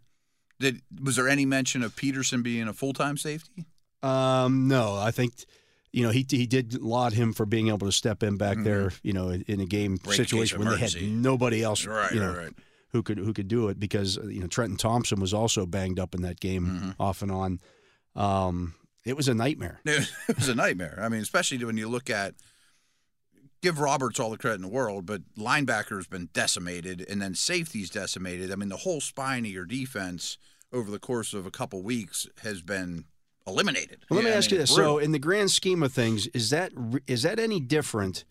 Did 0.59 0.81
was 1.01 1.15
there 1.15 1.27
any 1.27 1.45
mention 1.45 1.81
of 1.81 1.95
Peterson 1.95 2.43
being 2.43 2.67
a 2.67 2.73
full 2.73 2.93
time 2.93 3.17
safety? 3.17 3.65
Um, 4.03 4.67
no, 4.67 4.95
I 4.95 5.11
think 5.11 5.33
you 5.93 6.03
know 6.03 6.09
he 6.11 6.25
he 6.29 6.45
did 6.47 6.81
laud 6.81 7.13
him 7.13 7.33
for 7.33 7.45
being 7.45 7.67
able 7.67 7.87
to 7.87 7.91
step 7.91 8.23
in 8.23 8.37
back 8.37 8.57
there, 8.59 8.91
you 9.03 9.13
know, 9.13 9.29
in, 9.29 9.59
a 9.59 9.65
game 9.65 9.97
situation 10.05 10.59
Mm-hmm. 10.59 10.69
when 10.69 10.79
they 10.79 10.85
had 10.85 11.01
nobody 11.01 11.63
else, 11.63 11.85
Right, 11.85 12.11
you 12.13 12.19
know, 12.19 12.29
right, 12.29 12.37
right. 12.45 12.53
who 12.91 13.03
could 13.03 13.17
who 13.17 13.33
could 13.33 13.47
do 13.47 13.67
it 13.69 13.79
because 13.79 14.17
you 14.17 14.39
know 14.39 14.47
Trenton 14.47 14.77
Thompson 14.77 15.19
was 15.19 15.33
also 15.33 15.65
banged 15.65 15.99
up 15.99 16.15
in 16.15 16.21
that 16.21 16.39
game 16.39 16.65
Mm-hmm. 16.65 17.01
off 17.01 17.21
and 17.21 17.31
on. 17.31 17.59
Um, 18.15 18.73
it 19.05 19.17
was 19.17 19.27
a 19.27 19.33
nightmare. 19.33 19.79
It 19.85 20.37
was 20.37 20.47
a 20.49 20.55
nightmare. 20.55 20.99
I 21.01 21.09
mean, 21.09 21.21
especially 21.21 21.63
when 21.65 21.77
you 21.77 21.89
look 21.89 22.09
at 22.09 22.35
give 23.61 23.79
Roberts 23.79 24.19
all 24.19 24.29
the 24.31 24.37
credit 24.37 24.55
in 24.55 24.61
the 24.61 24.67
world, 24.67 25.05
but 25.05 25.21
linebacker's 25.37 26.07
been 26.07 26.29
decimated 26.33 27.05
and 27.09 27.21
then 27.21 27.35
safety's 27.35 27.89
decimated. 27.89 28.51
I 28.51 28.55
mean, 28.55 28.69
the 28.69 28.77
whole 28.77 29.01
spine 29.01 29.45
of 29.45 29.51
your 29.51 29.65
defense 29.65 30.37
over 30.73 30.89
the 30.89 30.99
course 30.99 31.33
of 31.33 31.45
a 31.45 31.51
couple 31.51 31.81
weeks 31.83 32.27
has 32.43 32.61
been 32.61 33.05
eliminated. 33.47 33.99
Well, 34.09 34.17
let 34.17 34.23
me 34.23 34.29
Yeah, 34.29 34.35
I 34.35 34.37
ask 34.37 34.49
mean, 34.51 34.55
you 34.55 34.61
this: 34.61 34.75
brutal. 34.75 34.95
so, 34.95 34.99
in 34.99 35.11
the 35.11 35.19
grand 35.19 35.51
scheme 35.51 35.83
of 35.83 35.91
things, 35.93 36.27
is 36.27 36.49
that 36.51 36.71
is 37.07 37.23
that 37.23 37.39
any 37.39 37.59
different 37.59 38.23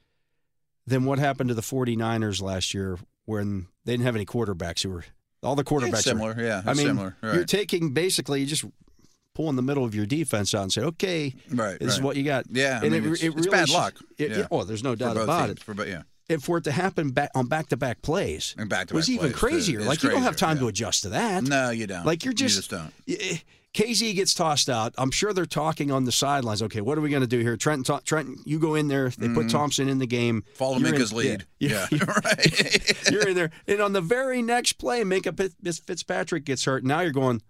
than 0.86 1.04
what 1.04 1.18
happened 1.18 1.48
to 1.48 1.54
the 1.54 1.62
49ers 1.62 2.40
last 2.42 2.74
year 2.74 2.98
when 3.26 3.66
they 3.84 3.92
didn't 3.92 4.04
have 4.06 4.16
any 4.16 4.26
quarterbacks 4.26 4.82
who 4.82 4.90
were 4.90 5.04
all 5.42 5.54
the 5.54 5.64
quarterbacks 5.64 5.88
It's 5.88 5.96
were- 5.98 6.02
similar, 6.02 6.36
yeah. 6.38 6.62
I 6.66 6.74
mean, 6.74 6.86
similar. 6.86 7.16
Right. 7.22 7.34
you're 7.34 7.44
taking 7.44 7.92
basically 7.94 8.40
you 8.40 8.46
just 8.46 8.64
pulling 9.34 9.56
the 9.56 9.62
middle 9.62 9.84
of 9.84 9.94
your 9.94 10.06
defense 10.06 10.52
out 10.54 10.62
and 10.64 10.72
say, 10.72 10.82
okay, 10.82 11.34
right. 11.50 11.78
this 11.78 11.94
is 11.94 12.00
what 12.02 12.16
you 12.16 12.24
got. 12.24 12.44
Yeah, 12.50 12.80
I 12.82 12.84
and 12.84 12.92
mean, 12.92 13.04
it, 13.04 13.12
it's- 13.12 13.22
it 13.22 13.38
it's 13.38 13.46
bad 13.46 13.68
luck. 13.70 13.94
It, 14.18 14.30
Yeah. 14.32 14.48
Oh, 14.50 14.64
there's 14.64 14.82
no 14.82 14.94
doubt 14.94 15.16
about 15.16 15.46
teams. 15.46 15.52
it. 15.52 15.62
For, 15.62 15.72
but 15.74 15.86
yeah, 15.88 16.02
And 16.28 16.42
for 16.42 16.58
it 16.58 16.64
to 16.64 16.72
happen 16.72 17.10
back 17.10 17.30
on 17.34 17.46
back-to-back 17.46 18.02
plays 18.02 18.54
and 18.58 18.68
back 18.68 18.88
to 18.88 18.94
was 18.94 19.08
even 19.08 19.32
crazier. 19.32 19.80
Like 19.82 20.02
you 20.02 20.10
don't 20.10 20.22
have 20.22 20.36
time 20.36 20.58
to 20.58 20.66
adjust 20.68 21.02
to 21.02 21.10
that. 21.10 21.44
No, 21.44 21.70
you 21.70 21.86
don't. 21.86 22.04
Like 22.04 22.24
you're 22.24 22.32
You 22.32 22.36
just, 22.48 22.70
don't. 22.70 22.92
y- 23.06 23.16
eh, 23.20 23.36
Kazee 23.72 24.14
gets 24.16 24.34
tossed 24.34 24.68
out. 24.68 24.94
I'm 24.98 25.12
sure 25.12 25.32
they're 25.32 25.46
talking 25.46 25.92
on 25.92 26.04
the 26.04 26.10
sidelines. 26.12 26.60
Okay, 26.62 26.80
what 26.80 26.98
are 26.98 27.00
we 27.00 27.08
going 27.10 27.22
to 27.22 27.28
do 27.28 27.38
here? 27.38 27.56
Trenton, 27.56 27.84
Tho- 27.84 28.00
Trenton, 28.04 28.36
you 28.44 28.58
go 28.58 28.74
in 28.74 28.88
there. 28.88 29.10
They 29.10 29.28
put 29.28 29.48
Thompson 29.48 29.88
in 29.88 29.98
the 29.98 30.06
game. 30.08 30.42
Mm-hmm. 30.42 30.54
Follow 30.54 30.78
You're 30.78 30.88
in- 30.88 30.94
Minkah's 31.00 31.12
lead. 31.12 31.46
Yeah, 31.60 31.86
Yeah, 31.90 31.98
you're, 31.98 32.06
right. 32.24 33.02
you're 33.12 33.28
in 33.28 33.34
there, 33.36 33.50
and 33.68 33.80
on 33.80 33.92
the 33.92 34.00
very 34.00 34.42
next 34.42 34.72
play, 34.74 35.02
Minkah 35.04 35.36
Fitz- 35.36 35.78
Fitzpatrick 35.78 36.44
gets 36.44 36.64
hurt. 36.64 36.82
Now 36.84 37.00
you're 37.00 37.12
going. 37.12 37.42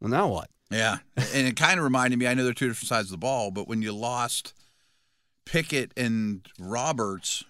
Well, 0.00 0.10
now 0.10 0.28
what? 0.28 0.48
Yeah, 0.70 0.98
and 1.16 1.46
it 1.46 1.56
kind 1.56 1.78
of 1.78 1.84
reminded 1.84 2.18
me. 2.18 2.26
I 2.26 2.34
know 2.34 2.44
they're 2.44 2.52
two 2.54 2.68
different 2.68 2.88
sides 2.88 3.08
of 3.08 3.12
the 3.12 3.16
ball, 3.18 3.50
but 3.50 3.68
when 3.68 3.82
you 3.82 3.92
lost 3.92 4.54
Pickett 5.44 5.92
and 5.96 6.46
Roberts 6.58 7.44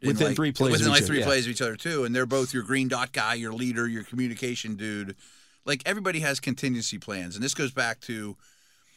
in 0.00 0.08
Within 0.08 0.28
like- 0.28 0.36
three 0.36 0.52
plays 0.52 0.72
within 0.72 0.88
like 0.88 1.04
three 1.04 1.20
yeah. 1.20 1.24
plays 1.24 1.46
of 1.46 1.50
each 1.52 1.62
other 1.62 1.76
too, 1.76 2.04
and 2.04 2.14
they're 2.14 2.26
both 2.26 2.52
your 2.54 2.62
green 2.64 2.88
dot 2.88 3.12
guy, 3.12 3.34
your 3.34 3.52
leader, 3.52 3.86
your 3.88 4.04
communication 4.04 4.74
dude. 4.76 5.16
Like 5.64 5.82
everybody 5.86 6.20
has 6.20 6.40
contingency 6.40 6.98
plans, 6.98 7.34
and 7.34 7.44
this 7.44 7.54
goes 7.54 7.72
back 7.72 8.00
to 8.02 8.36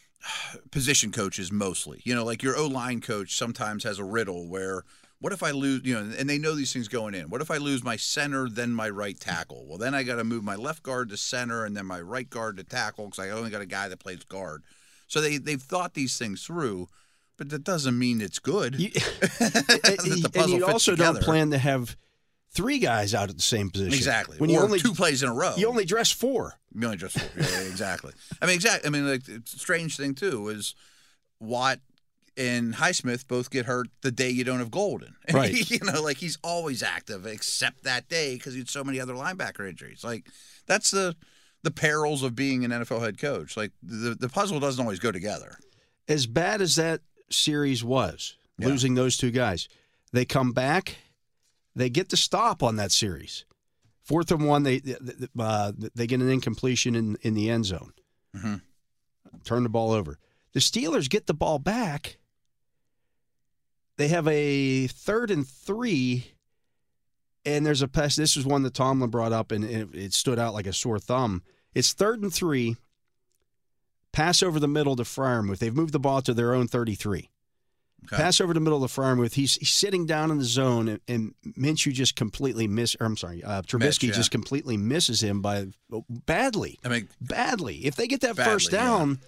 position 0.72 1.12
coaches 1.12 1.52
mostly. 1.52 2.02
You 2.04 2.16
know, 2.16 2.26
like 2.26 2.44
your 2.44 2.58
O 2.58 2.68
line 2.68 3.02
coach 3.02 3.36
sometimes 3.36 3.84
has 3.84 4.00
a 4.00 4.04
riddle 4.04 4.48
where. 4.48 4.84
What 5.22 5.32
if 5.32 5.42
I 5.42 5.52
lose, 5.52 5.82
you 5.86 5.94
know, 5.96 6.02
and 6.20 6.30
they 6.30 6.38
know 6.38 6.54
these 6.54 6.74
things 6.74 6.90
going 6.90 7.16
in. 7.16 7.30
What 7.30 7.42
if 7.42 7.50
I 7.50 7.58
lose 7.58 7.84
my 7.84 7.96
center, 7.96 8.50
then 8.50 8.72
my 8.72 8.90
right 8.90 9.18
tackle? 9.18 9.66
Well, 9.66 9.78
then 9.78 9.96
I 9.96 10.04
got 10.04 10.16
to 10.18 10.26
move 10.26 10.44
my 10.44 10.56
left 10.56 10.84
guard 10.84 11.10
to 11.10 11.18
center 11.18 11.64
and 11.64 11.76
then 11.76 11.86
my 11.86 12.02
right 12.02 12.30
guard 12.30 12.58
to 12.58 12.64
tackle 12.64 13.06
because 13.06 13.20
I 13.20 13.30
only 13.30 13.50
got 13.50 13.62
a 13.62 13.66
guy 13.66 13.88
that 13.88 13.98
plays 13.98 14.24
guard. 14.26 14.64
So 15.08 15.22
they, 15.22 15.38
they've 15.38 15.62
thought 15.62 15.94
these 15.94 16.18
things 16.20 16.44
through, 16.46 16.90
but 17.38 17.50
that 17.50 17.64
doesn't 17.64 17.98
mean 17.98 18.22
it's 18.22 18.40
good. 18.40 18.80
You, 18.80 18.92
and 19.40 20.50
you 20.50 20.66
also 20.66 20.92
together. 20.92 21.14
don't 21.14 21.24
plan 21.24 21.50
to 21.52 21.58
have 21.58 21.96
three 22.56 22.80
guys 22.80 23.14
out 23.14 23.30
at 23.30 23.36
the 23.36 23.42
same 23.42 23.70
position. 23.70 23.94
Exactly. 23.94 24.38
When 24.38 24.50
or 24.50 24.54
you 24.54 24.60
only 24.60 24.80
two 24.80 24.94
plays 24.94 25.22
in 25.22 25.30
a 25.30 25.34
row. 25.34 25.54
you 25.58 25.68
only 25.68 25.86
dress 25.86 26.10
four. 26.12 26.54
You 26.74 26.86
only 26.86 26.98
dress 26.98 27.16
yeah, 27.16 27.24
yeah, 27.38 27.60
exactly. 27.68 28.14
I 28.42 28.46
mean, 28.48 28.56
exactly. 28.56 28.88
I 28.88 28.92
mean, 28.92 29.08
like 29.08 29.22
strange 29.46 29.96
thing 29.98 30.16
too 30.16 30.50
is 30.50 30.74
Watt 31.40 31.80
and 32.38 32.74
Highsmith 32.74 33.28
both 33.28 33.50
get 33.50 33.66
hurt 33.66 33.88
the 34.02 34.12
day 34.12 34.30
you 34.30 34.44
don't 34.44 34.60
have 34.60 34.72
Golden. 34.72 35.16
Right. 35.34 35.70
you 35.72 35.80
know, 35.84 36.02
like 36.02 36.18
he's 36.18 36.38
always 36.44 36.84
active 36.84 37.26
except 37.26 37.84
that 37.84 38.10
day 38.10 38.36
because 38.36 38.54
he 38.54 38.60
had 38.60 38.70
so 38.70 38.84
many 38.84 39.00
other 39.00 39.14
linebacker 39.14 39.68
injuries. 39.70 40.04
Like 40.04 40.26
that's 40.66 40.92
the 40.92 41.16
the 41.64 41.72
perils 41.72 42.22
of 42.24 42.36
being 42.36 42.64
an 42.66 42.72
NFL 42.72 43.02
head 43.02 43.18
coach. 43.18 43.56
Like 43.58 43.72
the 43.82 44.16
the 44.16 44.30
puzzle 44.30 44.60
doesn't 44.60 44.82
always 44.84 45.00
go 45.00 45.12
together. 45.12 45.58
As 46.08 46.28
bad 46.28 46.62
as 46.62 46.76
that 46.76 47.02
series 47.32 47.84
was, 47.84 48.36
Yeah. 48.60 48.68
losing 48.68 48.94
those 48.96 49.18
two 49.18 49.32
guys, 49.32 49.68
they 50.14 50.26
come 50.26 50.52
back, 50.52 50.98
they 51.76 51.90
get 51.90 52.10
the 52.10 52.18
stop 52.18 52.64
on 52.64 52.76
that 52.78 52.92
series. 52.92 53.46
Fourth 54.04 54.32
and 54.32 54.46
one, 54.46 54.64
they 54.64 54.82
uh, 55.40 55.72
they 55.96 56.08
get 56.08 56.22
an 56.22 56.30
incompletion 56.30 56.96
in 56.96 57.18
in 57.22 57.34
the 57.34 57.50
end 57.50 57.66
zone. 57.66 57.94
Mhm. 58.36 58.62
Turn 59.44 59.64
the 59.64 59.70
ball 59.70 59.92
over. 59.92 60.18
The 60.54 60.60
Steelers 60.60 61.10
get 61.10 61.26
the 61.28 61.34
ball 61.34 61.60
back. 61.60 62.18
They 63.98 64.08
have 64.10 64.28
a 64.28 64.88
third 64.88 65.32
and 65.32 65.48
three, 65.48 66.34
and 67.46 67.66
there's 67.66 67.82
a 67.82 67.88
pass. 67.88 68.16
This 68.16 68.36
is 68.38 68.46
one 68.46 68.64
that 68.64 68.74
Tomlin 68.74 69.10
brought 69.10 69.32
up, 69.34 69.52
and 69.52 69.64
it, 69.64 69.90
it 69.94 70.14
stood 70.14 70.38
out 70.40 70.54
like 70.54 70.68
a 70.68 70.74
sore 70.74 71.00
thumb. 71.00 71.44
It's 71.74 71.94
third 71.94 72.22
and 72.22 72.34
three. 72.34 72.76
Pass 74.12 74.42
over 74.44 74.60
the 74.60 74.68
middle 74.68 74.96
to 74.96 75.04
Freiermuth. 75.04 75.60
They've 75.60 75.76
moved 75.76 75.94
the 75.94 76.00
ball 76.00 76.22
to 76.22 76.34
their 76.34 76.54
own 76.54 76.68
33. 76.68 77.30
Okay. 78.06 78.18
Pass 78.18 78.40
over 78.42 78.54
the 78.54 78.60
middle 78.60 78.84
of 78.84 78.92
Freiermuth. 78.92 79.34
He's, 79.34 79.56
he's 79.56 79.72
sitting 79.72 80.06
down 80.06 80.32
in 80.32 80.38
the 80.38 80.44
zone, 80.46 80.88
and, 80.88 81.00
and 81.08 81.34
Minshew 81.58 81.92
just 81.94 82.16
completely 82.16 82.68
miss. 82.68 82.96
Or 83.00 83.06
I'm 83.06 83.18
sorry, 83.18 83.44
uh, 83.44 83.62
Trubisky 83.64 83.80
Mitch, 83.80 84.04
yeah. 84.04 84.12
just 84.14 84.32
completely 84.32 84.78
misses 84.78 85.22
him 85.22 85.42
by 85.42 85.68
badly, 86.10 86.80
I 86.86 86.90
mean, 86.90 87.10
badly. 87.22 87.86
If 87.86 87.96
they 87.96 88.08
get 88.08 88.22
that 88.22 88.36
Badly, 88.36 88.54
first 88.54 88.72
yeah. 88.72 88.80
down, 88.80 89.20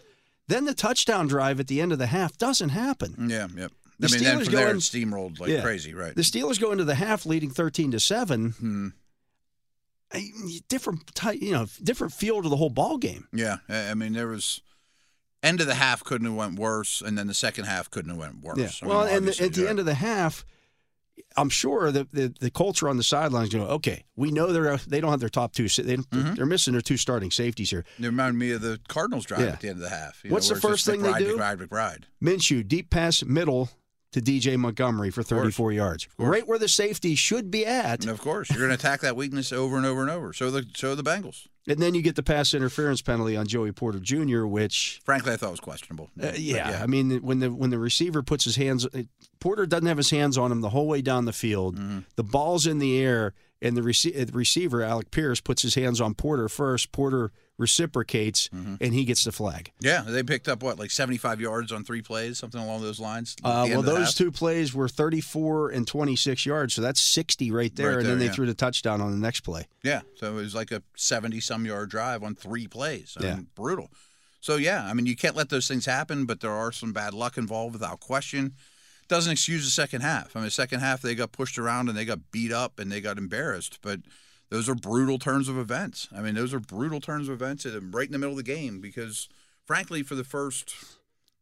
then 0.47 0.65
the 0.65 0.73
touchdown 0.73 1.27
drive 1.27 1.59
at 1.59 1.67
the 1.67 1.81
end 1.81 1.91
of 1.91 1.99
the 1.99 2.07
half 2.07 2.37
doesn't 2.37 2.69
happen. 2.69 3.27
yeah, 3.29 3.47
yep. 3.55 3.71
The 3.99 4.07
I 4.07 4.11
mean, 4.11 4.23
then 4.23 4.37
Steelers 4.39 4.43
from 4.45 4.53
there 4.53 4.65
going- 4.67 4.77
it 4.77 4.79
steamrolled 4.81 5.39
like 5.39 5.49
Yeah. 5.49 5.61
crazy, 5.61 5.93
right? 5.95 6.13
The 6.15 6.21
Steelers 6.21 6.59
go 6.61 6.71
into 6.71 6.83
the 6.83 6.93
half 6.95 7.25
leading 7.25 7.49
13 7.49 7.89
to 7.91 7.99
seven. 7.99 8.51
Hmm. 8.51 8.87
I- 10.13 10.31
Different, 10.69 11.09
you 11.41 11.51
know, 11.51 11.65
different 11.83 12.13
feel 12.13 12.41
to 12.41 12.47
the 12.47 12.55
whole 12.57 12.69
ball 12.69 12.97
game. 12.97 13.27
Yeah, 13.33 13.57
I 13.67 13.93
mean 13.95 14.13
there 14.13 14.27
was 14.27 14.61
end 15.47 15.61
of 15.61 15.67
the 15.67 15.75
half 15.75 16.03
couldn't 16.03 16.27
have 16.27 16.35
went 16.35 16.59
worse, 16.59 17.01
and 17.01 17.17
then 17.17 17.27
the 17.27 17.33
second 17.33 17.65
half 17.65 17.89
couldn't 17.89 18.09
have 18.11 18.19
went 18.19 18.41
worse. 18.41 18.57
Yeah. 18.57 18.69
I 18.81 18.85
mean, 18.85 18.89
well, 18.95 19.07
and 19.07 19.17
obviously, 19.17 19.45
at 19.47 19.53
the 19.53 19.67
end 19.69 19.79
of 19.79 19.85
the 19.85 19.93
half, 19.95 20.45
I'm 21.35 21.49
sure 21.49 21.91
the, 21.91 22.07
the 22.13 22.33
the 22.39 22.51
culture 22.51 22.87
on 22.89 22.97
the 22.97 23.03
sidelines 23.03 23.49
going, 23.49 23.67
okay, 23.67 24.05
we 24.15 24.31
know 24.31 24.51
they're 24.51 24.77
they 24.77 25.01
don't 25.01 25.11
have 25.11 25.19
their 25.19 25.29
top 25.29 25.53
two. 25.53 25.67
They, 25.67 25.97
Mm-hmm. 25.97 26.35
They're 26.35 26.45
missing 26.45 26.73
their 26.73 26.81
two 26.81 26.97
starting 26.97 27.31
safeties 27.31 27.69
here. 27.71 27.85
It 27.99 28.05
reminded 28.05 28.37
me 28.39 28.51
of 28.51 28.61
the 28.61 28.79
Cardinals 28.87 29.25
drive 29.25 29.41
Yeah. 29.41 29.47
at 29.47 29.61
the 29.61 29.69
end 29.69 29.77
of 29.77 29.81
the 29.83 29.89
half. 29.89 30.21
you 30.23 30.31
What's 30.31 30.49
know, 30.49 30.55
the 30.55 30.61
first 30.61 30.85
thing 30.85 31.01
they 31.01 31.11
McBride, 31.11 31.19
do? 31.19 31.37
McBride, 31.37 31.67
McBride. 31.67 32.03
Minshew 32.23 32.67
deep 32.67 32.89
pass 32.89 33.23
middle 33.23 33.69
to 34.13 34.21
DJ 34.21 34.57
Montgomery 34.57 35.11
for 35.11 35.21
34 35.23 35.71
yards, 35.73 36.07
right 36.17 36.47
where 36.47 36.57
the 36.59 36.67
safety 36.67 37.15
should 37.15 37.51
be 37.51 37.65
at. 37.65 38.01
And 38.01 38.09
of 38.09 38.21
course, 38.21 38.49
you're 38.49 38.59
going 38.59 38.69
to 38.69 38.75
attack 38.75 39.01
that 39.01 39.15
weakness 39.15 39.51
over 39.51 39.77
and 39.77 39.85
over 39.85 40.01
and 40.01 40.09
over. 40.09 40.33
So 40.33 40.49
the 40.51 40.65
so 40.75 40.95
the 40.95 41.03
Bengals. 41.03 41.47
And 41.69 41.79
then 41.79 41.93
you 41.93 42.01
get 42.01 42.15
the 42.15 42.23
pass 42.23 42.53
interference 42.53 43.01
penalty 43.01 43.35
on 43.35 43.45
Joey 43.45 43.73
Porter 43.73 43.99
Jr., 43.99 44.45
which 44.45 45.01
Frankly, 45.03 45.33
I 45.33 45.35
thought 45.35 45.51
was 45.51 45.59
questionable. 45.59 46.05
Uh, 46.17 46.27
But 46.27 46.39
yeah, 46.39 46.79
I 46.81 46.87
mean, 46.87 47.17
when 47.21 47.39
the 47.39 47.51
when 47.51 47.69
the 47.71 47.79
receiver 47.79 48.23
puts 48.23 48.45
his 48.45 48.55
hands, 48.55 48.85
uh, 48.85 49.03
Porter 49.41 49.65
doesn't 49.65 49.87
have 49.87 49.97
his 49.97 50.09
hands 50.09 50.37
on 50.37 50.51
him 50.51 50.61
the 50.61 50.69
whole 50.69 50.87
way 50.87 51.01
down 51.01 51.25
the 51.25 51.33
field. 51.33 51.77
Mm-hmm. 51.77 51.99
The 52.15 52.23
ball's 52.23 52.65
in 52.65 52.79
the 52.79 52.97
air, 52.99 53.33
and 53.61 53.75
the, 53.75 53.81
uh, 53.81 54.25
the 54.25 54.31
receiver 54.31 54.81
Alec 54.81 55.11
Pierce 55.11 55.41
puts 55.41 55.61
his 55.61 55.75
hands 55.75 55.99
on 55.99 56.13
Porter 56.13 56.47
first. 56.47 56.93
Porter 56.93 57.33
reciprocates, 57.57 58.49
Mm-hmm. 58.49 58.75
and 58.81 58.93
he 58.93 59.03
gets 59.05 59.23
the 59.23 59.31
flag. 59.31 59.71
yeah, 59.79 60.01
they 60.01 60.23
picked 60.23 60.47
up 60.47 60.63
what 60.63 60.79
like 60.79 60.91
75 60.91 61.41
yards 61.41 61.71
on 61.71 61.83
three 61.83 62.01
plays, 62.01 62.37
something 62.37 62.59
along 62.61 62.81
those 62.81 62.99
lines. 62.99 63.35
Uh, 63.43 63.67
well, 63.69 63.81
those 63.81 64.07
half. 64.07 64.15
two 64.15 64.31
plays 64.31 64.73
were 64.73 64.87
34 64.87 65.71
and 65.71 65.87
26 65.87 66.45
yards, 66.45 66.73
so 66.73 66.81
that's 66.81 66.99
60 67.01 67.51
right 67.51 67.75
there. 67.75 67.89
Right 67.89 67.97
and 67.99 68.05
then 68.05 68.19
they 68.19 68.25
yeah. 68.25 68.31
threw 68.31 68.45
the 68.45 68.53
touchdown 68.53 69.01
on 69.01 69.11
the 69.11 69.17
next 69.17 69.41
play. 69.41 69.67
Yeah, 69.83 70.01
so 70.15 70.31
it 70.31 70.35
was 70.35 70.55
like 70.55 70.71
a 70.71 70.81
70 70.95 71.39
some 71.41 71.65
yard 71.65 71.89
drive 71.89 72.23
on 72.23 72.35
three 72.35 72.67
plays. 72.67 73.17
I 73.19 73.23
Yeah. 73.23 73.35
mean, 73.35 73.47
brutal. 73.55 73.91
So, 74.39 74.55
yeah, 74.55 74.85
I 74.85 74.93
mean, 74.93 75.05
you 75.07 75.15
can't 75.15 75.35
let 75.35 75.49
those 75.49 75.67
things 75.67 75.85
happen, 75.85 76.25
but 76.25 76.39
there 76.39 76.51
are 76.51 76.71
some 76.71 76.93
bad 76.93 77.13
luck 77.13 77.37
involved 77.37 77.73
without 77.73 77.99
question. 77.99 78.53
doesn't 79.09 79.31
excuse 79.31 79.63
the 79.65 79.71
second 79.71 80.01
half. 80.01 80.35
I 80.35 80.39
mean, 80.39 80.45
the 80.45 80.51
second 80.51 80.81
half 80.81 81.01
they 81.01 81.15
got 81.15 81.31
pushed 81.31 81.57
around 81.57 81.87
and 81.89 81.97
they 81.97 82.03
got 82.05 82.29
beat 82.31 82.51
up 82.51 82.77
and 82.79 82.91
they 82.91 82.99
got 83.01 83.17
embarrassed. 83.17 83.79
But 83.81 84.01
those 84.49 84.69
are 84.69 84.75
brutal 84.75 85.19
turns 85.19 85.47
of 85.49 85.57
events. 85.57 86.07
I 86.15 86.21
mean, 86.21 86.35
those 86.35 86.53
are 86.53 86.59
brutal 86.59 86.99
turns 87.01 87.27
of 87.27 87.33
events 87.35 87.65
right 87.65 88.05
in 88.05 88.11
the 88.11 88.17
middle 88.17 88.31
of 88.33 88.37
the 88.37 88.43
game 88.43 88.79
because, 88.79 89.27
frankly, 89.65 90.03
for 90.03 90.15
the 90.15 90.23
first 90.23 90.73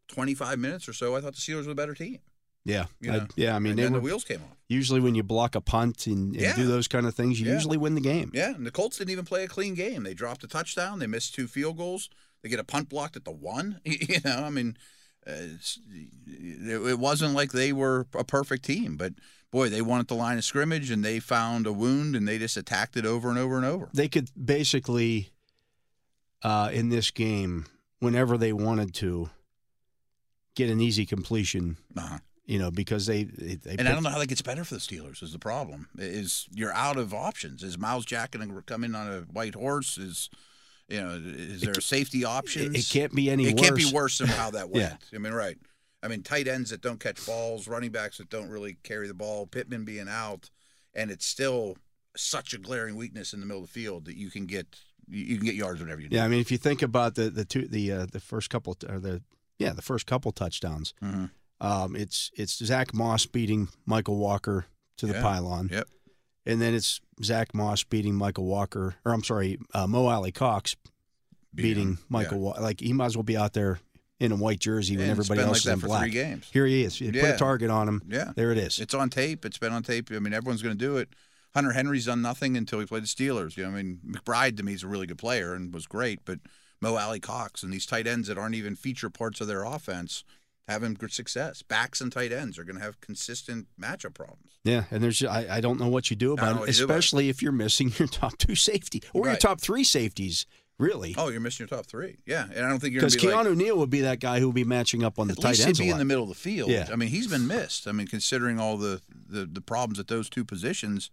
25 0.08 0.60
minutes 0.60 0.88
or 0.88 0.94
so, 0.94 1.16
I 1.16 1.22
thought 1.22 1.36
the 1.36 1.42
Steelers 1.42 1.66
were 1.66 1.72
a 1.72 1.76
better 1.76 1.94
team. 1.96 2.20
Yeah, 2.64 2.86
You 3.00 3.12
I- 3.12 3.28
yeah. 3.36 3.56
I 3.56 3.60
mean, 3.60 3.72
and 3.72 3.80
then 3.80 3.94
were, 3.94 4.00
the 4.00 4.04
wheels 4.04 4.24
came 4.24 4.42
off. 4.42 4.58
usually 4.68 5.00
when 5.00 5.14
you 5.14 5.22
block 5.22 5.54
a 5.54 5.62
punt 5.62 6.08
and, 6.08 6.34
and 6.34 6.42
Yeah. 6.42 6.56
do 6.56 6.66
those 6.66 6.88
kind 6.88 7.06
of 7.06 7.14
things, 7.14 7.40
you 7.40 7.46
Yeah. 7.48 7.54
usually 7.54 7.78
win 7.78 7.94
the 7.94 8.02
game. 8.02 8.32
Yeah, 8.34 8.56
and 8.56 8.66
the 8.66 8.72
Colts 8.72 8.98
didn't 8.98 9.12
even 9.12 9.26
play 9.26 9.44
a 9.44 9.48
clean 9.48 9.76
game. 9.76 10.02
They 10.02 10.16
dropped 10.16 10.44
a 10.44 10.48
touchdown. 10.48 10.98
They 10.98 11.06
missed 11.06 11.36
two 11.36 11.46
field 11.48 11.78
goals. 11.78 12.10
They 12.42 12.50
get 12.50 12.60
a 12.60 12.64
punt 12.64 12.90
blocked 12.90 13.16
at 13.16 13.24
the 13.24 13.32
one. 13.32 13.82
You 13.86 14.18
know, 14.26 14.44
I 14.44 14.50
mean, 14.50 14.78
uh, 15.28 15.32
it, 16.28 16.88
it 16.90 17.00
wasn't 17.00 17.36
like 17.36 17.52
they 17.52 17.72
were 17.72 18.08
a 18.16 18.24
perfect 18.24 18.66
team, 18.66 18.98
but 18.98 19.14
boy, 19.56 19.70
they 19.70 19.82
wanted 19.82 20.08
the 20.10 20.16
line 20.16 20.38
of 20.38 20.44
scrimmage 20.44 20.92
and 20.92 21.04
they 21.04 21.20
found 21.20 21.66
a 21.66 21.72
wound 21.72 22.14
and 22.16 22.28
they 22.28 22.38
just 22.38 22.58
attacked 22.58 22.98
it 22.98 23.06
over 23.06 23.30
and 23.30 23.40
over 23.40 23.56
and 23.56 23.66
over. 23.66 23.90
They 23.94 24.10
could 24.10 24.30
basically, 24.36 25.32
uh, 26.44 26.70
in 26.74 26.90
this 26.90 27.10
game, 27.10 27.66
whenever 28.00 28.38
they 28.38 28.52
wanted 28.52 28.94
to, 28.96 29.30
get 30.56 30.70
an 30.70 30.82
easy 30.82 31.06
completion. 31.06 31.78
Uh-huh. 31.98 32.18
You 32.46 32.60
know, 32.60 32.70
because 32.70 33.08
they 33.08 33.24
they, 33.24 33.56
they 33.56 33.72
And 33.72 33.78
put- 33.80 33.88
I 33.88 33.92
don't 33.92 34.04
know 34.04 34.10
how 34.10 34.20
that 34.20 34.28
gets 34.28 34.42
better 34.42 34.64
for 34.64 34.76
the 34.76 34.80
Steelers. 34.80 35.24
Is 35.24 35.32
the 35.32 35.40
problem? 35.40 35.88
Is 35.98 36.48
you're 36.54 36.74
out 36.74 36.98
of 36.98 37.14
options? 37.14 37.64
Is 37.64 37.78
Myles 37.78 38.06
Jack 38.06 38.32
going 38.32 38.48
to 38.54 38.62
come 38.62 38.84
in 38.84 38.94
on 38.94 39.12
a 39.12 39.22
white 39.22 39.56
horse? 39.56 39.98
Is 39.98 40.30
you 40.88 41.02
know? 41.02 41.20
Is 41.26 41.62
there 41.62 41.74
a 41.76 41.82
safety 41.82 42.24
options? 42.24 42.76
it, 42.76 42.80
it 42.82 42.90
can't 42.90 43.16
be 43.16 43.32
any 43.32 43.48
it 43.48 43.56
worse. 43.56 43.62
can't 43.62 43.76
be 43.76 43.92
worse 43.92 44.18
than 44.20 44.28
how 44.28 44.52
that 44.52 44.70
went. 44.76 44.94
Yeah. 45.12 45.16
I 45.16 45.18
mean, 45.18 45.34
right. 45.34 45.58
I 46.06 46.08
mean, 46.08 46.22
tight 46.22 46.48
ends 46.48 46.70
that 46.70 46.82
don't 46.82 47.00
catch 47.00 47.26
balls, 47.26 47.68
running 47.68 47.90
backs 47.92 48.20
that 48.20 48.30
don't 48.30 48.48
really 48.50 48.78
carry 48.84 49.08
the 49.08 49.14
ball, 49.16 49.48
Pittman 49.48 49.86
being 49.86 50.08
out, 50.08 50.52
and 50.94 51.10
it's 51.10 51.26
still 51.26 51.78
such 52.16 52.54
a 52.54 52.58
glaring 52.60 52.96
weakness 52.96 53.34
in 53.34 53.40
the 53.40 53.46
middle 53.48 53.64
of 53.64 53.68
the 53.68 53.74
field 53.74 54.06
that 54.06 54.16
you 54.16 54.30
can 54.30 54.46
get 54.46 54.68
you 55.10 55.38
can 55.38 55.46
get 55.46 55.56
yards 55.56 55.80
whenever 55.82 56.02
you 56.02 56.10
need. 56.10 56.16
Yeah, 56.16 56.26
I 56.26 56.28
mean, 56.28 56.40
if 56.40 56.52
you 56.52 56.58
think 56.58 56.82
about 56.82 57.16
the 57.16 57.30
the 57.30 57.44
two 57.46 57.68
the 57.68 57.92
uh, 57.92 58.06
the 58.06 58.20
first 58.20 58.50
couple 58.52 58.78
or 58.88 59.00
the 59.00 59.22
yeah 59.60 59.74
the 59.74 59.82
first 59.82 60.06
couple 60.06 60.32
touchdowns, 60.32 60.94
Mhm. 61.04 61.32
um, 61.60 61.96
it's 61.96 62.30
it's 62.36 62.54
Zach 62.64 62.94
Moss 62.94 63.26
beating 63.26 63.68
Mykal 63.88 64.18
Walker 64.18 64.66
to 64.98 65.08
the 65.08 65.14
Yeah. 65.14 65.22
pylon, 65.22 65.70
Yep. 65.72 65.88
and 66.46 66.62
then 66.62 66.74
it's 66.76 67.02
Zach 67.24 67.54
Moss 67.54 67.84
beating 67.84 68.14
Mykal 68.16 68.44
Walker, 68.46 68.96
or 69.04 69.12
I'm 69.14 69.24
sorry, 69.24 69.58
uh, 69.74 69.88
Mo 69.88 70.06
Alie-Cox 70.08 70.76
beating. 71.54 71.98
Michael. 72.10 72.40
Wa- 72.40 72.58
like 72.62 72.80
he 72.80 72.94
might 72.94 73.08
as 73.08 73.18
well 73.18 73.24
be 73.24 73.38
out 73.38 73.54
there 73.54 73.80
in 74.20 74.32
a 74.32 74.36
white 74.36 74.60
jersey 74.60 74.98
when 74.98 75.10
everybody 75.10 75.40
been 75.40 75.48
else 75.50 75.66
like 75.66 75.72
is 75.72 75.74
in 75.74 75.80
for 75.80 75.88
black. 75.88 76.04
three 76.04 76.12
games. 76.12 76.50
Here 76.52 76.66
he 76.66 76.84
is. 76.84 77.02
You 77.02 77.12
Put 77.12 77.24
a 77.24 77.38
target 77.38 77.70
on 77.70 77.88
him. 77.88 78.02
Yeah. 78.08 78.32
There 78.36 78.52
it 78.52 78.58
is. 78.58 78.80
It's 78.80 78.94
on 78.94 79.10
tape. 79.10 79.46
It's 79.46 79.58
been 79.58 79.74
on 79.74 79.84
tape. 79.84 80.10
I 80.12 80.20
mean, 80.20 80.34
everyone's 80.34 80.62
going 80.62 80.78
to 80.78 80.86
do 80.86 80.98
it. 80.98 81.10
Hunter 81.54 81.72
Henry's 81.72 82.06
done 82.06 82.22
nothing 82.22 82.58
until 82.58 82.80
he 82.80 82.86
played 82.86 83.04
the 83.04 83.08
Steelers. 83.08 83.56
You 83.58 83.64
know, 83.64 83.70
I 83.70 83.82
mean, 83.82 84.00
McBride 84.06 84.58
to 84.58 84.64
me 84.64 84.74
is 84.74 84.84
a 84.84 84.88
really 84.88 85.08
good 85.08 85.18
player 85.18 85.54
and 85.54 85.74
was 85.74 85.88
great, 85.88 86.20
but 86.26 86.40
Mo 86.82 86.98
Alie-Cox 86.98 87.64
and 87.64 87.72
these 87.72 87.86
tight 87.86 88.08
ends 88.08 88.28
that 88.28 88.38
aren't 88.38 88.56
even 88.56 88.76
feature 88.76 89.10
parts 89.10 89.40
of 89.42 89.48
their 89.48 89.64
offense 89.64 90.24
having 90.68 90.94
good 90.96 91.14
success. 91.14 91.62
Backs 91.62 92.02
and 92.02 92.12
tight 92.12 92.32
ends 92.32 92.58
are 92.58 92.64
going 92.64 92.78
to 92.78 92.82
have 92.82 93.00
consistent 93.00 93.68
matchup 93.80 94.14
problems. 94.16 94.52
Yeah, 94.64 94.86
and 94.92 95.04
there's 95.04 95.24
I, 95.24 95.58
I 95.58 95.62
don't 95.62 95.80
know 95.80 95.88
what 95.88 96.10
you 96.10 96.16
do 96.16 96.34
about 96.34 96.56
it, 96.56 96.60
what 96.60 96.68
you 96.68 96.74
do 96.74 96.84
about 96.86 96.94
it. 96.94 96.98
especially 96.98 97.30
if 97.30 97.42
you're 97.42 97.52
missing 97.52 97.94
your 98.00 98.08
top 98.08 98.38
two 98.38 98.56
safety 98.56 99.04
or 99.14 99.28
your 99.28 99.38
top 99.38 99.62
three 99.62 99.84
safeties, 99.84 100.46
really. 100.78 101.16
Oh, 101.18 101.30
you're 101.30 101.40
missing 101.42 101.68
your 101.70 101.78
top 101.78 101.86
three. 101.86 102.18
Yeah, 102.26 102.46
and 102.54 102.66
I 102.66 102.70
don't 102.70 102.80
think 102.80 102.94
you're 102.94 103.02
Because 103.02 103.16
to 103.16 103.22
be 103.22 103.32
like, 103.34 103.46
Keanu 103.48 103.56
Neal 103.56 103.78
would 103.78 103.90
be 103.90 104.02
that 104.02 104.20
guy 104.20 104.40
who 104.40 104.48
would 104.48 104.56
be 104.56 104.64
matching 104.64 105.04
up 105.04 105.20
on 105.20 105.28
the 105.28 105.34
at 105.34 105.40
tight 105.42 105.50
least 105.50 105.68
ends 105.68 105.80
he'd 105.80 105.86
be 105.86 105.90
in 105.92 105.98
the 105.98 106.06
middle 106.06 106.24
of 106.24 106.30
the 106.30 106.36
field. 106.36 106.70
Yeah. 106.70 106.88
I 106.92 106.96
mean, 106.96 107.10
he's 107.10 107.28
been 107.28 107.48
missed. 107.48 107.88
I 107.88 107.92
mean, 107.92 108.08
considering 108.08 108.60
all 108.60 108.78
the, 108.78 109.02
the, 109.30 109.46
the 109.46 109.62
problems 109.62 110.00
at 110.00 110.08
those 110.08 110.30
two 110.30 110.44
positions, 110.46 111.10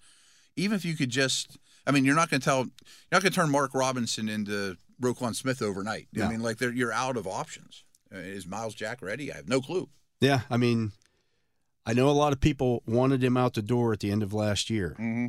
even 0.56 0.74
if 0.76 0.84
you 0.84 0.94
could 0.96 1.10
just, 1.10 1.58
I 1.86 1.90
mean, 1.92 2.04
you're 2.04 2.14
not 2.16 2.28
going 2.30 2.40
to 2.40 2.44
tell, 2.44 2.58
you're 2.58 2.66
not 3.12 3.22
going 3.22 3.32
to 3.32 3.36
turn 3.40 3.50
Mark 3.50 3.72
Robinson 3.74 4.28
into 4.28 4.76
Roquan 5.00 5.34
Smith 5.34 5.62
overnight. 5.62 6.08
No. 6.12 6.24
I 6.26 6.28
mean, 6.28 6.42
like 6.42 6.58
they're, 6.58 6.72
you're 6.72 6.92
out 6.92 7.16
of 7.16 7.26
options. 7.26 7.84
Uh, 8.14 8.18
Is 8.18 8.46
Myles 8.46 8.74
Jack 8.74 9.00
ready? 9.02 9.32
I 9.32 9.36
have 9.36 9.48
no 9.48 9.60
clue. 9.60 9.88
yeah, 10.20 10.40
I 10.50 10.56
mean, 10.58 10.92
I 11.86 11.94
know 11.94 12.08
a 12.08 12.12
lot 12.12 12.32
of 12.32 12.40
people 12.40 12.82
wanted 12.86 13.24
him 13.24 13.36
out 13.36 13.54
the 13.54 13.62
door 13.62 13.92
at 13.92 14.00
the 14.00 14.10
end 14.10 14.22
of 14.22 14.32
last 14.32 14.70
year, 14.70 14.90
Mm-hmm. 15.00 15.26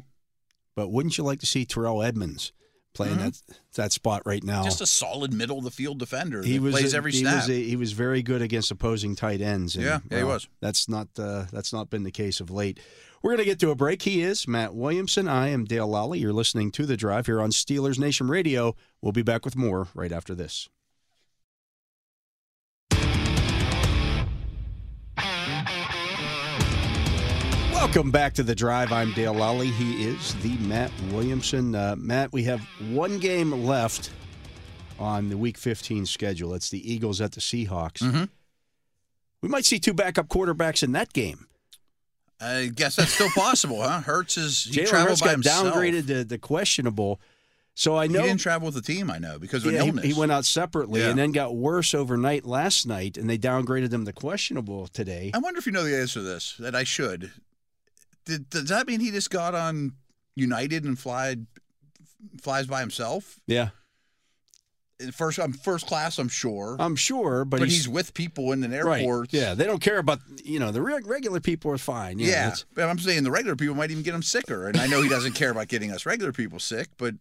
but 0.75 0.89
wouldn't 0.91 1.17
you 1.17 1.23
like 1.23 1.39
to 1.39 1.45
see 1.47 1.65
Terrell 1.65 2.03
Edmunds 2.03 2.51
playing 2.93 3.17
that 3.17 3.41
that 3.75 3.91
spot 3.91 4.21
right 4.25 4.43
now? 4.43 4.63
Just 4.63 4.81
a 4.81 4.87
solid 4.87 5.33
middle 5.33 5.57
of 5.57 5.63
the 5.63 5.71
field 5.71 5.99
defender. 5.99 6.41
he 6.43 6.59
was 6.59 6.73
plays 6.73 6.93
a- 6.93 6.97
every 6.97 7.11
he 7.11 7.19
snap. 7.19 7.35
was 7.35 7.49
a, 7.49 7.63
he 7.63 7.75
was 7.75 7.91
very 7.93 8.21
good 8.23 8.41
against 8.41 8.71
opposing 8.71 9.15
tight 9.15 9.41
ends. 9.41 9.75
and, 9.75 9.83
Yeah, 9.83 9.99
yeah, 10.11 10.17
he 10.19 10.23
was. 10.23 10.47
That's 10.61 10.87
not 10.87 11.07
uh, 11.17 11.45
that's 11.51 11.73
not 11.73 11.89
been 11.89 12.03
the 12.03 12.11
case 12.11 12.39
of 12.39 12.49
late. 12.51 12.79
We're 13.21 13.31
going 13.31 13.39
to 13.39 13.45
get 13.45 13.59
to 13.61 13.69
a 13.69 13.75
break. 13.75 14.01
He 14.01 14.21
is 14.21 14.49
Matt 14.49 14.75
Williamson. 14.75 15.29
I 15.29 15.47
am 15.47 15.63
Dale 15.63 15.87
Lolley. 15.87 16.19
You're 16.19 16.33
listening 16.33 16.71
to 16.71 16.85
the 16.85 16.97
Drive 16.97 17.25
here 17.27 17.39
on 17.41 17.51
Steelers 17.51 17.97
Nation 17.97 18.27
Radio. 18.27 18.75
We'll 19.01 19.13
be 19.13 19.21
back 19.21 19.45
with 19.45 19.55
more 19.55 19.87
right 19.95 20.11
after 20.11 20.35
this. 20.35 20.67
Welcome 27.83 28.11
back 28.11 28.33
to 28.35 28.43
the 28.43 28.55
Drive. 28.55 28.93
I'm 28.93 29.11
Dale 29.11 29.33
Lolley. 29.35 29.69
He 29.69 30.05
is 30.05 30.35
the 30.35 30.55
Matt 30.59 30.89
Williamson. 31.11 31.75
Uh, 31.75 31.95
Matt, 31.97 32.31
we 32.31 32.43
have 32.45 32.61
one 32.89 33.19
game 33.19 33.51
left 33.51 34.09
on 34.97 35.27
the 35.27 35.35
Week 35.37 35.57
15 35.57 36.05
schedule. 36.05 36.53
It's 36.53 36.69
the 36.69 36.91
Eagles 36.91 37.19
at 37.19 37.33
the 37.33 37.41
Seahawks. 37.41 37.99
Mhm. 38.01 38.29
We 39.41 39.49
might 39.49 39.65
see 39.65 39.79
two 39.79 39.93
backup 39.93 40.29
quarterbacks 40.29 40.81
in 40.81 40.93
that 40.93 41.11
game. 41.11 41.45
I 42.39 42.71
guess 42.73 42.95
that's 42.95 43.11
still 43.11 43.29
possible, 43.31 43.81
huh? 43.81 43.99
Hurts 43.99 44.37
is 44.37 44.63
he 44.63 44.79
Jalen 44.81 44.87
traveled 44.87 45.09
Hurts 45.09 45.21
by 45.21 45.27
got 45.27 45.31
himself. 45.33 45.75
downgraded 45.75 46.07
to 46.07 46.23
the 46.23 46.37
questionable. 46.37 47.19
So 47.75 47.97
I 47.97 48.07
know 48.07 48.21
He 48.21 48.27
didn't 48.29 48.39
travel 48.39 48.67
with 48.67 48.75
the 48.75 48.81
team. 48.81 49.11
I 49.11 49.17
know 49.17 49.37
because 49.39 49.65
of 49.65 49.73
yeah, 49.73 49.83
an 49.83 49.97
he, 49.97 50.13
he 50.13 50.19
went 50.19 50.31
out 50.31 50.45
separately 50.45 51.01
Yeah. 51.01 51.09
and 51.09 51.19
then 51.19 51.33
got 51.33 51.53
worse 51.53 51.93
overnight 51.93 52.45
last 52.45 52.87
night, 52.87 53.17
and 53.17 53.29
they 53.29 53.37
downgraded 53.37 53.91
him 53.91 54.05
to 54.05 54.13
questionable 54.13 54.87
today. 54.87 55.31
I 55.33 55.39
wonder 55.39 55.57
if 55.59 55.65
you 55.65 55.73
know 55.73 55.83
the 55.83 55.97
answer 55.99 56.21
to 56.21 56.23
this. 56.23 56.55
That 56.59 56.75
I 56.75 56.85
should. 56.85 57.31
Did, 58.25 58.49
does 58.49 58.69
that 58.69 58.87
mean 58.87 58.99
he 58.99 59.11
just 59.11 59.29
got 59.29 59.53
on 59.53 59.93
United 60.35 60.83
and 60.83 60.97
flied 60.97 61.45
flies 62.41 62.67
by 62.67 62.79
himself? 62.79 63.39
Yeah, 63.47 63.69
First, 65.11 65.39
I'm 65.39 65.53
first 65.53 65.87
class. 65.87 66.17
I'm 66.17 66.29
sure, 66.29 66.77
I'm 66.79 66.95
sure, 66.95 67.45
but, 67.45 67.59
but, 67.59 67.69
he's, 67.69 67.89
with 67.89 68.13
people 68.13 68.51
in 68.51 68.63
an 68.63 68.73
airport. 68.73 69.19
right. 69.19 69.33
Yeah, 69.33 69.53
they 69.53 69.65
don't 69.65 69.81
care 69.81 69.97
about 69.97 70.19
you 70.43 70.59
know 70.59 70.71
the 70.71 70.81
reg- 70.81 71.07
regular 71.07 71.39
people 71.39 71.71
are 71.71 71.77
fine. 71.77 72.19
Yeah, 72.19 72.27
Yeah, 72.27 72.55
but 72.75 72.89
I'm 72.89 72.99
saying 72.99 73.23
the 73.23 73.31
regular 73.31 73.55
people 73.55 73.75
might 73.75 73.91
even 73.91 74.03
get 74.03 74.13
him 74.13 74.23
sicker, 74.23 74.67
and 74.67 74.77
I 74.77 74.87
know 74.87 75.01
he 75.01 75.09
doesn't 75.09 75.33
care 75.33 75.49
about 75.49 75.67
getting 75.67 75.91
us 75.91 76.05
regular 76.05 76.31
people 76.31 76.59
sick, 76.59 76.89
but 76.97 77.15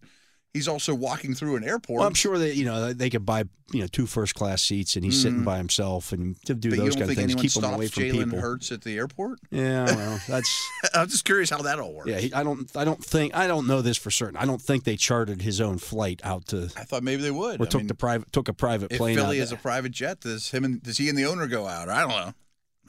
he's 0.54 0.68
also 0.68 0.94
walking 0.94 1.34
through 1.34 1.56
an 1.56 1.64
airport. 1.64 1.98
Well, 2.00 2.06
I'm 2.08 2.14
sure 2.14 2.38
that 2.38 2.54
you 2.56 2.64
know 2.64 2.92
they 2.92 3.10
could 3.10 3.24
buy 3.26 3.44
you 3.72 3.80
know 3.80 3.86
two 3.86 4.06
first 4.06 4.34
class 4.34 4.62
seats, 4.62 4.96
and 4.96 5.04
he's 5.04 5.20
sitting 5.20 5.40
Mhm. 5.40 5.44
by 5.44 5.56
himself, 5.58 6.12
and 6.12 6.36
to 6.44 6.54
do 6.54 6.70
but 6.70 6.78
those 6.78 6.94
kind 6.94 7.10
of 7.10 7.16
things, 7.16 7.34
keep 7.34 7.52
him 7.56 7.64
away 7.64 7.88
from 7.88 8.02
Jalen 8.02 8.24
people. 8.24 8.40
Hurts 8.40 8.70
at 8.72 8.82
the 8.82 8.96
airport? 8.98 9.38
Yeah, 9.50 9.86
well, 9.86 10.20
that's 10.28 10.68
I'm 10.94 11.08
just 11.08 11.24
curious 11.24 11.48
how 11.50 11.62
that 11.62 11.78
all 11.78 11.92
works. 11.94 12.10
yeah. 12.10 12.18
He, 12.18 12.32
I 12.34 12.42
don't, 12.42 12.70
I 12.76 12.84
don't 12.84 13.02
think, 13.02 13.34
I 13.34 13.46
don't 13.46 13.66
know 13.66 13.80
this 13.82 13.96
for 13.96 14.10
certain. 14.10 14.36
I 14.36 14.44
don't 14.44 14.60
think 14.60 14.84
they 14.84 14.96
chartered 14.96 15.40
his 15.42 15.60
own 15.60 15.78
flight 15.78 16.20
out 16.24 16.46
to 16.48 16.70
I 16.76 16.84
thought 16.84 17.02
maybe 17.02 17.22
they 17.22 17.30
would. 17.30 17.60
or 17.60 17.64
I 17.64 17.68
took 17.68 17.80
mean, 17.80 17.86
the 17.88 17.94
private, 17.94 18.30
took 18.32 18.48
a 18.48 18.52
private 18.52 18.92
if 18.92 18.98
plane. 18.98 19.16
Philly 19.16 19.38
has 19.38 19.52
a 19.52 19.56
private 19.56 19.92
jet, 19.92 20.20
does 20.20 20.50
him 20.50 20.64
and 20.64 20.82
does 20.82 20.98
he 20.98 21.08
and 21.08 21.16
the 21.16 21.24
owner 21.24 21.46
go 21.46 21.66
out? 21.66 21.88
I 21.88 22.00
don't 22.00 22.10
know. 22.10 22.34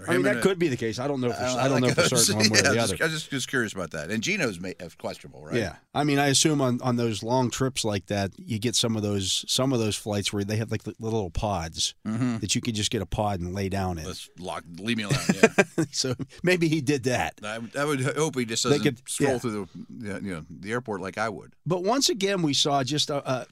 I 0.07 0.13
mean, 0.13 0.23
that 0.23 0.41
could 0.41 0.57
be 0.59 0.67
the 0.67 0.75
case. 0.75 0.97
I 0.99 1.07
don't 1.07 1.21
know 1.21 1.31
for, 1.31 1.41
I 1.41 1.67
don't, 1.69 1.81
how 1.83 1.87
know 1.87 1.93
that 1.93 2.09
for 2.09 2.15
certain 2.17 2.41
one 2.41 2.49
way 2.49 2.59
yeah, 2.63 2.71
or 2.71 2.73
the 2.73 2.75
just, 2.75 2.93
other. 2.95 3.03
I'm 3.05 3.11
just, 3.11 3.29
just 3.29 3.47
curious 3.47 3.73
about 3.73 3.91
that. 3.91 4.09
And 4.11 4.21
Gino's 4.23 4.59
ma- 4.59 4.69
uh, 4.81 4.89
questionable, 4.97 5.45
right? 5.45 5.55
Yeah, 5.55 5.75
I 5.93 6.03
mean, 6.03 6.17
I 6.19 6.27
assume 6.27 6.61
on, 6.61 6.81
on 6.81 6.95
those 6.97 7.21
long 7.23 7.49
trips 7.51 7.85
like 7.85 8.07
that, 8.07 8.31
you 8.37 8.57
get 8.59 8.75
some 8.75 8.95
of 8.97 9.03
those 9.03 9.45
some 9.47 9.71
of 9.71 9.79
those 9.79 9.95
flights 9.95 10.33
where 10.33 10.43
they 10.43 10.57
have 10.57 10.71
like 10.71 10.83
the 10.83 10.93
little 10.99 11.29
pods 11.29 11.93
Mm-hmm. 12.07 12.39
that 12.39 12.53
you 12.55 12.59
could 12.61 12.75
just 12.75 12.91
get 12.91 13.01
a 13.01 13.05
pod 13.05 13.39
and 13.39 13.53
lay 13.53 13.69
down 13.69 13.97
in. 13.97 14.05
Let's 14.05 14.29
lock. 14.39 14.63
Leave 14.79 14.97
me 14.97 15.03
alone. 15.03 15.19
Yeah. 15.41 15.85
so 15.91 16.15
maybe 16.41 16.67
he 16.67 16.81
did 16.81 17.03
that. 17.03 17.35
I, 17.43 17.59
would- 17.59 17.77
I 17.77 17.85
would 17.85 18.01
hope 18.01 18.37
he 18.37 18.45
just 18.45 18.63
They 18.63 18.71
doesn't 18.77 18.83
could- 18.83 19.09
scroll 19.09 19.31
yeah. 19.33 19.37
through 19.37 19.67
the 19.89 20.19
you 20.21 20.33
know 20.33 20.45
the 20.49 20.71
airport 20.71 21.01
like 21.01 21.17
I 21.19 21.29
would. 21.29 21.53
But 21.65 21.83
once 21.83 22.09
again, 22.09 22.41
we 22.41 22.53
saw 22.53 22.83
just 22.83 23.09
a, 23.09 23.17
a 23.29 23.45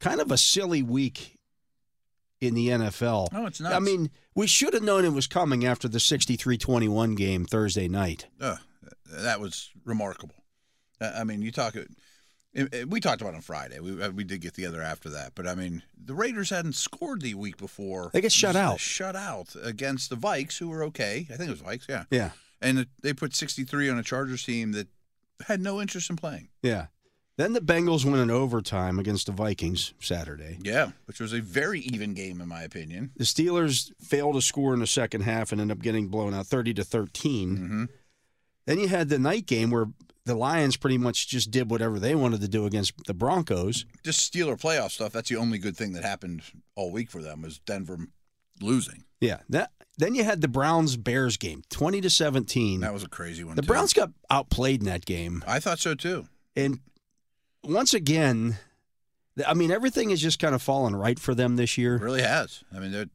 kind 0.00 0.20
of 0.20 0.30
a 0.30 0.36
silly 0.38 0.82
week 0.82 1.38
in 2.40 2.54
the 2.54 2.68
NFL. 2.68 3.32
No, 3.32 3.46
it's 3.46 3.60
not. 3.60 3.72
I 3.72 3.78
mean, 3.78 4.10
we 4.34 4.46
should 4.46 4.74
have 4.74 4.82
known 4.82 5.04
it 5.04 5.12
was 5.12 5.26
coming 5.26 5.64
after 5.64 5.88
the 5.88 5.98
63-21 5.98 7.16
game 7.16 7.44
Thursday 7.44 7.88
night. 7.88 8.26
uh, 8.40 8.56
that 9.10 9.40
was 9.40 9.70
remarkable. 9.84 10.34
I 11.00 11.24
mean, 11.24 11.42
you 11.42 11.50
talk. 11.52 11.76
it- 11.76 11.90
it- 12.52 12.88
We 12.88 13.00
talked 13.00 13.20
about 13.20 13.34
it 13.34 13.36
on 13.36 13.42
Friday. 13.42 13.80
We 13.80 14.00
uh, 14.02 14.10
we 14.10 14.22
did 14.24 14.40
get 14.40 14.54
together 14.54 14.80
after 14.80 15.10
that, 15.10 15.32
but 15.34 15.46
I 15.46 15.54
mean, 15.54 15.82
the 15.96 16.14
Raiders 16.14 16.50
hadn't 16.50 16.74
scored 16.74 17.20
the 17.20 17.34
week 17.34 17.56
before. 17.56 18.10
They 18.12 18.20
get 18.20 18.32
shut 18.32 18.54
out. 18.56 18.78
Shut 18.80 19.16
out 19.16 19.54
against 19.62 20.08
the 20.10 20.16
Vikes, 20.16 20.58
who 20.58 20.68
were 20.68 20.84
okay. 20.84 21.26
I 21.30 21.36
think 21.36 21.48
it 21.48 21.50
was 21.50 21.62
Vikes, 21.62 21.88
yeah. 21.88 22.04
Yeah. 22.10 22.30
And 22.62 22.86
they 23.02 23.12
put 23.12 23.34
63 23.34 23.90
on 23.90 23.98
a 23.98 24.02
Chargers 24.04 24.44
team 24.44 24.72
that 24.72 24.86
had 25.48 25.60
no 25.60 25.80
interest 25.80 26.08
in 26.10 26.16
playing. 26.16 26.48
Yeah. 26.62 26.86
Then 27.36 27.52
the 27.52 27.60
Bengals 27.60 28.04
win 28.04 28.20
in 28.20 28.30
overtime 28.30 28.98
against 28.98 29.26
the 29.26 29.32
Vikings 29.32 29.92
Saturday. 29.98 30.58
Yeah, 30.62 30.92
which 31.06 31.18
was 31.18 31.32
a 31.32 31.40
very 31.40 31.80
even 31.80 32.14
game 32.14 32.40
in 32.40 32.48
my 32.48 32.62
opinion. 32.62 33.10
The 33.16 33.24
Steelers 33.24 33.90
fail 34.00 34.32
to 34.32 34.40
score 34.40 34.72
in 34.72 34.80
the 34.80 34.86
second 34.86 35.22
half 35.22 35.50
and 35.50 35.60
end 35.60 35.72
up 35.72 35.80
getting 35.80 36.08
blown 36.08 36.32
out 36.32 36.46
30 36.46 36.74
to 36.74 36.84
13. 36.84 37.56
Mm-hmm. 37.56 37.84
Then 38.66 38.78
you 38.78 38.88
had 38.88 39.08
the 39.08 39.18
night 39.18 39.46
game 39.46 39.70
where 39.70 39.86
the 40.24 40.34
Lions 40.34 40.76
pretty 40.76 40.96
much 40.96 41.28
just 41.28 41.50
did 41.50 41.70
whatever 41.70 41.98
they 41.98 42.14
wanted 42.14 42.40
to 42.40 42.48
do 42.48 42.66
against 42.66 42.92
the 43.06 43.14
Broncos. 43.14 43.84
Just 44.04 44.32
Steeler 44.32 44.58
playoff 44.58 44.92
stuff. 44.92 45.12
That's 45.12 45.28
the 45.28 45.36
only 45.36 45.58
good 45.58 45.76
thing 45.76 45.92
that 45.92 46.04
happened 46.04 46.42
all 46.76 46.90
week 46.92 47.10
for 47.10 47.20
them 47.20 47.42
was 47.42 47.58
Denver 47.58 47.98
losing. 48.60 49.04
Yeah. 49.20 49.40
That 49.48 49.70
then 49.98 50.14
you 50.14 50.24
had 50.24 50.40
the 50.40 50.48
Browns 50.48 50.96
Bears 50.96 51.36
game, 51.36 51.62
20 51.70 52.00
to 52.00 52.10
17. 52.10 52.80
That 52.80 52.92
was 52.92 53.02
a 53.02 53.08
crazy 53.08 53.44
one. 53.44 53.56
the 53.56 53.62
too. 53.62 53.68
Browns 53.68 53.92
got 53.92 54.10
outplayed 54.30 54.80
in 54.80 54.86
that 54.86 55.04
game. 55.04 55.44
I 55.46 55.60
thought 55.60 55.78
so 55.78 55.94
too. 55.94 56.26
And 56.56 56.80
once 57.64 57.94
again, 57.94 58.58
I 59.46 59.54
mean 59.54 59.70
everything 59.70 60.10
is 60.10 60.20
just 60.20 60.38
kind 60.38 60.54
of 60.54 60.62
fallen 60.62 60.94
right 60.96 61.18
for 61.18 61.34
them 61.34 61.56
this 61.56 61.76
year. 61.78 61.96
It 61.96 62.02
really 62.02 62.22
has. 62.22 62.62
I 62.74 62.78
mean, 62.78 62.92
they're 62.92 63.06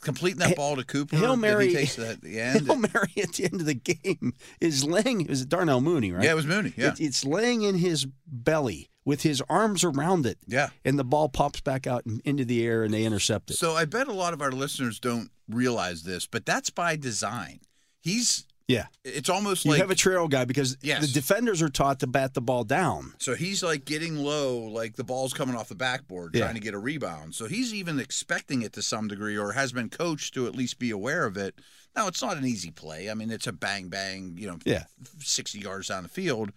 completing 0.00 0.38
that 0.40 0.56
ball 0.56 0.76
to 0.76 0.84
Cooper. 0.84 1.16
Hail 1.16 1.30
that 1.32 1.36
Mary- 1.38 1.68
he 1.68 1.74
takes 1.74 1.98
at 1.98 2.20
the 2.20 2.40
end. 2.40 2.66
Hail 2.66 2.76
Mary 2.76 3.12
at 3.22 3.32
the 3.34 3.44
end 3.44 3.60
of 3.60 3.66
the 3.66 3.74
game 3.74 4.34
is 4.60 4.84
laying. 4.84 5.22
It 5.22 5.28
was 5.30 5.46
Darnell 5.46 5.80
Mooney, 5.80 6.12
right? 6.12 6.24
Yeah, 6.24 6.32
it 6.32 6.36
was 6.36 6.46
Mooney. 6.46 6.72
Yeah, 6.76 6.88
It- 6.92 7.00
it's 7.00 7.24
laying 7.24 7.62
in 7.62 7.76
his 7.76 8.06
belly 8.26 8.88
with 9.04 9.22
his 9.22 9.42
arms 9.48 9.82
around 9.82 10.26
it, 10.26 10.38
yeah. 10.46 10.68
and 10.84 10.96
the 10.96 11.02
ball 11.04 11.28
pops 11.28 11.60
back 11.60 11.88
out 11.88 12.04
into 12.24 12.44
the 12.44 12.64
air, 12.64 12.84
and 12.84 12.94
they 12.94 13.04
intercept 13.04 13.50
it. 13.50 13.54
So 13.54 13.72
I 13.72 13.84
bet 13.84 14.06
a 14.06 14.12
lot 14.12 14.32
of 14.32 14.40
our 14.40 14.52
listeners 14.52 15.00
don't 15.00 15.28
realize 15.48 16.04
this, 16.04 16.26
but 16.28 16.46
that's 16.46 16.70
by 16.70 16.94
design. 16.94 17.60
He's 18.00 18.46
yeah, 18.72 18.86
it's 19.04 19.28
almost 19.28 19.64
you 19.64 19.70
like 19.72 19.80
have 19.80 19.90
a 19.90 19.94
trail 19.94 20.28
guy 20.28 20.44
because 20.44 20.76
Yes. 20.82 21.02
the 21.06 21.12
defenders 21.12 21.60
are 21.62 21.68
taught 21.68 22.00
to 22.00 22.06
bat 22.06 22.34
the 22.34 22.40
ball 22.40 22.64
down. 22.64 23.14
so 23.18 23.34
he's 23.34 23.62
like 23.62 23.84
getting 23.84 24.16
low, 24.16 24.58
like 24.58 24.96
the 24.96 25.04
ball's 25.04 25.32
coming 25.32 25.54
off 25.56 25.68
the 25.68 25.74
backboard, 25.74 26.34
Yeah. 26.34 26.42
trying 26.44 26.54
to 26.54 26.60
get 26.60 26.74
a 26.74 26.78
rebound. 26.78 27.34
So 27.34 27.46
he's 27.46 27.72
even 27.74 27.98
expecting 28.00 28.62
it 28.62 28.72
to 28.74 28.82
some 28.82 29.08
degree, 29.08 29.36
or 29.36 29.52
has 29.52 29.72
been 29.72 29.88
coached 29.90 30.34
to 30.34 30.46
at 30.46 30.54
least 30.56 30.78
be 30.78 30.90
aware 30.90 31.26
of 31.26 31.36
it. 31.36 31.54
Now 31.94 32.06
it's 32.08 32.22
not 32.22 32.36
an 32.36 32.44
easy 32.46 32.70
play. 32.70 33.10
I 33.10 33.14
mean, 33.14 33.30
it's 33.30 33.46
a 33.46 33.52
bang 33.52 33.88
bang, 33.88 34.36
you 34.38 34.46
know, 34.46 34.58
Yeah. 34.64 34.84
sixty 35.20 35.58
yards 35.60 35.88
down 35.88 36.02
the 36.04 36.08
field, 36.08 36.52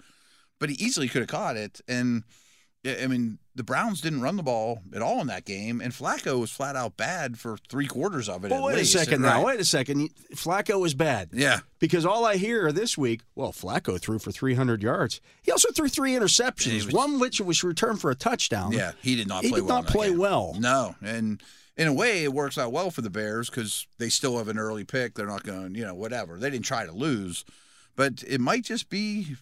but 0.60 0.70
he 0.70 0.76
easily 0.76 1.08
could 1.10 1.22
have 1.22 1.30
caught 1.30 1.58
it. 1.58 1.82
And 1.88 2.24
I 2.86 3.08
mean, 3.08 3.40
the 3.56 3.64
Browns 3.64 4.02
didn't 4.02 4.22
run 4.22 4.36
the 4.36 4.44
ball 4.44 4.82
at 4.94 5.02
all 5.02 5.20
in 5.22 5.28
that 5.28 5.46
game, 5.46 5.82
and 5.82 5.92
Flacco 5.94 6.40
was 6.40 6.52
flat 6.52 6.76
out 6.76 6.98
bad 6.98 7.40
for 7.40 7.58
three 7.70 7.88
quarters 7.88 8.30
of 8.30 8.46
it. 8.46 8.52
Well, 8.52 8.60
at 8.60 8.66
wait 8.66 8.76
least. 8.78 8.94
a 8.96 9.00
second 9.00 9.22
now. 9.22 9.46
Wait 9.46 9.60
a 9.60 9.66
second. 9.66 10.10
Flacco 10.36 10.80
was 10.80 10.94
bad 10.94 11.30
Yeah, 11.34 11.62
because 11.80 12.06
all 12.06 12.26
I 12.26 12.36
hear 12.36 12.72
this 12.72 12.98
week, 12.98 13.22
well, 13.34 13.52
Flacco 13.52 14.00
threw 14.00 14.20
for 14.20 14.32
300 14.32 14.84
yards. 14.84 15.22
He 15.42 15.52
also 15.52 15.72
threw 15.72 15.88
three 15.88 16.12
interceptions, 16.14 16.86
was- 16.86 16.94
one 16.94 17.20
which 17.20 17.40
was 17.42 17.64
returned 17.64 18.02
for 18.02 18.12
a 18.12 18.16
touchdown. 18.16 18.72
yeah, 18.74 18.92
he 19.02 19.16
did 19.16 19.28
not 19.28 19.44
He 19.44 19.50
play 19.50 19.62
did 19.62 19.66
well. 19.68 19.76
not 19.76 19.80
in 19.80 19.86
that 19.86 19.92
play 19.92 20.10
game. 20.10 20.18
well. 20.20 20.56
No, 20.60 20.96
and 21.02 21.42
in 21.78 21.88
a 21.88 21.94
way, 21.94 22.24
it 22.24 22.34
works 22.34 22.58
out 22.58 22.72
well 22.72 22.92
for 22.92 23.02
the 23.02 23.10
Bears 23.10 23.50
because 23.50 23.88
they 23.98 24.10
still 24.10 24.38
have 24.38 24.48
an 24.48 24.60
early 24.60 24.84
pick. 24.84 25.16
They're 25.16 25.26
not 25.28 25.44
going, 25.44 25.76
you 25.76 25.86
know, 25.86 25.96
whatever. 25.96 26.38
They 26.38 26.50
didn't 26.50 26.66
try 26.66 26.86
to 26.86 26.92
lose, 26.92 27.46
but 27.96 28.24
it 28.28 28.40
might 28.42 28.64
just 28.66 28.90
be 28.90 29.36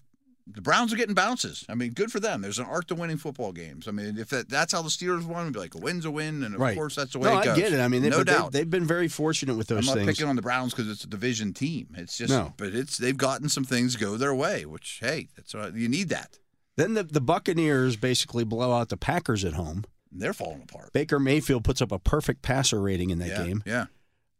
the 0.46 0.62
Browns 0.62 0.92
are 0.92 0.98
getting 0.98 1.16
bounces. 1.16 1.66
I 1.70 1.76
mean, 1.76 1.92
good 1.94 2.12
for 2.12 2.20
them. 2.20 2.42
There's 2.42 2.60
an 2.60 2.66
art 2.66 2.88
to 2.90 2.96
winning 2.96 3.18
football 3.18 3.54
games. 3.54 3.88
I 3.88 3.92
mean, 3.92 4.18
if 4.18 4.30
that, 4.30 4.50
that's 4.50 4.74
how 4.74 4.82
the 4.82 4.90
Steelers 4.90 5.24
won, 5.24 5.44
it'd 5.44 5.54
be 5.54 5.60
like 5.60 5.74
a 5.76 5.78
win's 5.78 6.04
a 6.06 6.12
win, 6.12 6.44
and 6.44 6.56
of 6.56 6.60
Right. 6.62 6.76
course 6.76 6.96
that's 6.96 7.14
the 7.14 7.20
way 7.20 7.30
No, 7.34 7.40
it 7.40 7.46
goes. 7.46 7.58
I 7.58 7.60
get 7.62 7.74
it. 7.74 7.80
I 7.80 7.88
mean, 7.88 8.02
they, 8.02 8.10
no 8.10 8.24
doubt. 8.26 8.52
They, 8.52 8.60
have 8.60 8.70
been 8.70 8.86
very 8.86 9.08
fortunate 9.08 9.56
with 9.56 9.68
those. 9.68 9.80
I'm 9.80 9.86
not 9.86 9.96
things. 9.96 10.08
picking 10.18 10.28
on 10.28 10.36
the 10.36 10.42
Browns 10.42 10.74
because 10.74 10.90
it's 10.90 11.04
a 11.06 11.08
division 11.08 11.54
team. 11.54 11.88
It's 11.96 12.18
just, 12.18 12.30
No. 12.32 12.54
but 12.58 12.68
it's 12.76 12.98
they've 12.98 13.16
gotten 13.18 13.48
some 13.48 13.64
things 13.64 13.96
go 13.96 14.18
their 14.18 14.36
way, 14.36 14.66
which 14.66 15.00
hey, 15.02 15.30
that's 15.36 15.54
what, 15.54 15.76
you 15.76 15.88
need 15.88 16.10
that. 16.10 16.40
Then 16.76 16.94
the, 16.96 17.04
the 17.04 17.22
Buccaneers 17.22 17.96
basically 17.96 18.44
blow 18.44 18.74
out 18.74 18.90
the 18.90 18.98
Packers 18.98 19.46
at 19.46 19.54
home. 19.54 19.86
They're 20.12 20.34
falling 20.34 20.64
apart. 20.64 20.92
Baker 20.92 21.20
Mayfield 21.20 21.64
puts 21.64 21.82
up 21.82 21.92
a 21.92 22.00
perfect 22.00 22.42
passer 22.42 22.82
rating 22.82 23.12
in 23.12 23.20
that 23.20 23.30
yeah, 23.30 23.44
game. 23.46 23.64
yeah. 23.66 23.86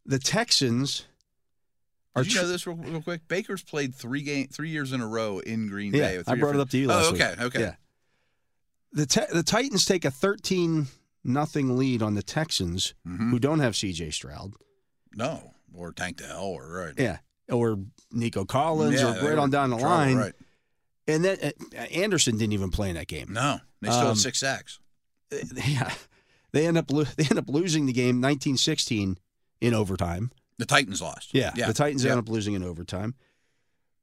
The 0.06 0.20
Texans 0.20 1.06
Did 2.16 2.34
you 2.34 2.42
know 2.42 2.48
this 2.48 2.68
real, 2.68 2.76
real 2.76 3.02
quick? 3.02 3.28
Baker's 3.28 3.64
played 3.64 3.96
three 3.96 4.22
game, 4.22 4.48
three 4.48 4.70
years 4.70 4.92
in 4.94 5.02
a 5.02 5.08
row 5.08 5.40
in 5.40 5.68
Green 5.68 5.94
Yeah, 5.94 6.10
Bay. 6.12 6.18
with 6.18 6.30
I 6.30 6.36
brought 6.36 6.54
it 6.56 6.62
up 6.62 6.70
to 6.72 6.78
you 6.78 6.88
last 6.88 7.08
Oh, 7.10 7.12
week. 7.14 7.22
okay, 7.22 7.44
okay. 7.44 7.60
Yeah. 7.60 7.76
The 8.92 9.06
te- 9.08 9.34
the 9.34 9.42
Titans 9.44 9.86
take 9.86 10.06
a 10.06 10.12
13 10.12 10.88
nothing 11.24 11.78
lead 11.78 12.02
on 12.04 12.14
the 12.14 12.22
Texans 12.22 12.94
Mhm. 13.08 13.32
who 13.32 13.40
don't 13.40 13.60
have 13.60 13.76
CJ 13.76 14.12
Stroud. 14.12 14.54
No, 15.16 15.54
or 15.74 15.92
Tank 15.92 16.18
to 16.18 16.28
Hell, 16.28 16.44
or 16.44 16.72
right. 16.72 16.94
Yeah. 16.98 17.20
Or 17.50 17.80
Nico 18.12 18.46
Collins 18.46 19.02
Yeah, 19.02 19.20
or 19.24 19.30
right 19.30 19.38
on 19.40 19.50
down 19.50 19.72
the 19.72 19.78
trouble, 19.78 19.96
line. 19.96 20.18
Right. 20.18 20.34
And 21.08 21.26
then 21.26 21.38
uh, 21.42 21.78
Anderson 21.80 22.38
didn't 22.38 22.54
even 22.54 22.70
play 22.72 22.90
in 22.90 22.96
that 22.96 23.08
game. 23.08 23.34
No, 23.34 23.60
they 23.82 23.90
still 23.90 24.02
Um, 24.02 24.08
had 24.10 24.18
six 24.18 24.40
sacks. 24.40 24.80
Yeah. 25.68 25.94
They 26.52 26.68
end 26.68 26.78
up 26.78 26.92
lo- 26.92 27.04
they 27.18 27.24
end 27.24 27.40
up 27.40 27.50
losing 27.50 27.88
the 27.88 27.94
game 27.94 28.22
1916 28.22 29.18
in 29.62 29.74
overtime. 29.74 30.32
The 30.58 30.66
Titans 30.66 31.02
lost. 31.02 31.34
Yeah, 31.34 31.52
yeah. 31.56 31.68
the 31.68 31.74
Titans 31.74 32.04
yeah. 32.04 32.12
end 32.12 32.20
up 32.20 32.30
losing 32.30 32.54
in 32.54 32.64
overtime. 32.64 33.16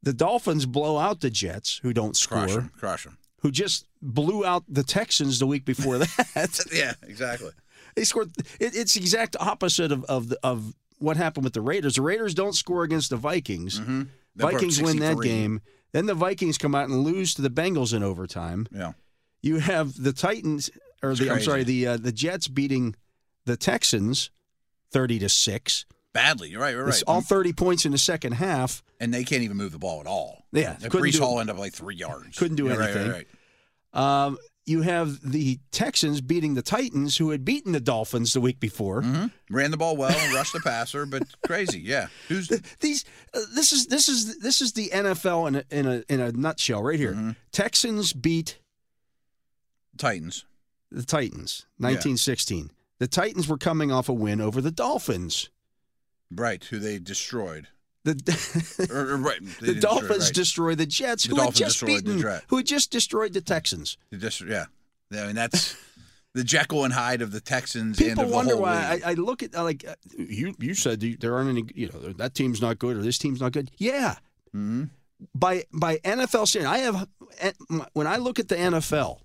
The 0.03 0.13
Dolphins 0.13 0.67
blow 0.67 0.99
out 0.99 1.21
the 1.21 1.31
Jets, 1.31 1.81
who 1.83 1.93
don't 1.93 2.17
score, 2.17 2.39
crush 2.39 2.55
them. 2.55 2.73
Crush 2.79 3.05
them. 3.05 3.19
who 3.43 3.51
just 3.51 3.87
blew 4.01 4.45
out 4.45 4.65
the 4.69 4.83
Texans 4.83 5.39
the 5.39 5.47
week 5.47 5.65
before 5.65 5.99
that. 5.99 6.67
yeah, 6.73 6.95
exactly. 7.03 7.51
they 7.95 8.05
scored. 8.05 8.31
It, 8.59 8.75
it's 8.75 8.95
the 8.95 9.01
exact 9.01 9.37
opposite 9.39 9.93
of 9.93 10.05
of, 10.05 10.31
the, 10.31 10.39
of 10.43 10.75
what 10.99 11.17
happened 11.17 11.45
with 11.45 11.55
the 11.55 11.61
Raiders. 11.61 11.97
The 11.97 12.03
Raiders 12.03 12.35
don't 12.35 12.55
score 12.55 12.83
against 12.85 13.11
the 13.11 13.17
Vikings. 13.17 13.81
Mm-hmm. 13.81 14.03
Vikings 14.37 14.81
win 14.81 14.99
that 15.01 15.21
game. 15.21 15.61
Then 15.93 16.07
the 16.07 16.15
Vikings 16.15 16.57
come 16.57 16.75
out 16.75 16.89
and 16.89 17.01
lose 17.01 17.35
to 17.35 17.43
the 17.43 17.51
Bengals 17.51 17.93
in 17.95 18.03
overtime. 18.03 18.67
Yeah. 18.71 18.93
You 19.43 19.59
have 19.59 20.01
the 20.01 20.13
Titans, 20.13 20.71
or 21.03 21.11
It's 21.11 21.21
the 21.21 21.31
I'm 21.31 21.41
sorry, 21.41 21.65
the 21.65 21.87
uh, 21.87 21.97
the 21.97 22.13
Jets 22.13 22.49
beating 22.49 22.95
the 23.45 23.57
Texans 23.57 24.31
thirty 24.91 25.19
to 25.19 25.29
six. 25.29 25.85
Badly. 26.13 26.49
You're 26.51 26.61
right. 26.61 26.71
You're 26.75 26.89
It's 26.89 26.99
right. 27.07 27.15
all 27.15 27.21
thirty 27.21 27.53
points 27.53 27.85
in 27.87 27.93
the 27.93 27.99
second 27.99 28.33
half. 28.33 28.83
and 28.99 29.15
they 29.15 29.25
can't 29.25 29.43
even 29.43 29.57
move 29.57 29.73
the 29.73 29.79
ball 29.79 30.01
at 30.01 30.07
all. 30.07 30.45
Yeah, 30.53 30.75
couldn't 30.75 31.01
Breece 31.01 31.13
do. 31.15 31.21
Hall 31.21 31.41
ended 31.41 31.55
up 31.55 31.61
like 31.61 31.73
three 31.73 31.95
yards. 31.95 32.37
Couldn't 32.39 32.57
do 32.57 32.67
Yeah, 32.67 32.75
right, 32.77 32.91
anything. 32.91 33.11
Right, 33.13 33.27
right. 33.95 34.27
Um, 34.27 34.39
you 34.67 34.83
have 34.83 35.19
the 35.29 35.59
Texans 35.73 36.21
beating 36.21 36.55
the 36.55 36.63
Titans, 36.63 37.17
who 37.17 37.31
had 37.31 37.45
beaten 37.45 37.73
the 37.73 37.81
Dolphins 37.81 38.33
the 38.35 38.41
week 38.41 38.61
before. 38.61 39.03
Mhm. 39.03 39.33
Ran 39.51 39.71
the 39.71 39.77
ball 39.77 39.97
well, 39.97 40.11
rushed 40.35 40.53
the 40.53 40.61
passer, 40.61 41.07
but 41.07 41.23
crazy. 41.47 41.81
Yeah. 41.81 42.09
Who's 42.29 42.49
These, 42.81 43.05
uh, 43.35 43.41
this 43.55 43.73
is 43.73 43.87
this 43.87 44.09
is 44.09 44.39
this 44.41 44.61
is 44.61 44.73
the 44.75 44.91
NFL 44.93 45.49
in 45.49 45.57
a, 45.57 45.65
in 45.71 45.87
a 45.87 46.03
in 46.13 46.21
a 46.21 46.33
nutshell 46.33 46.83
right 46.83 46.99
here. 46.99 47.15
Mhm. 47.15 47.37
Texans 47.53 48.13
beat 48.13 48.59
Titans? 49.97 50.45
the 50.93 51.05
Titans, 51.05 51.67
1916. 51.79 52.71
The 52.99 53.07
Titans 53.07 53.47
were 53.47 53.59
coming 53.59 53.93
off 53.93 54.09
a 54.09 54.13
win 54.13 54.41
over 54.41 54.61
the 54.61 54.73
Dolphins. 54.73 55.49
Right. 56.31 56.63
Who 56.65 56.79
they 56.79 56.99
destroyed. 56.99 57.69
The 58.05 58.15
Or, 58.91 59.11
or, 59.13 59.17
right. 59.19 59.41
the 59.61 59.75
Dolphins 59.75 60.27
right. 60.27 60.35
destroy 60.35 60.75
the 60.75 60.87
Jets, 60.87 61.25
The 61.25 61.31
who 61.31 61.37
Dolphins 61.37 61.59
had 61.59 61.67
just 61.67 61.85
beaten, 61.87 62.25
who 62.49 62.57
had 62.57 62.67
just 62.67 62.91
destroyed 62.91 63.33
the 63.35 63.41
Texans. 63.43 63.99
Just- 64.13 64.41
yeah. 64.41 64.67
I 65.13 65.27
mean, 65.27 65.35
that's 65.35 65.77
the 66.35 66.45
Jekyll 66.45 66.85
and 66.85 66.95
Hyde 66.95 67.21
of 67.21 67.33
the 67.33 67.41
Texans 67.41 67.99
and 67.99 68.09
People 68.09 68.25
the 68.27 68.33
wonder 68.33 68.57
why. 68.57 69.01
I, 69.05 69.11
I 69.11 69.15
look 69.15 69.43
at 69.43 69.53
like 69.55 69.85
uh, 69.87 69.97
you. 70.17 70.55
You 70.59 70.75
said 70.75 71.01
there 71.21 71.35
aren't 71.35 71.51
any. 71.51 71.65
You 71.75 71.89
know 71.89 72.13
that 72.15 72.35
team's 72.35 72.63
not 72.63 72.79
good 72.79 72.97
or 72.97 73.03
this 73.03 73.19
team's 73.19 73.41
not 73.41 73.51
good. 73.53 73.71
Yeah, 73.77 74.15
Mhm. 74.55 74.91
by 75.35 75.65
by 75.73 75.97
NFL 75.99 76.47
standard, 76.47 76.69
I 76.71 76.79
have 76.79 77.09
when 77.93 78.07
I 78.07 78.17
look 78.17 78.39
at 78.39 78.47
the 78.49 78.55
NFL, 78.55 79.19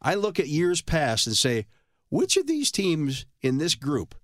I 0.00 0.14
look 0.14 0.38
at 0.38 0.46
years 0.46 0.80
past 0.80 1.26
and 1.26 1.36
say 1.36 1.66
which 2.08 2.36
of 2.36 2.46
these 2.46 2.70
teams 2.70 3.26
in 3.42 3.58
this 3.58 3.74
group 3.74 4.14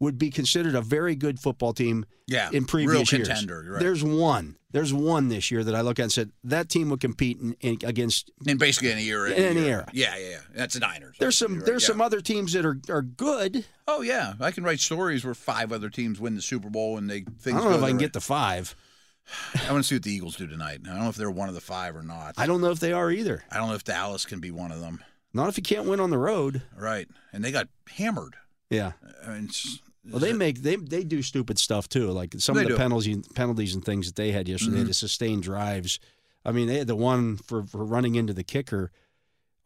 would 0.00 0.18
be 0.18 0.30
considered 0.30 0.74
a 0.74 0.80
very 0.80 1.14
good 1.16 1.40
football 1.40 1.72
team 1.72 2.06
Yeah. 2.26 2.50
in 2.52 2.64
previous 2.64 3.12
years. 3.12 3.28
right. 3.28 3.80
There's 3.80 4.04
one. 4.04 4.56
There's 4.70 4.92
one 4.92 5.28
this 5.28 5.50
year 5.50 5.64
that 5.64 5.74
I 5.74 5.80
look 5.80 5.98
at 5.98 6.02
and 6.04 6.12
said 6.12 6.30
that 6.44 6.68
team 6.68 6.90
would 6.90 7.00
compete 7.00 7.38
in, 7.40 7.56
in, 7.60 7.78
against. 7.84 8.30
in 8.46 8.58
basically 8.58 8.92
any 8.92 9.08
era. 9.08 9.30
In 9.30 9.42
any 9.56 9.66
era. 9.66 9.88
Yeah, 9.92 10.14
yeah, 10.16 10.28
yeah. 10.28 10.40
That's 10.54 10.74
the 10.74 10.80
Niners. 10.80 11.16
There's 11.18 11.38
some 11.38 11.56
right, 11.56 11.64
there's 11.64 11.82
yeah. 11.84 11.88
some 11.88 12.00
other 12.02 12.20
teams 12.20 12.52
that 12.52 12.66
are 12.66 12.78
are 12.90 13.02
good. 13.02 13.64
Oh 13.86 14.02
yeah, 14.02 14.34
I 14.40 14.50
can 14.50 14.64
write 14.64 14.80
stories 14.80 15.24
where 15.24 15.34
five 15.34 15.72
other 15.72 15.88
teams 15.88 16.20
win 16.20 16.34
the 16.34 16.42
Super 16.42 16.68
Bowl 16.68 16.98
and 16.98 17.08
they 17.08 17.18
I 17.18 17.24
things. 17.40 17.60
don't 17.60 17.70
know 17.70 17.78
if 17.78 17.82
I 17.82 17.88
can 17.88 17.96
way. 17.96 18.02
get 18.02 18.12
the 18.12 18.20
five. 18.20 18.76
I 19.68 19.72
want 19.72 19.84
to 19.84 19.88
see 19.88 19.94
what 19.94 20.02
the 20.02 20.12
Eagles 20.12 20.36
do 20.36 20.46
tonight. 20.46 20.80
I 20.84 20.88
don't 20.90 21.00
know 21.00 21.08
if 21.08 21.16
they're 21.16 21.30
one 21.30 21.48
of 21.48 21.54
the 21.54 21.60
five 21.62 21.96
or 21.96 22.02
not. 22.02 22.34
I 22.36 22.46
don't 22.46 22.60
know 22.60 22.70
if 22.70 22.78
they 22.80 22.92
are 22.92 23.10
either. 23.10 23.44
I 23.50 23.56
don't 23.56 23.68
know 23.68 23.74
if 23.74 23.84
Dallas 23.84 24.26
can 24.26 24.38
be 24.40 24.50
one 24.50 24.70
of 24.70 24.80
them. 24.80 25.02
Not 25.32 25.48
if 25.48 25.56
you 25.56 25.62
can't 25.62 25.86
win 25.86 25.98
on 26.00 26.10
the 26.10 26.18
road. 26.18 26.62
Right, 26.76 27.08
and 27.32 27.42
they 27.44 27.52
got 27.52 27.68
hammered. 27.96 28.36
Yeah. 28.70 28.92
I 29.26 29.30
mean, 29.30 29.44
it's, 29.44 29.80
Well, 30.10 30.20
they 30.20 30.32
make 30.32 30.62
they 30.62 30.76
they 30.76 31.04
do 31.04 31.22
stupid 31.22 31.58
stuff 31.58 31.88
too. 31.88 32.10
Like 32.10 32.34
some 32.38 32.54
They 32.56 32.62
of 32.62 32.64
the 32.64 32.68
do. 32.70 32.74
Mm-hmm. 32.74 32.82
penalties 32.82 33.28
penalties 33.34 33.74
and 33.74 33.84
things 33.84 34.06
that 34.06 34.16
they 34.16 34.32
had 34.32 34.48
yesterday 34.48 34.84
to 34.84 34.94
sustain 34.94 35.40
drives. 35.40 36.00
I 36.44 36.52
mean, 36.52 36.66
they 36.68 36.78
had 36.78 36.86
the 36.86 36.96
one 36.96 37.36
for, 37.36 37.64
for 37.64 37.84
running 37.84 38.14
into 38.14 38.32
the 38.32 38.44
kicker. 38.44 38.90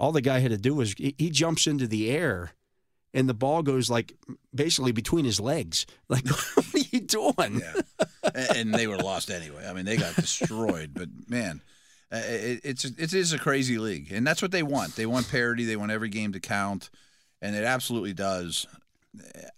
All 0.00 0.10
the 0.12 0.20
guy 0.20 0.40
had 0.40 0.50
to 0.50 0.58
do 0.58 0.74
was 0.74 0.94
he, 0.94 1.14
he 1.18 1.30
jumps 1.30 1.66
into 1.66 1.86
the 1.86 2.10
air, 2.10 2.52
and 3.14 3.28
the 3.28 3.34
ball 3.34 3.62
goes 3.62 3.88
like 3.88 4.14
basically 4.54 4.90
between 4.92 5.24
his 5.24 5.38
legs. 5.38 5.86
Like, 6.08 6.26
what 6.28 6.74
are 6.74 6.78
you 6.90 7.00
doing? 7.00 7.60
yeah, 7.60 7.80
and, 8.34 8.56
and 8.56 8.74
they 8.74 8.86
were 8.86 8.98
lost 8.98 9.30
anyway. 9.30 9.66
I 9.66 9.72
mean, 9.72 9.84
they 9.84 9.96
got 9.96 10.14
destroyed. 10.16 10.90
But 10.94 11.08
man, 11.28 11.60
Uh, 12.10 12.20
it, 12.26 12.60
it's 12.64 12.84
it 12.84 13.14
is 13.14 13.32
a 13.32 13.38
crazy 13.38 13.78
league, 13.78 14.12
and 14.12 14.26
that's 14.26 14.42
what 14.42 14.50
they 14.50 14.62
want. 14.62 14.96
They 14.96 15.06
want 15.06 15.30
parity. 15.30 15.64
They 15.64 15.76
want 15.76 15.92
every 15.92 16.08
game 16.10 16.32
to 16.32 16.40
count, 16.40 16.90
and 17.40 17.54
it 17.56 17.64
absolutely 17.64 18.12
does. 18.12 18.66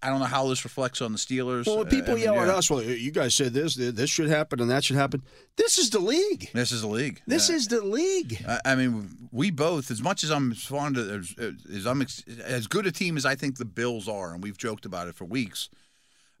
I 0.03 0.09
don't 0.09 0.19
know 0.19 0.25
how 0.25 0.49
this 0.49 0.65
reflects 0.65 1.01
on 1.01 1.13
the 1.13 1.17
Steelers. 1.17 1.65
Well, 1.65 1.85
people 1.85 2.11
I 2.11 2.15
mean, 2.15 2.23
yell 2.25 2.39
at 2.41 2.49
us, 2.49 2.69
well, 2.69 2.83
you 2.83 3.11
guys 3.11 3.33
said 3.35 3.53
this, 3.53 3.75
this 3.75 4.09
should 4.09 4.27
happen, 4.27 4.59
and 4.59 4.69
that 4.69 4.83
should 4.83 4.97
happen. 4.97 5.23
This 5.55 5.77
is 5.77 5.89
the 5.91 5.99
league. 5.99 6.49
This 6.53 6.73
is 6.73 6.81
the 6.81 6.87
league. 6.89 7.21
This 7.25 7.49
Uh, 7.49 7.53
is 7.53 7.67
the 7.67 7.81
league. 7.81 8.43
I 8.45 8.59
I 8.65 8.75
mean, 8.75 9.29
we 9.31 9.51
both, 9.51 9.91
as 9.91 10.01
much 10.01 10.25
as 10.25 10.29
I'm 10.31 10.51
as 10.51 10.63
fond 10.63 10.97
of, 10.97 11.09
as, 11.39 11.55
as 11.73 11.85
I'm 11.87 12.01
ex- 12.01 12.23
as 12.43 12.67
good 12.67 12.85
a 12.85 12.91
team 12.91 13.15
as 13.15 13.25
I 13.25 13.35
think 13.35 13.57
the 13.57 13.63
Bills 13.65 14.09
are, 14.09 14.33
and 14.33 14.43
we've 14.43 14.57
joked 14.57 14.85
about 14.85 15.07
it 15.07 15.15
for 15.15 15.23
weeks. 15.23 15.69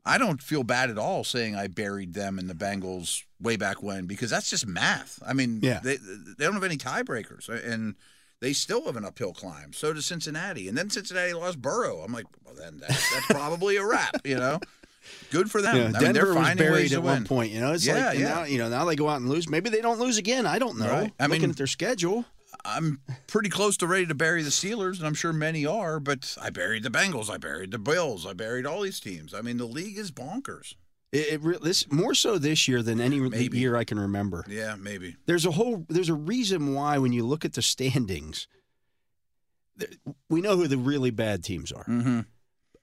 I 0.05 0.17
don't 0.19 0.41
feel 0.43 0.63
bad 0.63 0.89
at 0.91 0.97
all 0.99 1.23
saying 1.23 1.55
I 1.55 1.67
buried 1.67 2.13
them 2.13 2.37
in 2.37 2.47
the 2.47 2.53
Bengals 2.53 3.23
way 3.39 3.55
back 3.55 3.81
when 3.81 4.05
because 4.05 4.29
that's 4.29 4.49
just 4.49 4.67
math. 4.67 5.19
I 5.25 5.31
mean, 5.33 5.61
Yeah. 5.63 5.79
they 5.81 5.95
they 5.97 6.43
don't 6.45 6.53
have 6.53 6.63
any 6.65 6.77
tiebreakers, 6.77 7.47
and 7.47 7.95
they 8.45 8.53
still 8.53 8.85
have 8.85 8.95
an 8.95 9.03
uphill 9.05 9.33
climb. 9.33 9.73
So 9.73 9.91
does 9.91 10.05
Cincinnati, 10.05 10.67
and 10.69 10.77
then 10.77 10.91
Cincinnati 10.91 11.33
lost 11.33 11.59
Burrow. 11.59 12.01
I'm 12.01 12.13
like, 12.13 12.27
well, 12.45 12.53
then 12.53 12.77
that's, 12.79 13.11
that's 13.11 13.25
probably 13.25 13.77
a 13.77 13.83
wrap, 13.83 14.21
you 14.23 14.35
know. 14.35 14.59
Good 15.31 15.49
for 15.49 15.63
them. 15.63 15.75
Yeah, 15.75 15.81
I 15.81 15.85
mean, 15.87 15.93
Denver 16.13 16.25
they're 16.25 16.33
was 16.35 16.55
buried 16.55 16.93
at 16.93 17.01
win. 17.01 17.11
one 17.13 17.25
point. 17.25 17.51
You 17.51 17.59
know, 17.59 17.73
it's 17.73 17.85
Yeah, 17.87 18.07
like 18.09 18.19
yeah. 18.19 18.27
now 18.35 18.43
you 18.43 18.59
know 18.59 18.69
now 18.69 18.85
they 18.85 18.95
go 18.95 19.09
out 19.09 19.19
and 19.19 19.27
lose. 19.29 19.49
Maybe 19.49 19.71
they 19.71 19.81
don't 19.81 19.99
lose 19.99 20.19
again. 20.19 20.45
I 20.45 20.59
don't 20.59 20.77
know. 20.77 20.87
Right. 20.91 21.11
I 21.19 21.25
Looking 21.25 21.41
mean- 21.41 21.49
at 21.51 21.57
their 21.57 21.65
schedule, 21.67 22.25
I'm 22.63 22.99
pretty 23.25 23.49
close 23.49 23.77
to 23.77 23.87
ready 23.87 24.05
to 24.05 24.13
bury 24.15 24.43
the 24.43 24.49
Steelers, 24.51 24.97
and 24.99 25.07
I'm 25.07 25.13
sure 25.15 25.33
many 25.33 25.65
are, 25.65 25.99
but 25.99 26.37
I 26.39 26.51
buried 26.51 26.83
the 26.83 26.89
Bengals, 26.91 27.29
I 27.31 27.37
buried 27.37 27.71
the 27.71 27.79
Bills, 27.79 28.25
I 28.27 28.33
buried 28.33 28.65
all 28.67 28.81
these 28.81 28.99
teams. 28.99 29.33
I 29.33 29.41
mean, 29.41 29.57
the 29.57 29.65
league 29.65 29.97
is 29.97 30.11
bonkers. 30.11 30.75
It, 31.11 31.33
it 31.33 31.41
re- 31.43 31.57
this 31.61 31.89
more 31.91 32.13
so 32.13 32.37
this 32.37 32.67
year 32.67 32.81
than 32.81 32.99
any 32.99 33.19
Maybe. 33.19 33.57
year 33.59 33.75
I 33.75 33.83
can 33.83 33.99
remember. 33.99 34.43
Yeah, 34.47 34.75
maybe. 34.77 35.15
There's 35.25 35.45
a 35.45 35.51
whole 35.51 35.85
there's 35.89 36.09
a 36.09 36.13
reason 36.13 36.73
why 36.73 36.97
when 36.97 37.13
you 37.13 37.25
look 37.25 37.45
at 37.45 37.53
the 37.53 37.61
standings, 37.61 38.47
we 40.29 40.41
know 40.41 40.55
who 40.55 40.67
the 40.67 40.77
really 40.77 41.11
bad 41.11 41.43
teams 41.43 41.71
are. 41.71 41.83
Mm-hmm. 41.85 42.19
But 42.19 42.25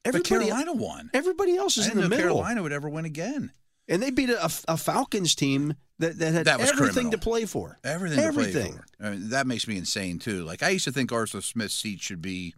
Everybody, 0.04 0.28
Carolina 0.46 0.72
won. 0.72 1.10
everybody 1.14 1.56
else 1.56 1.76
is 1.78 1.86
in 1.88 1.96
the 2.00 2.08
middle, 2.08 2.18
Carolina 2.38 2.62
would 2.62 2.72
ever 2.72 2.88
win 2.88 3.04
again. 3.04 3.52
and 3.88 4.02
they 4.02 4.10
beat 4.10 4.30
a, 4.30 4.44
a 4.66 4.76
Falcons 4.76 5.34
team 5.36 5.74
that, 6.00 6.18
that 6.18 6.32
had 6.34 6.46
That 6.46 6.60
everything 6.60 6.76
criminal. 6.92 7.12
to 7.12 7.18
play 7.18 7.44
for. 7.44 7.78
Everything, 7.84 8.16
to 8.18 8.22
play 8.22 8.28
Everything. 8.28 8.72
for. 8.72 8.84
I 9.06 9.10
mean, 9.10 9.28
that 9.30 9.46
makes 9.46 9.68
me 9.68 9.76
insane 9.76 10.18
too. 10.18 10.42
Like 10.44 10.62
I 10.62 10.70
used 10.70 10.84
to 10.86 10.92
think 10.92 11.12
Arthur 11.12 11.40
Smith's 11.40 11.74
seat 11.74 12.00
should 12.00 12.20
be 12.20 12.54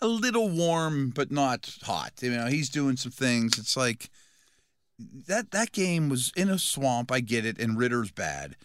a 0.00 0.06
little 0.06 0.48
warm, 0.48 1.10
but 1.10 1.32
not 1.32 1.76
hot. 1.82 2.12
You 2.20 2.30
know, 2.30 2.46
he's 2.46 2.70
doing 2.70 2.96
some 2.96 3.12
things. 3.12 3.58
It's 3.58 3.76
like 3.76 4.08
that 5.28 5.50
that 5.52 5.72
game 5.72 6.08
was 6.08 6.32
in 6.36 6.48
a 6.48 6.58
swamp. 6.58 7.10
I 7.12 7.20
get 7.20 7.44
it, 7.46 7.58
and 7.58 7.78
Ridder's 7.78 8.10
bad, 8.10 8.56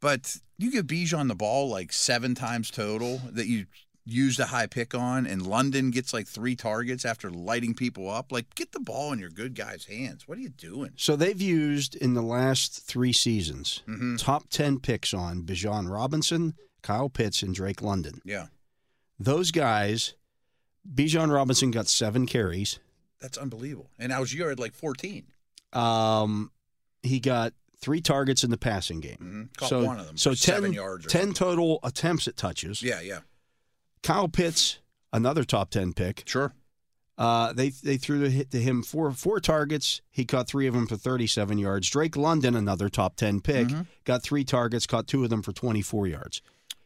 but 0.00 0.36
you 0.58 0.70
give 0.70 0.86
Bijan 0.86 1.28
the 1.28 1.34
ball 1.34 1.68
like 1.68 1.92
seven 1.92 2.34
times 2.34 2.70
total 2.70 3.20
that 3.30 3.46
you 3.46 3.66
used 4.06 4.38
a 4.38 4.46
high 4.46 4.66
pick 4.66 4.94
on, 4.94 5.26
and 5.26 5.46
London 5.46 5.90
gets 5.90 6.12
like 6.12 6.26
three 6.26 6.54
targets 6.54 7.04
after 7.06 7.30
lighting 7.30 7.72
people 7.74 8.10
up. 8.10 8.30
Like, 8.30 8.54
get 8.54 8.72
the 8.72 8.80
ball 8.80 9.12
in 9.12 9.18
your 9.18 9.30
good 9.30 9.54
guy's 9.54 9.86
hands. 9.86 10.28
What 10.28 10.36
are 10.36 10.42
you 10.42 10.50
doing? 10.50 10.90
So 10.96 11.16
they've 11.16 11.40
used 11.40 11.94
in 11.96 12.12
the 12.12 12.22
last 12.22 12.82
three 12.86 13.14
seasons 13.14 13.82
Mm-hmm. 13.88 14.16
top 14.16 14.50
ten 14.50 14.78
picks 14.78 15.14
on 15.14 15.42
Bijan 15.42 15.90
Robinson, 15.90 16.54
Kyle 16.82 17.08
Pitts, 17.08 17.42
and 17.42 17.54
Drake 17.54 17.80
London. 17.80 18.20
Yeah, 18.26 18.46
Those 19.18 19.50
guys, 19.50 20.12
Bijan 20.86 21.32
Robinson 21.32 21.70
got 21.70 21.88
seven 21.88 22.26
carries. 22.26 22.78
that's 23.20 23.38
unbelievable. 23.38 23.88
And 23.98 24.12
Allgeier 24.12 24.50
had 24.50 24.58
like 24.60 24.74
fourteen. 24.74 25.28
Um, 25.74 26.50
he 27.02 27.20
got 27.20 27.52
three 27.80 28.00
targets 28.00 28.44
in 28.44 28.50
the 28.50 28.56
passing 28.56 29.00
game. 29.00 29.16
Mm-hmm. 29.20 29.42
Caught 29.58 29.68
so, 29.68 29.84
one 29.84 30.00
of 30.00 30.06
them. 30.06 30.16
So 30.16 30.34
for 30.34 30.36
10, 30.42 30.72
yards. 30.72 31.06
Or 31.06 31.08
10 31.08 31.20
something. 31.20 31.34
total 31.34 31.80
attempts 31.82 32.26
at 32.28 32.36
touches. 32.36 32.82
Yeah, 32.82 33.00
yeah, 33.00 33.20
Kyle 34.02 34.28
Pitts, 34.28 34.78
another 35.12 35.44
top 35.44 35.70
10 35.70 35.92
pick. 35.92 36.22
sure. 36.26 36.52
Uh, 37.16 37.52
they 37.52 37.68
they 37.68 37.96
threw 37.96 38.28
to 38.44 38.58
him 38.60 38.82
four 38.82 39.12
four 39.12 39.38
targets. 39.38 40.00
He 40.10 40.24
caught 40.24 40.48
three 40.48 40.66
of 40.66 40.74
them 40.74 40.88
for 40.88 40.96
37 40.96 41.58
yards. 41.58 41.88
Drake 41.88 42.16
London, 42.16 42.56
another 42.56 42.88
top 42.88 43.14
10 43.14 43.40
pick, 43.40 43.68
Mm-hmm. 43.68 43.82
got 44.04 44.24
three 44.24 44.42
targets, 44.42 44.84
caught 44.84 45.06
two 45.06 45.22
of 45.22 45.30
them 45.30 45.40
for 45.40 45.52
24 45.52 46.08
yards. 46.08 46.42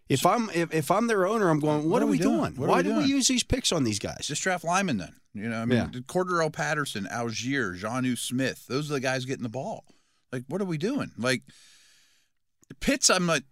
If 0.08 0.24
I'm 0.24 0.48
if, 0.50 0.72
if 0.72 0.90
I'm 0.90 1.06
their 1.06 1.26
owner, 1.26 1.50
I'm 1.50 1.60
going. 1.60 1.88
What, 1.88 2.02
are, 2.02 2.06
we 2.06 2.18
doing? 2.18 2.54
What 2.54 2.66
are 2.66 2.68
Why 2.68 2.76
we 2.78 2.82
did 2.84 2.96
we 2.96 3.04
use 3.04 3.28
these 3.28 3.42
picks 3.42 3.72
on 3.72 3.84
these 3.84 3.98
guys? 3.98 4.26
Just 4.26 4.42
draft 4.42 4.64
linemen 4.64 4.96
then. 4.96 5.14
You 5.34 5.48
know, 5.48 5.60
I 5.60 5.64
mean, 5.66 5.78
Yeah. 5.78 6.00
Cordarrelle 6.06 6.52
Patterson, 6.52 7.06
Allgeier, 7.12 7.78
Jonnu 7.78 8.16
Smith. 8.16 8.66
Those 8.68 8.90
are 8.90 8.94
the 8.94 9.00
guys 9.00 9.26
getting 9.26 9.42
the 9.42 9.50
ball. 9.50 9.84
Like, 10.32 10.44
what 10.48 10.60
are 10.60 10.66
we 10.66 10.78
doing? 10.78 11.12
Like, 11.18 11.42
Pitts, 12.80 13.10
I'm 13.10 13.26
not. 13.26 13.42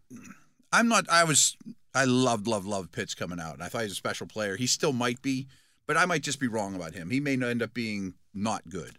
I'm 0.72 0.88
not. 0.88 1.08
I 1.10 1.24
was. 1.24 1.56
I 1.94 2.04
loved, 2.04 2.46
loved, 2.46 2.66
loved 2.66 2.92
Pitts 2.92 3.14
coming 3.14 3.40
out. 3.40 3.54
And 3.54 3.62
I 3.62 3.68
thought 3.68 3.80
he 3.80 3.84
was 3.84 3.92
a 3.92 3.96
special 3.96 4.26
player. 4.26 4.56
He 4.56 4.66
still 4.66 4.92
might 4.92 5.22
be, 5.22 5.46
but 5.86 5.96
I 5.96 6.04
might 6.04 6.22
just 6.22 6.38
be 6.40 6.48
wrong 6.48 6.74
about 6.74 6.94
him. 6.94 7.10
He 7.10 7.20
may 7.20 7.32
end 7.34 7.62
up 7.62 7.72
being 7.72 8.14
not 8.34 8.68
good. 8.68 8.98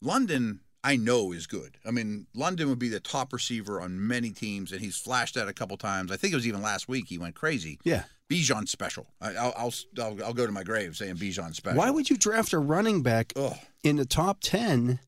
London, 0.00 0.60
I 0.84 0.96
know 0.96 1.32
is 1.32 1.46
good. 1.46 1.76
I 1.84 1.90
mean, 1.90 2.26
London 2.34 2.68
would 2.68 2.78
be 2.78 2.88
the 2.88 3.00
top 3.00 3.32
receiver 3.32 3.80
on 3.80 4.06
many 4.06 4.30
teams, 4.30 4.70
and 4.72 4.80
he's 4.80 4.96
flashed 4.96 5.34
that 5.34 5.48
a 5.48 5.52
couple 5.52 5.76
times. 5.76 6.12
I 6.12 6.16
think 6.16 6.32
it 6.32 6.36
was 6.36 6.46
even 6.46 6.62
last 6.62 6.88
week 6.88 7.06
he 7.08 7.18
went 7.18 7.34
crazy. 7.34 7.78
yeah. 7.84 8.04
Bijan 8.30 8.68
special. 8.68 9.06
I, 9.22 9.34
I'll, 9.36 9.54
I'll 9.56 9.74
I'll 9.98 10.24
I'll 10.26 10.34
go 10.34 10.44
to 10.44 10.52
my 10.52 10.62
grave 10.62 10.96
saying 10.98 11.16
Bijan 11.16 11.54
special. 11.54 11.78
Why 11.78 11.90
would 11.90 12.10
you 12.10 12.16
draft 12.18 12.52
a 12.52 12.58
running 12.58 13.02
back 13.02 13.32
Ugh, 13.36 13.56
in 13.82 13.96
the 13.96 14.04
top 14.04 14.40
10 14.42 15.00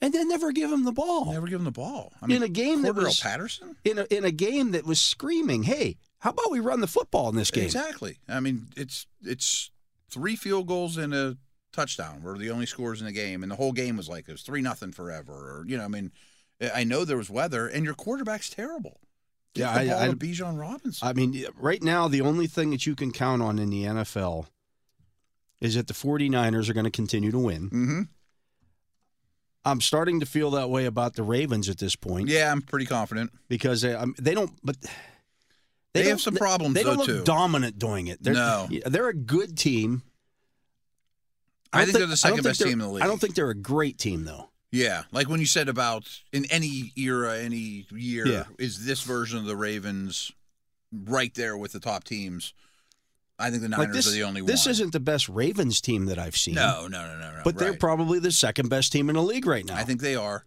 and 0.00 0.12
then 0.12 0.28
never 0.28 0.50
give 0.50 0.72
him 0.72 0.82
the 0.84 0.90
ball? 0.90 1.32
never 1.32 1.46
give 1.46 1.60
him 1.60 1.64
the 1.64 1.70
ball? 1.70 2.12
I 2.20 2.26
In 2.26 2.42
a 2.42 2.48
game 2.48 2.82
that 2.82 2.94
Cordarrelle 2.96 3.04
was- 3.04 3.20
Patterson. 3.20 3.76
in 3.84 3.98
a 3.98 4.04
in 4.10 4.24
a 4.24 4.32
game 4.32 4.72
that 4.72 4.84
was 4.84 4.98
screaming, 4.98 5.62
"Hey, 5.62 5.96
how 6.18 6.30
about 6.30 6.50
we 6.50 6.58
run 6.58 6.80
the 6.80 6.88
football 6.88 7.28
in 7.28 7.36
this 7.36 7.52
game?" 7.52 7.64
Exactly. 7.66 8.18
I 8.28 8.40
mean, 8.40 8.66
it's 8.76 9.06
it's 9.22 9.70
three 10.10 10.34
field 10.34 10.66
goals 10.66 10.96
and 10.96 11.14
a 11.14 11.36
touchdown 11.76 12.22
were 12.22 12.38
the 12.38 12.50
only 12.50 12.66
scores 12.66 13.00
in 13.00 13.06
the 13.06 13.12
game, 13.12 13.42
and 13.42 13.50
the 13.52 13.56
whole 13.56 13.72
game 13.72 13.96
was 13.96 14.08
like 14.08 14.28
it 14.28 14.32
was 14.32 14.42
three 14.42 14.62
nothing 14.62 14.92
forever. 14.92 15.32
Or 15.32 15.64
you 15.66 15.76
know, 15.76 15.84
I 15.84 15.88
mean, 15.88 16.10
I 16.74 16.84
know 16.84 17.04
there 17.04 17.16
was 17.16 17.30
weather, 17.30 17.66
and 17.68 17.84
your 17.84 17.94
quarterback's 17.94 18.50
terrible. 18.50 19.00
Get 19.54 19.60
Yeah, 19.62 19.72
the 19.74 19.80
I- 19.80 19.86
ball 19.94 20.02
I- 20.02 20.08
to 20.08 20.16
Bijan 20.16 20.58
Robinson. 20.60 21.06
I 21.08 21.12
mean, 21.12 21.44
right 21.56 21.82
now 21.82 22.08
the 22.08 22.20
only 22.22 22.46
thing 22.46 22.70
that 22.70 22.86
you 22.86 22.94
can 22.96 23.12
count 23.12 23.42
on 23.42 23.58
in 23.58 23.70
the 23.70 23.84
NFL 23.84 24.46
is 25.60 25.74
that 25.74 25.86
the 25.86 25.94
49ers 25.94 26.68
are 26.68 26.74
going 26.74 26.84
to 26.84 26.90
continue 26.90 27.30
to 27.30 27.38
win. 27.38 27.70
mm-hmm. 27.70 28.00
I'm 29.64 29.80
starting 29.80 30.20
to 30.20 30.26
feel 30.26 30.50
that 30.52 30.70
way 30.70 30.84
about 30.84 31.14
the 31.14 31.22
Ravens 31.24 31.68
at 31.68 31.78
this 31.78 31.96
point 31.96 32.28
Yeah, 32.28 32.52
I'm 32.52 32.62
pretty 32.62 32.86
confident. 32.86 33.32
because 33.48 33.80
they, 33.82 33.94
um, 33.94 34.14
they 34.18 34.32
don't 34.34 34.52
but 34.62 34.76
They 35.92 36.04
have 36.04 36.20
some 36.20 36.36
problems, 36.36 36.74
They 36.74 36.82
don't 36.84 36.98
though, 36.98 37.04
look 37.04 37.06
too. 37.06 37.24
dominant 37.24 37.78
doing 37.78 38.06
it. 38.06 38.22
They're, 38.22 38.34
No. 38.34 38.68
they're 38.86 39.08
a 39.08 39.14
good 39.14 39.56
team. 39.58 40.02
I 41.72 41.78
don't 41.78 41.86
think 41.86 41.98
they're 41.98 42.06
the 42.06 42.16
second 42.16 42.42
best 42.44 42.60
team 42.60 42.72
in 42.74 42.78
the 42.80 42.88
league. 42.88 43.02
I 43.04 43.06
don't 43.06 43.20
think 43.20 43.34
they're 43.34 43.50
a 43.50 43.54
great 43.54 43.98
team 43.98 44.24
though. 44.24 44.50
Yeah, 44.72 45.04
like 45.12 45.28
when 45.28 45.40
you 45.40 45.46
said 45.46 45.68
about 45.68 46.06
in 46.32 46.44
any 46.46 46.92
era, 46.96 47.38
any 47.38 47.86
year, 47.92 48.26
Yeah. 48.26 48.44
is 48.58 48.84
this 48.84 49.00
version 49.02 49.38
of 49.38 49.44
the 49.46 49.56
Ravens 49.56 50.32
right 50.92 51.32
there 51.34 51.56
with 51.56 51.72
the 51.72 51.80
top 51.80 52.04
teams? 52.04 52.52
I 53.38 53.50
think 53.50 53.62
the 53.62 53.68
Like 53.68 53.88
Niners 53.88 53.96
this, 53.96 54.08
are 54.08 54.10
the 54.12 54.22
only 54.24 54.40
this 54.42 54.64
one. 54.66 54.70
isn't 54.72 54.92
the 54.92 55.00
best 55.00 55.28
Ravens 55.28 55.80
team 55.80 56.06
that 56.06 56.18
I've 56.18 56.36
seen. 56.36 56.54
no, 56.54 56.88
no, 56.88 57.06
no, 57.06 57.18
no, 57.18 57.36
no. 57.36 57.40
but 57.44 57.58
they're 57.58 57.74
probably 57.76 58.18
the 58.18 58.32
second 58.32 58.68
best 58.70 58.92
team 58.92 59.08
in 59.08 59.14
the 59.16 59.22
league 59.22 59.46
right 59.46 59.64
now. 59.64 59.76
I 59.76 59.84
think 59.84 60.00
they 60.00 60.16
are, 60.16 60.44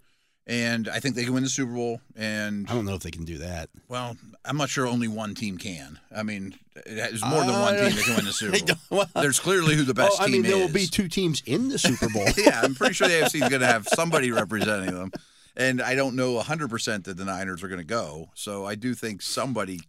and 0.50 0.90
I 0.90 1.00
think 1.00 1.16
they 1.16 1.24
can 1.24 1.34
win 1.34 1.44
the 1.44 1.50
Super 1.50 1.72
Bowl. 1.74 2.02
And 2.18 2.68
I 2.70 2.74
don't 2.74 2.86
know 2.86 2.96
if 2.96 3.02
they 3.04 3.12
can 3.12 3.24
do 3.24 3.38
that. 3.38 3.70
well, 3.88 4.18
I'm 4.44 4.58
not 4.58 4.70
sure 4.70 4.88
only 4.88 5.08
one 5.08 5.36
team 5.36 5.58
can. 5.58 6.00
I 6.16 6.24
mean, 6.24 6.56
there's 6.86 7.24
more 7.24 7.42
than 7.42 7.52
one 7.52 7.76
Uh, 7.76 7.88
team 7.90 7.96
that 7.96 8.06
can 8.06 8.16
win 8.16 8.26
the 8.26 8.34
Super 8.42 8.58
Bowl. 8.66 8.78
well, 8.90 9.10
There's 9.22 9.40
clearly 9.40 9.76
who 9.76 9.84
the 9.84 9.94
best 9.94 10.18
oh, 10.20 10.24
I 10.24 10.26
team 10.26 10.34
mean, 10.34 10.42
there 10.44 10.56
is. 10.56 10.68
will 10.68 10.74
be 10.74 10.88
two 10.88 11.08
teams 11.08 11.44
in 11.46 11.70
the 11.70 11.78
Super 11.78 12.10
Bowl. 12.10 12.26
yeah, 12.38 12.62
I'm 12.64 12.74
pretty 12.76 12.94
sure 12.96 13.08
the 13.08 13.14
AFC 13.16 13.36
is 13.44 13.50
going 13.50 13.62
to 13.62 13.68
have 13.68 13.88
somebody 13.88 14.32
representing 14.32 14.94
them. 14.96 15.12
And 15.58 15.82
I 15.82 15.94
don't 15.96 16.16
know 16.16 16.40
100% 16.40 17.04
that 17.04 17.18
the 17.18 17.26
Niners 17.26 17.64
are 17.64 17.68
going 17.68 17.80
to 17.82 17.84
go. 17.86 18.30
So 18.34 18.66
I 18.66 18.76
do 18.76 18.94
think 18.94 19.22
somebody, 19.22 19.82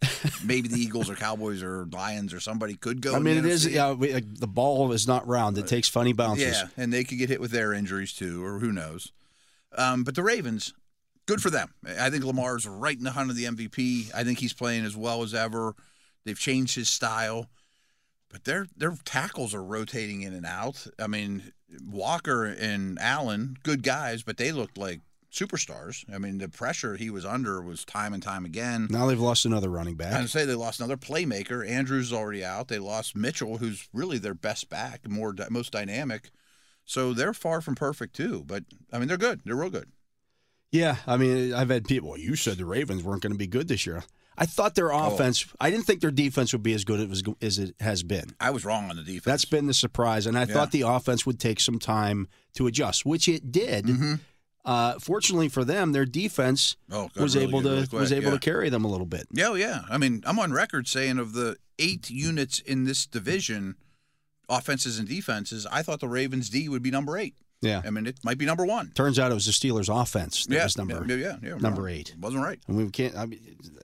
maybe 0.44 0.66
the 0.68 0.81
Eagles 0.81 1.09
or 1.09 1.14
Cowboys 1.14 1.62
or 1.62 1.87
Lions 1.92 2.35
or 2.35 2.40
somebody 2.40 2.75
could 2.75 3.01
go. 3.01 3.14
I 3.14 3.20
mean, 3.20 3.37
it 3.38 3.44
is. 3.46 3.66
Yeah, 3.68 3.92
we, 3.92 4.12
uh, 4.12 4.20
the 4.25 4.49
ball 4.49 4.90
is 4.92 5.07
not 5.07 5.29
round. 5.29 5.57
It 5.59 5.68
takes 5.68 5.88
funny 5.88 6.12
bounces. 6.12 6.57
Yeah, 6.57 6.64
and 6.77 6.92
they 6.92 7.05
could 7.05 7.18
get 7.18 7.29
hit 7.29 7.40
with 7.40 7.53
their 7.53 7.73
injuries 7.73 8.12
too, 8.12 8.44
or 8.44 8.59
who 8.59 8.73
knows. 8.73 9.12
Um, 9.76 10.04
but 10.04 10.14
the 10.14 10.22
Ravens, 10.22 10.74
good 11.26 11.40
for 11.40 11.50
them. 11.50 11.72
I 11.98 12.11
think 12.11 12.24
Lamar's 12.24 12.66
right 12.66 12.96
in 12.96 13.04
the 13.04 13.12
hunt 13.12 13.30
of 13.30 13.37
the 13.37 13.44
MVP. 13.44 14.14
I 14.14 14.24
think 14.24 14.38
he's 14.38 14.52
playing 14.52 14.85
as 14.85 14.96
well 14.96 15.22
as 15.22 15.35
ever. 15.35 15.74
They've 16.24 16.38
changed 16.38 16.74
his 16.74 16.88
style, 16.88 17.48
but 18.28 18.44
their 18.44 18.66
their 18.76 18.96
tackles 19.04 19.54
are 19.54 19.62
rotating 19.62 20.22
in 20.22 20.35
and 20.35 20.44
out. 20.44 20.87
I 20.98 21.06
mean, 21.06 21.52
Walker 21.88 22.44
and 22.44 22.98
Allen, 23.00 23.56
good 23.62 23.83
guys, 23.83 24.23
but 24.23 24.37
they 24.37 24.52
looked 24.52 24.77
like 24.77 25.00
superstars. 25.33 26.04
I 26.12 26.18
mean, 26.18 26.38
the 26.38 26.48
pressure 26.48 26.96
he 26.96 27.10
was 27.10 27.25
under 27.25 27.62
was 27.62 27.85
time 27.85 28.12
and 28.12 28.23
time 28.23 28.44
again. 28.44 28.88
Now 28.90 29.06
they've 29.06 29.21
lost 29.21 29.46
another 29.46 29.71
running 29.71 29.94
back. 29.94 30.14
I'd 30.14 30.29
say 30.29 30.44
they 30.44 30.54
lost 30.54 30.81
another 30.81 30.96
playmaker. 30.96 31.68
Andrews 31.68 32.06
is 32.06 32.12
already 32.12 32.44
out. 32.44 32.68
They 32.68 32.79
lost 32.79 33.16
Mitchell, 33.16 33.58
who's 33.58 33.88
really 33.92 34.18
their 34.18 34.35
best 34.35 34.68
back, 34.68 35.08
more 35.08 35.35
most 35.48 35.73
dynamic. 35.73 36.31
So 36.91 37.13
they're 37.13 37.33
far 37.33 37.61
from 37.61 37.77
perfect 37.77 38.17
too. 38.17 38.43
But 38.45 38.65
I 38.93 38.99
mean, 38.99 39.07
they're 39.07 39.17
good. 39.17 39.43
They're 39.45 39.55
real 39.55 39.71
good. 39.71 39.91
Yeah, 40.73 40.97
I 41.07 41.17
mean, 41.17 41.53
I've 41.55 41.71
had 41.71 41.85
people. 41.85 42.11
Well, 42.11 42.19
you 42.19 42.35
said 42.35 42.57
the 42.59 42.65
Ravens 42.65 43.03
weren't 43.05 43.23
going 43.23 43.33
to 43.33 43.38
be 43.38 43.47
good 43.47 43.69
this 43.69 43.87
year. 43.87 44.03
I 44.37 44.47
thought 44.47 44.75
their 44.75 44.91
offense. 44.91 45.47
I 45.61 45.71
didn't 45.71 45.85
think 45.85 46.01
their 46.01 46.11
defense 46.11 46.53
would 46.53 46.63
be 46.63 46.73
as 46.73 46.85
good 46.85 47.11
as, 47.11 47.23
as 47.43 47.59
it 47.59 47.75
has 47.81 48.03
been. 48.03 48.35
I 48.41 48.51
was 48.51 48.65
wrong 48.65 48.91
on 48.91 48.97
the 48.97 49.03
defense. 49.03 49.25
That's 49.25 49.45
been 49.45 49.67
the 49.67 49.75
surprise, 49.75 50.27
and 50.27 50.37
I 50.37 50.41
Yeah. 50.43 50.47
thought 50.55 50.73
the 50.73 50.83
offense 50.83 51.25
would 51.27 51.38
take 51.38 51.61
some 51.61 51.79
time 51.79 52.27
to 52.55 52.67
adjust, 52.67 53.05
which 53.07 53.29
it 53.29 53.53
did. 53.53 53.85
Mm-hmm. 53.87 54.15
Uh, 54.65 54.99
fortunately 54.99 55.49
for 55.49 55.65
them, 55.65 55.93
their 55.93 56.05
defense 56.07 56.77
Oh, 56.91 57.09
was 57.17 57.35
really 57.37 57.49
able 57.49 57.63
to 57.63 57.69
really 57.71 57.88
was 57.93 58.13
able 58.13 58.27
yeah. 58.27 58.31
to 58.33 58.38
carry 58.38 58.69
them 58.69 58.85
a 58.85 58.88
little 58.88 59.07
bit. 59.07 59.27
Yeah, 59.33 59.55
yeah. 59.55 59.83
I 59.91 59.97
mean, 59.99 60.23
I'm 60.27 60.38
on 60.38 60.53
record 60.53 60.87
saying 60.88 61.19
of 61.19 61.33
the 61.35 61.57
eight 61.79 62.11
units 62.11 62.59
in 62.61 62.85
this 62.85 63.07
division, 63.07 63.77
offenses 64.51 64.98
and 64.98 65.09
defenses, 65.09 65.67
I 65.71 65.83
thought 65.83 66.01
the 66.01 66.09
Ravens 66.09 66.51
D 66.51 66.69
would 66.69 66.83
be 66.83 66.90
number 66.90 67.17
eight. 67.17 67.35
Yeah. 67.63 67.83
I 67.85 67.90
mean, 67.90 68.07
it 68.07 68.19
might 68.25 68.38
be 68.38 68.46
number 68.46 68.65
one. 68.67 68.90
Turns 68.94 69.19
out 69.19 69.31
it 69.31 69.35
was 69.35 69.46
the 69.46 69.53
Steelers' 69.53 69.88
offense 69.94 70.46
that 70.46 70.55
yeah, 70.55 70.65
was 70.65 70.77
number 70.79 71.05
yeah, 71.07 71.15
yeah, 71.17 71.37
yeah, 71.42 71.55
number 71.57 71.88
eight. 71.88 72.15
Wasn't 72.19 72.42
right. 72.42 72.59
and 72.67 72.77
we 72.77 72.88
can't. 72.90 73.15
I 73.17 73.27
mean, 73.27 73.40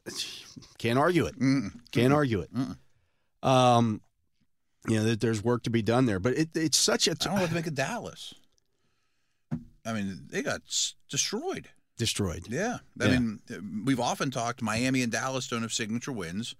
can't 0.79 0.99
argue 0.99 1.27
it. 1.27 1.39
Mm-mm. 1.39 1.73
Can't 1.93 2.13
argue 2.13 2.41
it. 2.41 2.51
Mm-mm. 2.55 2.77
Um, 3.47 4.01
you 4.89 4.97
know, 4.97 5.05
there- 5.05 5.17
there's 5.17 5.45
work 5.45 5.63
to 5.65 5.71
be 5.71 5.83
done 5.83 6.07
there, 6.07 6.19
but 6.19 6.35
it, 6.39 6.49
it's 6.55 6.79
such 6.79 7.07
a 7.07 7.11
I 7.11 7.15
don't 7.15 7.35
know 7.35 7.41
what 7.43 7.49
to 7.51 7.55
make 7.55 7.67
of 7.67 7.75
Dallas. 7.75 8.35
I 9.85 9.93
mean, 9.93 10.23
they 10.31 10.43
got 10.43 10.63
s- 10.67 10.95
destroyed. 11.11 11.69
destroyed. 11.99 12.47
Yeah. 12.49 12.79
I 13.01 13.05
Yeah. 13.07 13.19
mean, 13.19 13.41
we've 13.85 14.01
often 14.01 14.31
talked 14.31 14.63
Miami 14.63 15.03
and 15.03 15.13
Dallas 15.13 15.49
don't 15.49 15.63
have 15.63 15.73
signature 15.73 16.13
wins. 16.13 16.55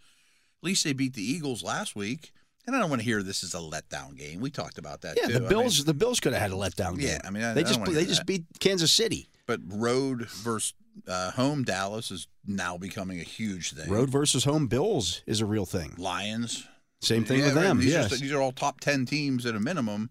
At 0.63 0.67
least 0.67 0.85
they 0.85 0.93
beat 0.93 1.15
the 1.15 1.25
Eagles 1.25 1.63
last 1.63 1.97
week. 1.97 2.33
And 2.67 2.75
I 2.75 2.81
don't 2.81 2.91
want 2.91 3.01
to 3.01 3.05
hear 3.05 3.23
this 3.23 3.43
is 3.45 3.55
a 3.55 3.59
letdown 3.59 4.17
game. 4.17 4.41
We 4.41 4.51
talked 4.51 4.79
about 4.79 5.03
that 5.03 5.17
Yeah, 5.17 5.27
too. 5.27 5.33
the 5.35 5.39
I 5.39 5.41
mean, 5.41 5.49
Bills. 5.49 5.85
the 5.85 5.95
Bills 5.95 6.19
could 6.21 6.33
have 6.33 6.43
had 6.43 6.51
a 6.51 6.55
letdown 6.55 6.99
game. 6.99 7.09
Yeah, 7.09 7.21
I 7.25 7.31
mean, 7.31 7.45
I- 7.45 7.53
they 7.55 7.61
I 7.61 7.65
just 7.65 7.85
they 7.85 8.05
just 8.05 8.21
that. 8.21 8.27
beat 8.27 8.45
Kansas 8.61 8.91
City. 8.93 9.29
but 9.47 9.61
road 9.67 10.27
versus 10.29 10.75
uh, 11.07 11.31
home 11.33 11.63
Dallas 11.63 12.11
is 12.11 12.27
now 12.47 12.77
becoming 12.77 13.21
a 13.21 13.25
huge 13.25 13.73
thing. 13.73 13.89
Road 13.91 14.11
versus 14.11 14.45
home 14.45 14.67
Bills 14.67 15.23
is 15.27 15.41
a 15.41 15.47
real 15.47 15.67
thing. 15.67 15.95
Lions. 15.99 16.67
Same 17.03 17.25
thing 17.25 17.41
Yeah, 17.41 17.47
with 17.47 17.55
them. 17.55 17.79
These, 17.79 17.93
yes. 17.93 18.13
are, 18.13 18.17
these 18.17 18.33
are 18.33 18.41
all 18.41 18.51
top 18.53 18.81
10 18.81 19.05
teams 19.07 19.45
at 19.47 19.55
a 19.55 19.61
minimum. 19.61 20.09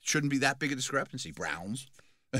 Shouldn't 0.00 0.30
be 0.30 0.38
that 0.38 0.58
big 0.58 0.72
a 0.72 0.74
discrepancy. 0.74 1.30
Browns. 1.30 1.86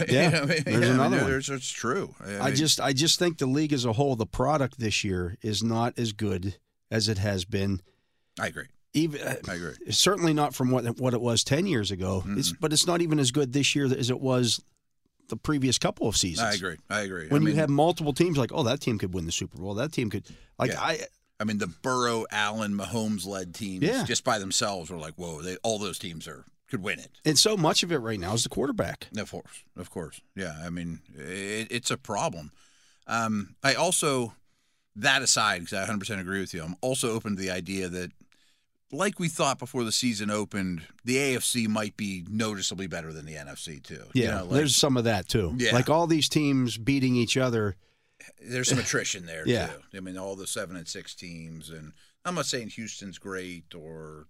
Yeah, 0.09 0.25
You 0.25 0.31
know 0.31 0.43
I 0.43 0.47
there's 0.47 0.65
Yeah, 0.67 0.73
I 0.75 0.81
mean, 0.81 0.91
another 0.91 1.17
one. 1.19 1.27
there's- 1.31 1.49
It's 1.49 1.71
true. 1.71 2.15
I 2.21 2.47
mean, 2.47 2.57
just 2.57 2.81
I 2.81 2.93
just 2.93 3.17
think 3.19 3.39
the 3.39 3.47
league 3.47 3.73
as 3.73 3.85
a 3.85 3.93
whole, 3.93 4.17
the 4.17 4.27
product 4.27 4.79
this 4.81 5.05
year 5.05 5.37
is 5.41 5.63
not 5.63 5.97
as 5.97 6.13
good 6.13 6.57
as 6.91 7.09
it 7.09 7.19
has 7.19 7.45
been. 7.45 7.81
I 8.41 8.49
agree. 8.49 8.67
Even 8.95 9.21
I 9.49 9.55
agree. 9.55 9.75
certainly 9.91 10.33
not 10.33 10.55
from 10.55 10.71
what 10.71 10.99
what 10.99 11.15
it 11.15 11.21
was 11.21 11.43
ten 11.45 11.67
years 11.67 11.91
ago. 11.91 12.23
It's 12.27 12.53
but 12.53 12.73
it's 12.73 12.87
not 12.87 13.03
even 13.03 13.19
as 13.19 13.31
good 13.33 13.53
this 13.53 13.75
year 13.75 13.87
as 13.87 14.09
it 14.11 14.21
was 14.21 14.63
the 15.29 15.37
previous 15.37 15.79
couple 15.79 16.07
of 16.07 16.17
seasons. 16.17 16.49
I 16.49 16.55
agree. 16.55 16.77
I 16.89 17.01
agree. 17.01 17.29
When 17.29 17.43
I 17.43 17.45
mean, 17.45 17.55
you 17.55 17.61
have 17.61 17.71
multiple 17.71 18.13
teams, 18.13 18.39
like 18.39 18.51
oh 18.53 18.63
that 18.63 18.81
team 18.81 18.99
could 18.99 19.13
win 19.13 19.27
the 19.27 19.33
Super 19.33 19.59
Bowl, 19.59 19.75
that 19.75 19.93
team 19.93 20.11
could 20.11 20.25
like 20.59 20.71
Yeah. 20.71 20.81
I 20.83 21.01
I 21.41 21.45
mean, 21.45 21.59
the 21.59 21.67
Burrow, 21.67 22.25
Allen, 22.31 22.75
Mahomes 22.75 23.27
led 23.27 23.55
teams 23.55 23.83
Yeah. 23.83 24.05
just 24.05 24.23
by 24.23 24.39
themselves 24.39 24.89
were 24.91 24.97
like, 24.99 25.15
whoa, 25.15 25.43
they, 25.43 25.57
all 25.65 25.79
those 25.81 25.99
teams 25.99 26.29
are 26.29 26.45
could 26.71 26.81
win 26.83 26.99
it. 27.01 27.11
and 27.25 27.37
so 27.39 27.57
much 27.57 27.83
of 27.83 27.91
it 27.93 27.99
right 27.99 28.19
now 28.21 28.33
is 28.35 28.45
the 28.45 28.49
quarterback. 28.49 29.09
Of 29.19 29.31
course, 29.33 29.65
of 29.77 29.91
course. 29.91 30.21
Yeah, 30.37 30.55
I 30.65 30.71
mean, 30.71 31.01
it, 31.17 31.67
it's 31.71 31.91
a 31.91 31.97
problem. 31.99 32.53
Um, 33.07 33.57
I 33.63 33.75
also, 33.75 34.35
that 34.97 35.21
aside, 35.23 35.61
because 35.65 35.89
I 35.89 35.93
100% 35.93 36.21
agree 36.21 36.41
with 36.41 36.55
you, 36.55 36.63
I'm 36.63 36.77
also 36.81 37.11
open 37.13 37.37
to 37.37 37.43
the 37.43 37.51
idea 37.51 37.89
that, 37.89 38.13
like 38.95 39.19
we 39.19 39.29
thought 39.29 39.59
before 39.59 39.85
the 39.85 39.93
season 39.93 40.31
opened, 40.31 40.83
the 41.05 41.17
AFC 41.17 41.69
might 41.69 41.97
be 41.97 42.25
noticeably 42.31 42.87
better 42.87 43.13
than 43.13 43.27
the 43.27 43.35
NFC 43.35 43.83
too. 43.83 44.05
You 44.15 44.25
Yeah, 44.25 44.31
know, 44.39 44.45
like, 44.45 44.51
there's 44.53 44.77
some 44.77 44.97
of 44.97 45.05
that 45.05 45.29
too. 45.29 45.55
Yeah. 45.59 45.73
Like 45.73 45.91
all 45.91 46.07
these 46.07 46.29
teams 46.29 46.77
beating 46.79 47.15
each 47.17 47.37
other. 47.37 47.77
there's 48.41 48.69
some 48.69 48.79
attrition 48.79 49.27
there 49.27 49.43
Yeah. 49.47 49.67
too. 49.67 49.97
I 49.97 50.01
mean, 50.01 50.17
all 50.17 50.35
the 50.37 50.47
seven 50.47 50.77
and 50.77 50.89
six 50.89 51.15
teams, 51.15 51.69
and 51.69 51.93
I'm 52.25 52.35
not 52.35 52.47
saying 52.47 52.69
Houston's 52.71 53.19
great 53.19 53.75
or 53.75 54.29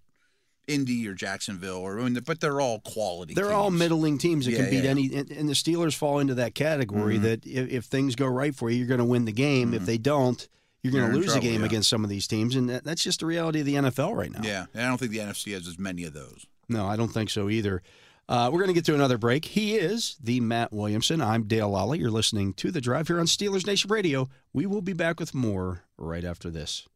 Indy 0.66 1.06
or 1.06 1.14
Jacksonville, 1.14 1.76
or 1.76 2.00
I 2.00 2.04
mean, 2.08 2.14
but 2.26 2.40
they're 2.40 2.60
all 2.60 2.80
quality. 2.80 3.34
They're 3.34 3.52
all 3.52 3.70
middling 3.70 4.18
teams 4.18 4.46
that 4.46 4.52
Yeah, 4.52 4.58
can 4.62 4.70
beat 4.70 4.84
yeah. 4.84 4.90
any, 4.90 5.14
and, 5.14 5.30
and 5.30 5.48
the 5.48 5.52
Steelers 5.52 5.94
fall 5.94 6.18
into 6.18 6.34
that 6.36 6.54
category 6.54 7.18
Mhm. 7.18 7.22
that 7.22 7.46
if, 7.46 7.68
if 7.70 7.84
things 7.84 8.16
go 8.16 8.26
right 8.26 8.54
for 8.54 8.68
you, 8.70 8.78
you're 8.78 8.86
going 8.88 8.98
to 8.98 9.04
win 9.04 9.26
the 9.26 9.32
game. 9.32 9.74
If 9.74 9.82
Mhm. 9.82 9.86
they 9.86 9.98
don't, 9.98 10.48
you're 10.84 10.92
going 10.92 11.10
to 11.10 11.16
lose 11.16 11.26
trouble, 11.26 11.40
the 11.40 11.48
game 11.48 11.60
yeah. 11.60 11.66
against 11.66 11.88
some 11.88 12.04
of 12.04 12.10
these 12.10 12.26
teams, 12.26 12.54
and 12.54 12.68
that, 12.68 12.84
that's 12.84 13.02
just 13.02 13.20
the 13.20 13.26
reality 13.26 13.60
of 13.60 13.66
the 13.66 13.74
NFL 13.74 14.14
right 14.14 14.30
now. 14.30 14.40
Yeah, 14.42 14.66
and 14.74 14.82
I 14.84 14.88
don't 14.88 14.98
think 14.98 15.12
the 15.12 15.18
NFC 15.18 15.54
has 15.54 15.66
as 15.66 15.78
many 15.78 16.04
of 16.04 16.12
those. 16.12 16.46
No, 16.68 16.86
I 16.86 16.96
don't 16.96 17.08
think 17.08 17.30
so 17.30 17.48
either. 17.48 17.82
Uh, 18.28 18.50
we're 18.52 18.58
going 18.58 18.68
to 18.68 18.74
get 18.74 18.84
to 18.86 18.94
another 18.94 19.18
break. 19.18 19.46
He 19.46 19.76
is 19.76 20.16
the 20.22 20.40
Matt 20.40 20.72
Williamson. 20.72 21.20
I'm 21.20 21.44
Dale 21.44 21.70
Lolley. 21.70 21.98
You're 21.98 22.10
listening 22.10 22.52
to 22.54 22.70
The 22.70 22.80
Drive 22.80 23.08
here 23.08 23.18
on 23.18 23.26
Steelers 23.26 23.66
Nation 23.66 23.90
Radio. 23.90 24.28
We 24.52 24.66
will 24.66 24.82
be 24.82 24.92
back 24.92 25.18
with 25.18 25.34
more 25.34 25.84
right 25.98 26.24
after 26.24 26.50
this. 26.50 26.86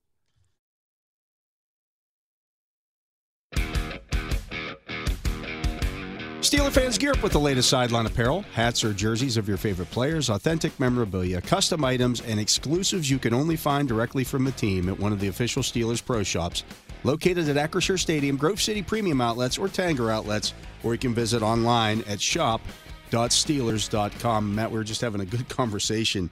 Steeler 6.48 6.72
fans 6.72 6.96
gear 6.96 7.12
up 7.12 7.22
with 7.22 7.32
the 7.32 7.38
latest 7.38 7.68
sideline 7.68 8.06
apparel, 8.06 8.40
hats 8.54 8.82
or 8.82 8.94
jerseys 8.94 9.36
of 9.36 9.46
your 9.46 9.58
favorite 9.58 9.90
players, 9.90 10.30
authentic 10.30 10.80
memorabilia, 10.80 11.42
custom 11.42 11.84
items, 11.84 12.22
and 12.22 12.40
exclusives 12.40 13.10
you 13.10 13.18
can 13.18 13.34
only 13.34 13.54
find 13.54 13.86
directly 13.86 14.24
from 14.24 14.44
the 14.44 14.52
team 14.52 14.88
at 14.88 14.98
one 14.98 15.12
of 15.12 15.20
the 15.20 15.28
official 15.28 15.62
Steelers 15.62 16.02
Pro 16.02 16.22
Shops 16.22 16.64
located 17.04 17.50
at 17.50 17.56
Acrisure 17.56 17.98
Stadium, 17.98 18.38
Grove 18.38 18.62
City 18.62 18.80
Premium 18.80 19.20
Outlets, 19.20 19.58
or 19.58 19.68
Tanger 19.68 20.10
Outlets, 20.10 20.54
or 20.82 20.94
you 20.94 20.98
can 20.98 21.12
visit 21.12 21.42
online 21.42 22.02
at 22.08 22.18
shop.steelers.com. 22.18 24.54
Matt, 24.54 24.70
we 24.70 24.78
were 24.78 24.84
just 24.84 25.02
having 25.02 25.20
a 25.20 25.26
good 25.26 25.46
conversation 25.50 26.30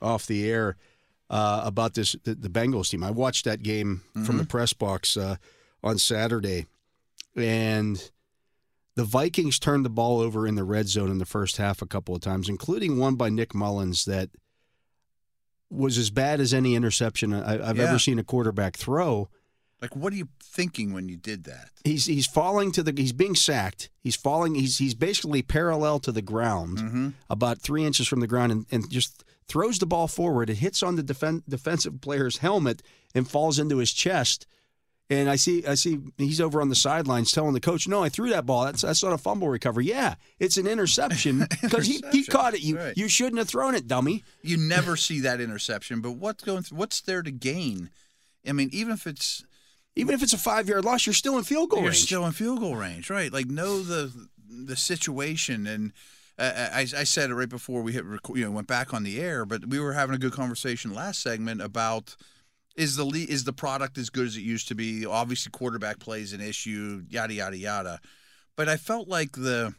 off 0.00 0.26
the 0.26 0.50
air 0.50 0.78
uh, 1.28 1.60
about 1.66 1.92
this 1.92 2.16
the, 2.24 2.34
the 2.34 2.48
Bengals 2.48 2.88
team. 2.88 3.04
I 3.04 3.10
watched 3.10 3.44
that 3.44 3.62
game 3.62 4.00
from 4.24 4.38
the 4.38 4.46
press 4.46 4.72
box 4.72 5.18
uh, 5.18 5.36
on 5.84 5.98
Saturday, 5.98 6.64
and 7.36 8.10
the 8.98 9.04
Vikings 9.04 9.60
turned 9.60 9.84
the 9.84 9.90
ball 9.90 10.18
over 10.20 10.44
in 10.44 10.56
the 10.56 10.64
red 10.64 10.88
zone 10.88 11.08
in 11.10 11.18
the 11.18 11.24
first 11.24 11.56
half 11.56 11.80
a 11.80 11.86
couple 11.86 12.16
of 12.16 12.20
times, 12.20 12.48
including 12.48 12.98
one 12.98 13.14
by 13.14 13.28
Nick 13.28 13.54
Mullens 13.54 14.04
that 14.06 14.28
was 15.70 15.98
as 15.98 16.10
bad 16.10 16.40
as 16.40 16.54
any 16.54 16.74
interception 16.74 17.32
I, 17.32 17.68
I've 17.68 17.76
Yeah. 17.76 17.84
ever 17.90 17.98
seen 17.98 18.18
a 18.18 18.24
quarterback 18.24 18.76
throw. 18.76 19.28
Like, 19.80 19.94
what 19.94 20.12
are 20.12 20.16
you 20.16 20.28
thinking 20.42 20.92
when 20.92 21.08
you 21.08 21.16
did 21.16 21.44
that? 21.44 21.68
He's 21.84 22.06
he's 22.06 22.26
falling 22.26 22.72
to 22.72 22.82
the 22.82 22.92
he's 22.96 23.12
being 23.12 23.36
sacked. 23.36 23.90
He's 24.00 24.16
falling. 24.16 24.56
He's 24.56 24.78
he's 24.78 24.94
basically 24.94 25.42
parallel 25.42 26.00
to 26.00 26.10
the 26.10 26.22
ground, 26.22 26.78
Mm-hmm. 26.78 27.08
about 27.30 27.60
three 27.60 27.84
inches 27.84 28.08
from 28.08 28.18
the 28.20 28.26
ground, 28.26 28.50
and, 28.50 28.66
and 28.72 28.90
just 28.90 29.22
throws 29.46 29.78
the 29.78 29.86
ball 29.86 30.08
forward. 30.08 30.50
It 30.50 30.56
hits 30.58 30.82
on 30.82 30.96
the 30.96 31.04
defen- 31.04 31.42
defensive 31.48 32.00
player's 32.00 32.38
helmet 32.38 32.82
and 33.14 33.30
falls 33.30 33.58
into 33.60 33.76
his 33.76 33.92
chest. 33.92 34.46
And 35.10 35.30
I 35.30 35.36
see 35.36 35.64
I 35.66 35.74
see 35.74 35.98
he's 36.18 36.40
over 36.40 36.60
on 36.60 36.68
the 36.68 36.74
sidelines 36.74 37.32
telling 37.32 37.54
the 37.54 37.60
coach, 37.60 37.88
"No, 37.88 38.02
I 38.04 38.10
threw 38.10 38.28
that 38.28 38.44
ball. 38.44 38.66
That's 38.66 38.82
that's 38.82 39.02
not 39.02 39.14
a 39.14 39.18
fumble 39.18 39.48
recovery. 39.48 39.86
Yeah, 39.86 40.16
it's 40.38 40.58
an 40.58 40.66
interception 40.66 41.46
because 41.62 41.86
he, 41.86 42.02
he 42.12 42.24
caught 42.24 42.52
it. 42.54 42.60
You 42.60 42.76
Right. 42.76 42.94
you 42.96 43.08
shouldn't 43.08 43.38
have 43.38 43.48
thrown 43.48 43.74
it, 43.74 43.86
dummy." 43.86 44.22
You 44.42 44.58
never 44.58 44.96
see 44.96 45.20
that 45.20 45.40
interception, 45.40 46.02
but 46.02 46.12
what's 46.12 46.44
going? 46.44 46.62
Through, 46.64 46.76
what's 46.76 47.00
there 47.00 47.22
to 47.22 47.30
gain? 47.30 47.88
I 48.46 48.52
mean, 48.52 48.68
even 48.72 48.92
if 48.92 49.06
it's 49.06 49.44
Even 49.96 50.14
if 50.14 50.22
it's 50.22 50.34
a 50.34 50.38
five 50.38 50.68
yard 50.68 50.84
loss, 50.84 51.06
you're 51.06 51.14
still 51.14 51.38
in 51.38 51.44
field 51.44 51.70
goal 51.70 51.80
you're 51.80 51.88
range. 51.90 52.02
still 52.02 52.26
in 52.26 52.32
field 52.32 52.60
goal 52.60 52.76
range, 52.76 53.08
right? 53.08 53.32
Like 53.32 53.46
know 53.46 53.82
the 53.82 54.12
the 54.46 54.76
situation, 54.76 55.66
and 55.66 55.92
uh, 56.38 56.68
I, 56.72 56.80
I 56.80 57.04
said 57.04 57.30
it 57.30 57.34
right 57.34 57.48
before 57.48 57.80
we 57.82 57.92
hit, 57.92 58.04
you 58.34 58.44
know, 58.44 58.50
went 58.50 58.68
back 58.68 58.92
on 58.92 59.02
the 59.04 59.20
air. 59.20 59.44
But 59.46 59.66
we 59.66 59.80
were 59.80 59.94
having 59.94 60.14
a 60.14 60.18
good 60.18 60.32
conversation 60.32 60.92
last 60.94 61.22
segment 61.22 61.62
about 61.62 62.14
is 62.78 62.96
the 62.96 63.04
le- 63.04 63.18
is 63.18 63.44
the 63.44 63.52
product 63.52 63.98
as 63.98 64.08
good 64.08 64.26
as 64.26 64.36
it 64.36 64.42
used 64.42 64.68
to 64.68 64.74
be? 64.74 65.04
Obviously, 65.04 65.50
quarterback 65.50 65.98
play 65.98 66.20
is 66.22 66.32
an 66.32 66.40
issue, 66.40 67.02
yada 67.08 67.34
yada 67.34 67.58
yada. 67.58 68.00
But 68.56 68.68
I 68.68 68.76
felt 68.76 69.08
like 69.08 69.32
the 69.32 69.74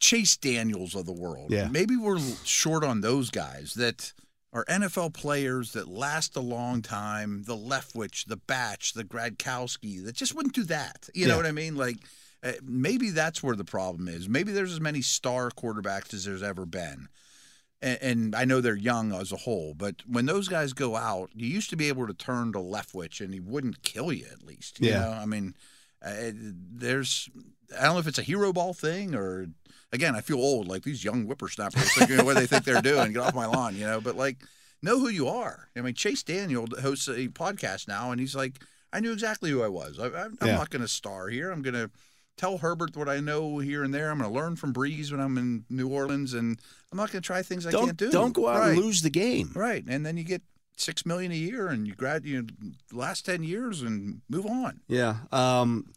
Chase 0.00 0.36
Daniels 0.36 0.94
of 0.94 1.06
the 1.06 1.12
world. 1.12 1.50
Yeah. 1.50 1.68
Maybe 1.68 1.96
we're 1.96 2.18
short 2.44 2.84
on 2.84 3.00
those 3.00 3.30
guys 3.30 3.74
that 3.74 4.12
are 4.52 4.64
NFL 4.66 5.14
players 5.14 5.72
that 5.72 5.88
last 5.88 6.36
a 6.36 6.40
long 6.40 6.82
time. 6.82 7.44
The 7.44 7.56
Leftwich, 7.56 8.26
the 8.26 8.36
Batch, 8.36 8.94
the 8.94 9.04
Gradkowski 9.04 10.04
that 10.04 10.16
just 10.16 10.34
wouldn't 10.34 10.54
do 10.54 10.64
that. 10.64 11.08
You 11.14 11.28
know 11.28 11.36
what 11.36 11.46
I 11.46 11.52
mean? 11.52 11.76
Like 11.76 11.98
uh, 12.42 12.52
maybe 12.62 13.10
that's 13.10 13.42
where 13.42 13.56
the 13.56 13.64
problem 13.64 14.08
is. 14.08 14.28
Maybe 14.28 14.52
there's 14.52 14.72
as 14.72 14.80
many 14.80 15.02
star 15.02 15.50
quarterbacks 15.50 16.12
as 16.12 16.24
there's 16.24 16.42
ever 16.42 16.66
been. 16.66 17.08
And, 17.82 17.98
and 18.00 18.34
I 18.36 18.44
know 18.44 18.60
they're 18.60 18.76
young 18.76 19.12
as 19.12 19.32
a 19.32 19.36
whole, 19.36 19.74
but 19.74 19.96
when 20.06 20.26
those 20.26 20.46
guys 20.48 20.72
go 20.72 20.94
out, 20.96 21.30
you 21.34 21.48
used 21.48 21.68
to 21.70 21.76
be 21.76 21.88
able 21.88 22.06
to 22.06 22.14
turn 22.14 22.52
to 22.52 22.58
Leftwich 22.60 23.20
and 23.20 23.34
he 23.34 23.40
wouldn't 23.40 23.82
kill 23.82 24.12
you 24.12 24.26
at 24.32 24.42
least. 24.46 24.78
You 24.80 24.90
Yeah. 24.90 25.00
know? 25.00 25.10
I 25.10 25.26
mean, 25.26 25.54
uh, 26.04 26.30
there's 26.34 27.28
I 27.78 27.84
don't 27.84 27.94
know 27.94 27.98
if 28.00 28.06
it's 28.06 28.18
a 28.18 28.22
hero 28.22 28.52
ball 28.52 28.72
thing 28.74 29.14
or 29.14 29.48
again, 29.92 30.14
I 30.14 30.20
feel 30.20 30.38
old 30.38 30.68
like 30.68 30.82
these 30.84 31.04
young 31.04 31.24
whippersnappers 31.26 31.92
thinking 31.94 32.24
what 32.24 32.36
they 32.36 32.46
think 32.46 32.64
they're 32.64 32.80
doing. 32.82 33.12
Get 33.12 33.22
off 33.22 33.34
my 33.34 33.46
lawn, 33.46 33.76
you 33.76 33.84
know. 33.86 34.00
But 34.00 34.16
like, 34.16 34.38
know 34.82 34.98
who 34.98 35.08
you 35.08 35.28
are. 35.28 35.68
I 35.76 35.80
mean, 35.80 35.94
Chase 35.94 36.22
Daniel 36.22 36.66
hosts 36.80 37.08
a 37.08 37.28
podcast 37.28 37.88
now, 37.88 38.10
and 38.10 38.20
he's 38.20 38.34
like, 38.34 38.60
I 38.92 39.00
knew 39.00 39.12
exactly 39.12 39.50
who 39.50 39.62
I 39.62 39.68
was. 39.68 39.98
I, 39.98 40.06
I'm, 40.06 40.36
I'm 40.40 40.48
Yeah. 40.48 40.56
not 40.56 40.70
going 40.70 40.82
to 40.82 40.88
star 40.88 41.28
here. 41.28 41.50
I'm 41.50 41.62
going 41.62 41.74
to 41.74 41.90
tell 42.36 42.58
Herbert 42.58 42.96
what 42.96 43.08
I 43.08 43.20
know 43.20 43.58
here 43.58 43.82
and 43.82 43.92
there. 43.92 44.10
I'm 44.10 44.18
going 44.18 44.30
to 44.30 44.36
learn 44.36 44.56
from 44.56 44.72
Brees 44.72 45.10
when 45.10 45.20
I'm 45.20 45.38
in 45.38 45.64
New 45.68 45.88
Orleans, 45.88 46.34
and 46.34 46.58
I'm 46.90 46.98
not 46.98 47.10
going 47.12 47.22
to 47.22 47.26
try 47.26 47.42
things 47.42 47.66
I 47.66 47.70
don't 47.70 47.86
can't 47.86 47.96
do. 47.96 48.10
don't 48.10 48.32
go 48.32 48.48
out 48.48 48.60
right. 48.60 48.70
and 48.70 48.78
lose 48.78 49.02
the 49.02 49.10
game. 49.10 49.52
Right, 49.54 49.84
and 49.86 50.04
then 50.04 50.16
you 50.16 50.24
get 50.24 50.42
six 50.76 51.06
million 51.06 51.32
a 51.32 51.36
year, 51.36 51.68
and 51.68 51.86
you 51.86 51.94
grad 51.94 52.24
you 52.24 52.42
know, 52.42 52.48
last 52.92 53.26
ten 53.26 53.42
years 53.42 53.82
and 53.82 54.22
move 54.28 54.46
on. 54.46 54.80
Yeah. 54.88 55.16
Um, 55.30 55.92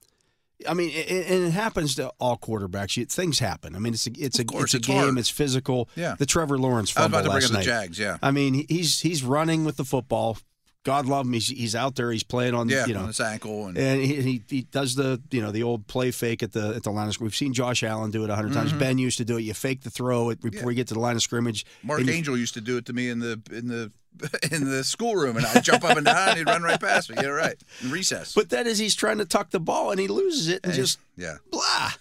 I 0.67 0.73
mean, 0.73 0.91
it, 0.93 1.29
and 1.29 1.45
it 1.45 1.51
happens 1.51 1.95
to 1.95 2.11
all 2.19 2.37
quarterbacks. 2.37 2.95
You, 2.95 3.05
things 3.05 3.39
happen. 3.39 3.75
I 3.75 3.79
mean, 3.79 3.93
it's 3.93 4.07
a 4.07 4.11
it's 4.17 4.39
a 4.39 4.45
course, 4.45 4.63
it's 4.63 4.73
a 4.73 4.77
it's 4.77 4.87
game. 4.87 5.01
hard. 5.01 5.17
It's 5.17 5.29
physical. 5.29 5.89
Yeah. 5.95 6.15
The 6.17 6.25
Trevor 6.25 6.57
Lawrence 6.57 6.95
I 6.95 7.01
was 7.01 7.03
fumble 7.05 7.19
about 7.19 7.23
to 7.23 7.29
bring 7.31 7.41
last 7.41 7.45
up 7.45 7.51
the 7.51 7.57
night. 7.57 7.65
Jags. 7.65 7.99
Yeah, 7.99 8.17
I 8.21 8.31
mean, 8.31 8.65
he's 8.69 9.01
he's 9.01 9.23
running 9.23 9.65
with 9.65 9.77
the 9.77 9.85
football. 9.85 10.37
God 10.85 11.05
love 11.07 11.25
him. 11.25 11.33
He's 11.33 11.47
he's 11.49 11.75
out 11.75 11.95
there. 11.95 12.09
He's 12.11 12.23
playing 12.23 12.53
on 12.53 12.69
yeah, 12.69 12.85
you 12.85 12.95
on 12.95 13.01
know. 13.01 13.07
his 13.07 13.19
ankle 13.19 13.67
and 13.67 13.77
And 13.77 13.99
he, 14.01 14.21
he 14.21 14.43
he 14.47 14.61
does 14.61 14.95
the 14.95 15.21
you 15.31 15.41
know 15.41 15.51
the 15.51 15.63
old 15.63 15.87
play 15.87 16.11
fake 16.11 16.41
at 16.43 16.53
the 16.53 16.75
at 16.75 16.83
the 16.83 16.91
line 16.91 17.07
of 17.07 17.13
scrimmage. 17.15 17.31
We've 17.33 17.35
seen 17.37 17.53
Josh 17.53 17.83
Allen 17.83 18.11
do 18.11 18.21
it 18.23 18.27
a 18.29 18.33
100 18.37 18.53
times. 18.53 18.71
Ben 18.71 18.97
used 18.97 19.17
to 19.17 19.25
do 19.25 19.35
it. 19.37 19.41
You 19.41 19.53
fake 19.53 19.81
the 19.81 19.89
throw 19.89 20.29
it 20.29 20.39
before 20.41 20.51
Mm-hmm. 20.59 20.65
Yeah. 20.67 20.69
you 20.69 20.75
get 20.75 20.87
to 20.87 20.93
the 20.93 20.99
line 21.01 21.15
of 21.17 21.21
scrimmage. 21.21 21.65
Mark 21.83 21.99
and 21.99 22.07
you- 22.07 22.15
Angel 22.15 22.37
used 22.37 22.53
to 22.53 22.61
do 22.61 22.77
it 22.77 22.85
to 22.85 22.93
me 22.93 23.09
in 23.09 23.19
the 23.19 23.41
in 23.51 23.67
the 23.67 23.91
in 24.51 24.63
the 24.69 24.81
schoolroom, 24.83 25.35
and 25.35 25.45
I'd 25.45 25.63
jump 25.63 25.83
up 25.83 25.97
and 25.97 26.05
down, 26.05 26.29
and 26.29 26.37
he'd 26.37 26.47
run 26.47 26.63
right 26.63 26.79
past 26.79 27.09
me. 27.09 27.17
Yeah, 27.19 27.29
right. 27.29 27.61
In 27.83 27.91
recess. 27.91 28.33
But 28.33 28.49
then 28.49 28.65
as 28.65 28.79
he's 28.79 28.95
trying 28.95 29.17
to 29.17 29.25
tuck 29.25 29.49
the 29.49 29.59
ball 29.59 29.91
and 29.91 29.99
he 29.99 30.07
loses 30.07 30.47
it 30.47 30.61
and 30.63 30.71
Eh, 30.71 30.75
just 30.77 30.99
yeah. 31.17 31.37
blah. 31.51 31.91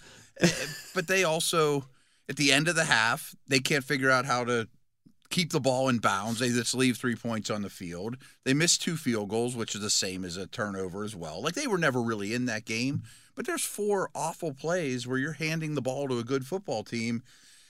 But 0.93 1.07
they 1.07 1.23
also, 1.23 1.85
at 2.29 2.35
the 2.37 2.51
end 2.51 2.67
of 2.67 2.75
the 2.75 2.85
half, 2.85 3.35
they 3.47 3.59
can't 3.59 3.83
figure 3.83 4.09
out 4.11 4.25
how 4.25 4.43
to 4.45 4.67
keep 5.29 5.51
the 5.51 5.59
ball 5.59 5.89
in 5.89 5.99
bounds. 5.99 6.39
They 6.39 6.49
just 6.49 6.75
leave 6.75 6.97
three 6.97 7.15
points 7.15 7.49
on 7.49 7.61
the 7.61 7.69
field. 7.69 8.17
They 8.43 8.53
missed 8.53 8.81
two 8.81 8.97
field 8.97 9.29
goals, 9.29 9.55
which 9.55 9.75
is 9.75 9.81
the 9.81 9.89
same 9.89 10.23
as 10.23 10.37
a 10.37 10.47
turnover 10.47 11.03
as 11.03 11.15
well. 11.15 11.41
Like 11.41 11.55
they 11.55 11.67
were 11.67 11.77
never 11.77 12.01
really 12.01 12.33
in 12.33 12.45
that 12.45 12.65
game. 12.65 13.03
But 13.35 13.45
there's 13.45 13.65
four 13.65 14.09
awful 14.15 14.53
plays 14.53 15.05
where 15.05 15.17
you're 15.17 15.33
handing 15.33 15.75
the 15.75 15.81
ball 15.81 16.07
to 16.07 16.19
a 16.19 16.23
good 16.23 16.45
football 16.45 16.83
team. 16.83 17.21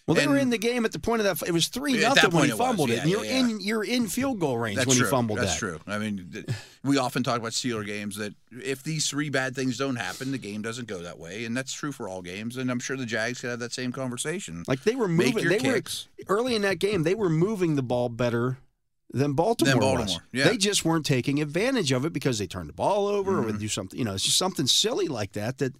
Well, 0.08 0.14
they 0.16 0.28
were 0.28 0.38
in 0.38 0.52
the 0.52 0.60
game 0.60 0.86
at 0.86 0.92
the 0.92 1.00
point 1.00 1.22
of 1.26 1.40
that. 1.40 1.48
It 1.48 1.52
was 1.52 1.68
three 1.68 2.00
nothing 2.00 2.30
when 2.30 2.46
he 2.46 2.52
it 2.52 2.58
fumbled 2.58 2.92
it. 2.92 2.98
Yeah, 2.98 3.02
And 3.02 3.10
you're 3.10 3.26
yeah, 3.26 3.40
in 3.40 3.60
you're 3.60 3.84
in 3.84 4.08
field 4.08 4.40
goal 4.40 4.56
range 4.58 4.76
That's 4.78 4.88
when 4.88 4.98
true. 4.98 5.08
he 5.08 5.10
fumbled 5.10 5.40
that. 5.40 5.46
That's 5.46 5.54
that. 5.60 5.60
true. 5.60 5.80
I 5.88 5.98
mean, 5.98 6.46
we 6.84 6.98
often 7.00 7.24
talk 7.24 7.40
about 7.40 7.54
Steeler 7.54 7.84
games 7.84 8.16
that 8.18 8.36
if 8.52 8.84
these 8.84 9.10
three 9.10 9.32
bad 9.32 9.56
things 9.56 9.80
don't 9.80 9.96
happen, 9.96 10.32
the 10.32 10.38
game 10.38 10.62
doesn't 10.62 10.88
go 10.88 11.00
that 11.00 11.18
way, 11.18 11.46
and 11.46 11.58
that's 11.58 11.74
true 11.74 11.92
for 11.92 12.08
all 12.08 12.22
games. 12.22 12.56
And 12.58 12.70
I'm 12.70 12.80
sure 12.80 12.96
the 12.98 13.06
Jags 13.08 13.42
could 13.42 13.50
have 13.50 13.60
that 13.60 13.74
same 13.74 13.92
conversation. 13.92 14.64
Like 14.68 14.84
they 14.84 14.96
were 14.96 15.08
moving. 15.08 15.48
They 15.50 15.58
were 15.60 15.82
early 16.28 16.56
in 16.56 16.62
that 16.62 16.78
game. 16.78 17.02
They 17.02 17.16
were 17.16 17.30
moving 17.30 17.76
the 17.76 17.82
ball 17.84 18.10
better 18.10 18.58
than 19.12 19.34
Baltimore, 19.34 19.74
Than 19.74 19.80
was. 19.82 19.96
Baltimore, 19.98 20.22
yeah. 20.34 20.44
They 20.50 20.58
just 20.58 20.86
weren't 20.86 21.06
taking 21.08 21.42
advantage 21.42 21.92
of 21.92 22.06
it 22.06 22.14
because 22.14 22.38
they 22.38 22.46
turned 22.48 22.70
the 22.70 22.74
ball 22.74 23.08
over 23.08 23.32
or 23.32 23.36
Mm-hmm. 23.38 23.46
would 23.48 23.60
do 23.60 23.68
something. 23.68 23.98
You 23.98 24.06
know, 24.06 24.14
it's 24.14 24.24
just 24.26 24.38
something 24.38 24.68
silly 24.68 25.08
like 25.08 25.32
that 25.32 25.58
that 25.60 25.74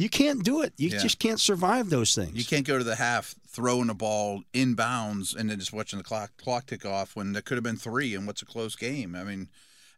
you 0.00 0.08
can't 0.08 0.42
do 0.42 0.62
it. 0.62 0.72
You 0.76 0.88
Yeah. 0.88 0.98
just 0.98 1.18
can't 1.18 1.40
survive 1.40 1.90
those 1.90 2.14
things. 2.14 2.36
You 2.36 2.44
can't 2.44 2.66
go 2.66 2.78
to 2.78 2.84
the 2.84 2.96
half 2.96 3.34
throwing 3.46 3.88
the 3.88 3.94
ball 3.94 4.42
in 4.52 4.74
bounds 4.74 5.34
and 5.34 5.50
then 5.50 5.58
just 5.58 5.72
watching 5.72 5.98
the 5.98 6.04
clock 6.04 6.30
clock 6.36 6.66
tick 6.66 6.86
off 6.86 7.14
when 7.16 7.32
there 7.32 7.42
could 7.42 7.56
have 7.56 7.64
been 7.64 7.76
three 7.76 8.14
and 8.14 8.26
what's 8.26 8.42
a 8.42 8.46
close 8.46 8.76
game. 8.76 9.14
I 9.14 9.24
mean, 9.24 9.48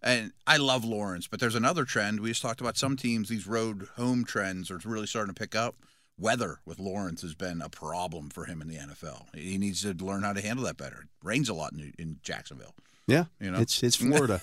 and 0.03 0.33
I 0.47 0.57
love 0.57 0.85
Lawrence, 0.85 1.29
but 1.29 1.39
there's 1.39 1.55
another 1.55 1.85
trend. 1.85 2.21
We 2.21 2.31
just 2.31 2.43
talked 2.43 2.61
about 2.61 2.77
some 2.77 2.97
teams; 2.97 3.29
these 3.29 3.47
road 3.47 3.89
home 3.97 4.25
trends 4.25 4.71
are 4.71 4.81
really 4.85 5.07
starting 5.07 5.33
to 5.35 5.39
pick 5.39 5.55
up. 5.55 5.77
Weather 6.19 6.59
with 6.67 6.79
Lawrence 6.79 7.23
has 7.23 7.35
been 7.35 7.63
a 7.63 7.69
problem 7.71 8.29
for 8.31 8.45
him 8.45 8.61
in 8.61 8.69
the 8.69 8.77
NFL. 8.77 9.27
He 9.35 9.57
needs 9.59 9.83
to 9.83 9.93
learn 9.95 10.23
how 10.23 10.33
to 10.35 10.41
handle 10.43 10.65
that 10.67 10.77
better. 10.77 11.03
It 11.03 11.09
rains 11.27 11.49
a 11.49 11.55
lot 11.55 11.73
in, 11.73 11.93
in 11.99 12.19
Jacksonville. 12.23 12.75
Yeah, 13.07 13.25
You 13.41 13.51
know? 13.51 13.59
it's 13.59 13.83
it's 13.83 13.97
Florida. 13.97 14.41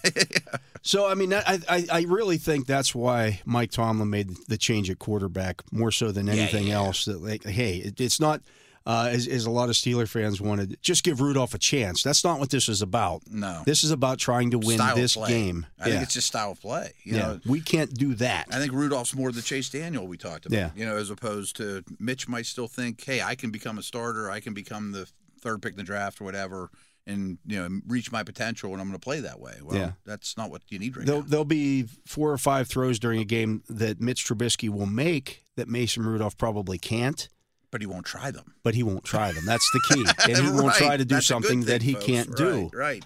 So 0.81 1.07
I 1.07 1.13
mean, 1.13 1.33
I, 1.33 1.59
I 1.67 1.85
I 1.91 2.01
really 2.07 2.37
think 2.37 2.65
that's 2.65 2.93
why 2.95 3.41
Mike 3.45 3.71
Tomlin 3.71 4.09
made 4.09 4.31
the 4.47 4.57
change 4.57 4.89
at 4.89 4.99
quarterback 4.99 5.61
more 5.71 5.91
so 5.91 6.11
than 6.11 6.29
anything 6.29 6.67
yeah. 6.67 6.75
else. 6.75 7.05
That 7.05 7.21
like, 7.21 7.43
hey, 7.43 7.77
it, 7.77 7.99
it's 7.99 8.19
not 8.19 8.41
uh, 8.85 9.09
as, 9.11 9.27
as 9.27 9.45
a 9.45 9.51
lot 9.51 9.69
of 9.69 9.75
Steeler 9.75 10.07
fans 10.07 10.41
wanted. 10.41 10.77
Just 10.81 11.03
give 11.03 11.21
Rudolph 11.21 11.53
a 11.53 11.57
chance. 11.57 12.01
That's 12.01 12.23
not 12.23 12.39
what 12.39 12.49
this 12.49 12.67
is 12.69 12.81
about. 12.81 13.21
No, 13.29 13.61
This 13.65 13.83
is 13.83 13.91
about 13.91 14.17
trying 14.17 14.51
to 14.51 14.57
win 14.57 14.77
style 14.77 14.95
this 14.95 15.15
game. 15.15 15.65
I 15.79 15.87
yeah, 15.87 15.93
think 15.93 16.03
it's 16.03 16.13
just 16.13 16.27
style 16.27 16.51
of 16.51 16.61
play. 16.61 16.93
You 17.03 17.15
yeah. 17.15 17.19
know, 17.19 17.39
we 17.45 17.61
can't 17.61 17.93
do 17.93 18.15
that. 18.15 18.47
I 18.51 18.57
think 18.57 18.71
Rudolph's 18.71 19.15
more 19.15 19.31
the 19.31 19.41
Chase 19.41 19.69
Daniel 19.69 20.07
we 20.07 20.17
talked 20.17 20.45
about. 20.45 20.57
Yeah. 20.57 20.69
You 20.75 20.85
know, 20.85 20.97
as 20.97 21.09
opposed 21.09 21.57
to 21.57 21.83
Mitch 21.99 22.27
might 22.27 22.45
still 22.45 22.67
think, 22.67 23.03
hey, 23.03 23.21
I 23.21 23.35
can 23.35 23.51
become 23.51 23.77
a 23.77 23.83
starter, 23.83 24.31
I 24.31 24.39
can 24.39 24.53
become 24.53 24.91
the 24.91 25.07
third 25.41 25.61
pick 25.61 25.73
in 25.73 25.77
the 25.77 25.83
draft 25.83 26.19
or 26.19 26.23
whatever, 26.23 26.71
and 27.09 27.37
you 27.45 27.57
know, 27.59 27.81
reach 27.87 28.11
my 28.11 28.23
potential, 28.23 28.71
and 28.71 28.81
I'm 28.81 28.87
going 28.87 28.99
to 28.99 29.03
play 29.03 29.19
that 29.21 29.39
way. 29.39 29.55
Well, 29.61 29.75
Yeah. 29.77 29.91
that's 30.05 30.37
not 30.37 30.49
what 30.51 30.61
you 30.69 30.79
need 30.79 30.95
right 30.95 31.05
There'll, 31.05 31.21
now. 31.21 31.27
there'll 31.27 31.45
be 31.45 31.83
four 32.05 32.31
or 32.31 32.37
five 32.37 32.67
throws 32.67 32.99
during 32.99 33.19
a 33.19 33.25
game 33.25 33.63
that 33.69 33.99
Mitch 33.99 34.25
Trubisky 34.25 34.69
will 34.69 34.85
make 34.85 35.43
that 35.55 35.67
Mason 35.67 36.03
Rudolph 36.05 36.37
probably 36.37 36.77
can't, 36.77 37.27
But 37.71 37.81
he 37.81 37.87
won't 37.87 38.05
try 38.05 38.31
them. 38.31 38.53
but 38.63 38.75
he 38.75 38.83
won't 38.83 39.03
try 39.03 39.31
them. 39.31 39.45
That's 39.45 39.69
the 39.73 39.81
key. 39.93 40.05
And 40.33 40.37
he 40.45 40.51
won't 40.51 40.75
try 40.75 40.95
to 40.97 41.03
do 41.05 41.15
That's 41.15 41.27
something 41.27 41.61
that 41.65 41.81
he 41.81 41.93
folks. 41.93 42.05
can't 42.05 42.35
do. 42.37 42.69
Right, 42.71 42.73
right. 42.73 43.05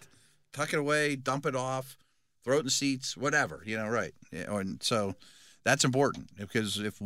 Tuck 0.51 0.73
it 0.73 0.77
away, 0.79 1.15
dump 1.15 1.45
it 1.47 1.55
off, 1.55 1.97
throw 2.43 2.57
it 2.57 2.63
in 2.65 2.69
seats, 2.69 3.17
whatever. 3.17 3.63
You 3.65 3.77
know, 3.77 3.87
right. 3.87 4.13
Yeah, 4.31 4.55
and 4.57 4.83
so 4.83 5.15
that's 5.63 5.83
important 5.83 6.29
because 6.37 6.77
if 6.77 7.01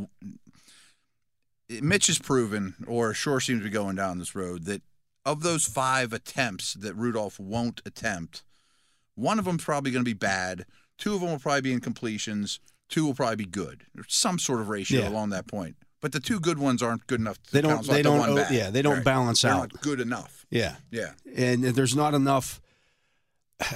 Mitch 1.70 2.08
has 2.08 2.18
proven, 2.20 2.76
or 2.88 3.14
sure 3.14 3.40
seems 3.42 3.60
to 3.60 3.66
be 3.66 3.70
going 3.70 3.96
down 3.96 4.20
this 4.20 4.36
road, 4.36 4.66
that 4.66 4.82
of 5.28 5.42
those 5.44 5.66
five 5.66 6.14
attempts 6.14 6.74
that 6.74 6.94
Rudolph 6.96 7.40
won't 7.40 7.82
attempt, 7.86 8.44
one 9.16 9.38
of 9.40 9.46
them's 9.46 9.64
probably 9.64 9.92
going 9.92 10.04
to 10.06 10.10
be 10.10 10.14
bad. 10.14 10.66
Two 10.98 11.14
of 11.16 11.22
them 11.22 11.30
will 11.32 11.40
probably 11.40 11.62
be 11.62 11.76
incompletions. 11.80 12.60
Two 12.90 13.06
will 13.06 13.14
probably 13.14 13.36
be 13.36 13.46
good. 13.46 13.84
There's 13.94 14.06
some 14.08 14.40
sort 14.40 14.62
of 14.62 14.70
ratio 14.70 15.02
Yeah. 15.02 15.10
along 15.10 15.30
that 15.32 15.46
point. 15.48 15.76
But 16.00 16.12
the 16.12 16.20
two 16.20 16.40
good 16.40 16.58
ones 16.60 16.82
aren't 16.82 17.06
good 17.08 17.20
enough. 17.20 17.42
To 17.44 17.52
They 17.52 17.62
don't- 17.62 17.86
they 17.86 18.02
don't 18.02 18.36
bad. 18.36 18.54
yeah, 18.54 18.70
they 18.70 18.82
don't 18.82 18.98
Right. 18.98 19.04
balance 19.04 19.42
They're 19.42 19.52
out. 19.52 19.74
Not 19.74 19.82
good 19.82 20.00
enough. 20.00 20.46
Yeah. 20.50 20.76
Yeah. 20.92 21.14
and 21.36 21.64
there's 21.64 21.96
not 21.96 22.14
enough. 22.14 22.62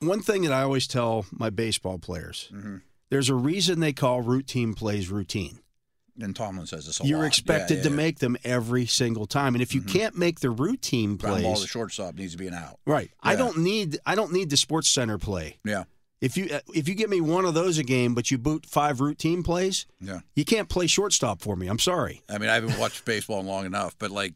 One 0.00 0.20
thing 0.20 0.42
that 0.42 0.52
I 0.52 0.62
always 0.62 0.86
tell 0.86 1.26
my 1.30 1.48
baseball 1.50 1.98
players: 1.98 2.48
hmm 2.50 2.78
there's 3.08 3.28
a 3.28 3.34
reason 3.34 3.78
they 3.80 3.92
call 3.92 4.20
routine 4.22 4.74
plays 4.74 5.08
routine. 5.10 5.60
And 6.20 6.36
Tomlin 6.36 6.66
says 6.66 6.84
this 6.86 7.00
a 7.00 7.06
You're 7.06 7.20
lot. 7.20 7.26
expected 7.26 7.78
Yeah, 7.78 7.82
to 7.84 7.88
yeah. 7.90 7.94
make 7.96 8.18
them 8.18 8.36
every 8.44 8.84
single 8.86 9.26
time, 9.26 9.54
and 9.54 9.62
if 9.62 9.74
you 9.74 9.80
Mhm. 9.80 9.88
can't 9.92 10.18
make 10.18 10.40
the 10.40 10.50
routine 10.50 11.16
ground 11.16 11.42
ball 11.42 11.54
plays, 11.56 11.68
shortstop 11.68 12.14
needs 12.16 12.32
to 12.32 12.38
be 12.38 12.46
an 12.46 12.54
out. 12.54 12.78
right? 12.86 13.10
I 13.22 13.34
don't 13.34 13.58
need 13.58 13.98
I 14.04 14.14
don't 14.14 14.32
need 14.32 14.50
the 14.50 14.56
Sports 14.58 14.88
Center 14.88 15.16
play. 15.18 15.58
Yeah. 15.64 15.84
If 16.20 16.36
you 16.36 16.48
if 16.74 16.86
you 16.86 16.94
give 16.94 17.08
me 17.10 17.20
one 17.22 17.44
of 17.46 17.54
those 17.54 17.78
a 17.78 17.82
game, 17.82 18.14
but 18.14 18.30
you 18.30 18.36
boot 18.38 18.66
five 18.66 19.00
routine 19.00 19.42
plays, 19.42 19.86
Yeah. 20.00 20.20
you 20.36 20.44
can't 20.44 20.68
play 20.68 20.86
shortstop 20.86 21.40
for 21.40 21.56
me. 21.56 21.66
I'm 21.66 21.78
sorry. 21.78 22.22
I 22.28 22.36
mean, 22.38 22.50
I 22.50 22.54
haven't 22.54 22.78
watched 22.78 23.04
baseball 23.06 23.42
long 23.42 23.64
enough, 23.64 23.96
but 23.98 24.10
like 24.10 24.34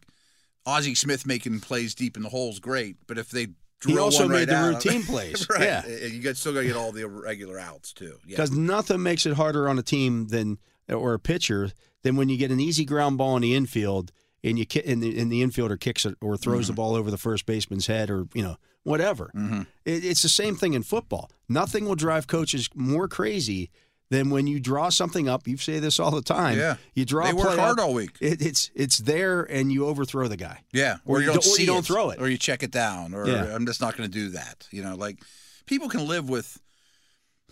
Ozzie 0.65 0.95
Smith 0.97 1.27
making 1.27 1.61
plays 1.61 1.95
deep 1.95 2.17
in 2.17 2.23
the 2.23 2.29
holes, 2.31 2.59
great. 2.59 2.97
But 3.07 3.19
if 3.19 3.31
they 3.31 3.49
He 3.87 3.99
also 3.99 4.27
made 4.27 4.35
right 4.35 4.49
the 4.49 4.57
out- 4.57 4.75
routine 4.85 5.05
plays. 5.05 5.47
right? 5.51 5.61
Yeah. 5.63 5.87
You 6.07 6.21
got 6.23 6.37
still 6.39 6.55
got 6.55 6.61
to 6.63 6.67
get 6.67 6.75
all 6.77 6.91
the 6.91 7.07
regular 7.07 7.59
outs 7.59 7.93
too. 7.93 8.19
Yeah. 8.27 8.31
because 8.37 8.51
nothing 8.51 9.03
makes 9.03 9.27
it 9.27 9.35
harder 9.35 9.69
on 9.69 9.79
a 9.79 9.83
team 9.83 10.29
than 10.29 10.59
or 10.89 11.15
a 11.15 11.19
pitcher 11.19 11.71
than 12.03 12.17
when 12.17 12.29
you 12.29 12.37
get 12.37 12.51
an 12.51 12.61
easy 12.61 12.85
ground 12.85 13.19
ball 13.19 13.37
in 13.37 13.43
the 13.43 13.55
infield 13.55 14.13
and 14.45 14.59
you 14.59 14.67
and 14.85 15.03
the, 15.03 15.19
and 15.19 15.31
the 15.33 15.43
infielder 15.43 15.79
kicks 15.81 16.05
it 16.07 16.15
or 16.21 16.37
throws 16.37 16.69
the 16.69 16.73
ball 16.73 16.95
over 16.95 17.11
the 17.11 17.19
first 17.19 17.47
baseman's 17.47 17.87
head 17.87 18.11
or 18.11 18.27
you 18.35 18.43
know 18.43 18.57
whatever. 18.85 19.31
hmm 19.35 19.63
It, 19.85 20.05
it's 20.05 20.23
the 20.23 20.29
same 20.29 20.55
thing 20.57 20.75
in 20.75 20.83
football. 20.85 21.31
Nothing 21.49 21.85
will 21.87 21.97
drive 21.97 22.27
coaches 22.29 22.69
more 22.75 23.09
crazy 23.09 23.71
than 24.09 24.31
when 24.31 24.47
you 24.47 24.61
draw 24.61 24.89
something 24.89 25.29
up. 25.29 25.49
You 25.49 25.57
say 25.57 25.81
this 25.81 25.99
all 25.99 26.13
the 26.13 26.23
time. 26.23 26.57
Yeah. 26.57 26.77
you 26.95 27.05
draw. 27.05 27.25
They 27.25 27.31
a 27.31 27.35
work 27.35 27.59
hard 27.59 27.81
up, 27.81 27.87
all 27.87 27.93
week. 27.95 28.13
It, 28.21 28.41
it's 28.41 28.71
it's 28.77 28.99
there 28.99 29.43
and 29.43 29.73
you 29.73 29.87
overthrow 29.87 30.29
the 30.29 30.37
guy. 30.37 30.61
Yeah, 30.73 30.99
Or 31.05 31.17
or, 31.17 31.21
you 31.21 31.27
don't 31.27 31.35
don't- 31.37 31.45
or 31.47 31.49
you 31.49 31.55
see 31.57 31.67
don't 31.67 31.85
throw 31.85 32.11
it. 32.11 32.21
or 32.21 32.29
you 32.29 32.39
check 32.39 32.63
it 32.63 32.71
down, 32.71 33.15
or 33.15 33.27
Yeah. 33.27 33.53
I'm 33.53 33.67
just 33.67 33.81
not 33.81 33.97
going 33.97 34.09
to 34.09 34.13
do 34.19 34.29
that. 34.31 34.69
You 34.71 34.83
know, 34.85 34.95
like 34.95 35.19
people 35.67 35.89
can 35.89 36.07
live 36.07 36.29
with. 36.29 36.61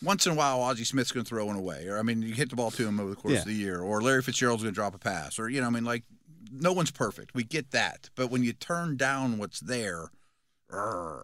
Once 0.04 0.26
in 0.26 0.32
a 0.32 0.34
while, 0.34 0.60
Ozzie 0.60 0.84
Smith's 0.84 1.10
going 1.12 1.24
to 1.24 1.28
throw 1.28 1.46
one 1.46 1.56
away, 1.56 1.86
or 1.88 1.98
I 1.98 2.02
mean, 2.02 2.22
you 2.22 2.34
hit 2.34 2.50
the 2.50 2.56
ball 2.56 2.70
to 2.72 2.86
him 2.86 3.00
over 3.00 3.10
the 3.10 3.16
course 3.16 3.34
Yeah. 3.34 3.40
of 3.40 3.46
the 3.46 3.54
year, 3.54 3.80
or 3.80 4.00
Larry 4.02 4.22
Fitzgerald's 4.22 4.62
going 4.62 4.72
to 4.74 4.78
drop 4.78 4.94
a 4.94 4.98
pass, 4.98 5.38
or 5.38 5.48
you 5.48 5.60
know, 5.60 5.66
I 5.66 5.70
mean, 5.70 5.84
like 5.84 6.04
no 6.52 6.72
one's 6.72 6.90
perfect. 6.90 7.34
We 7.34 7.42
get 7.44 7.70
that, 7.72 8.10
but 8.14 8.30
when 8.30 8.44
you 8.44 8.52
turn 8.52 8.96
down 8.96 9.38
what's 9.38 9.60
there. 9.60 10.10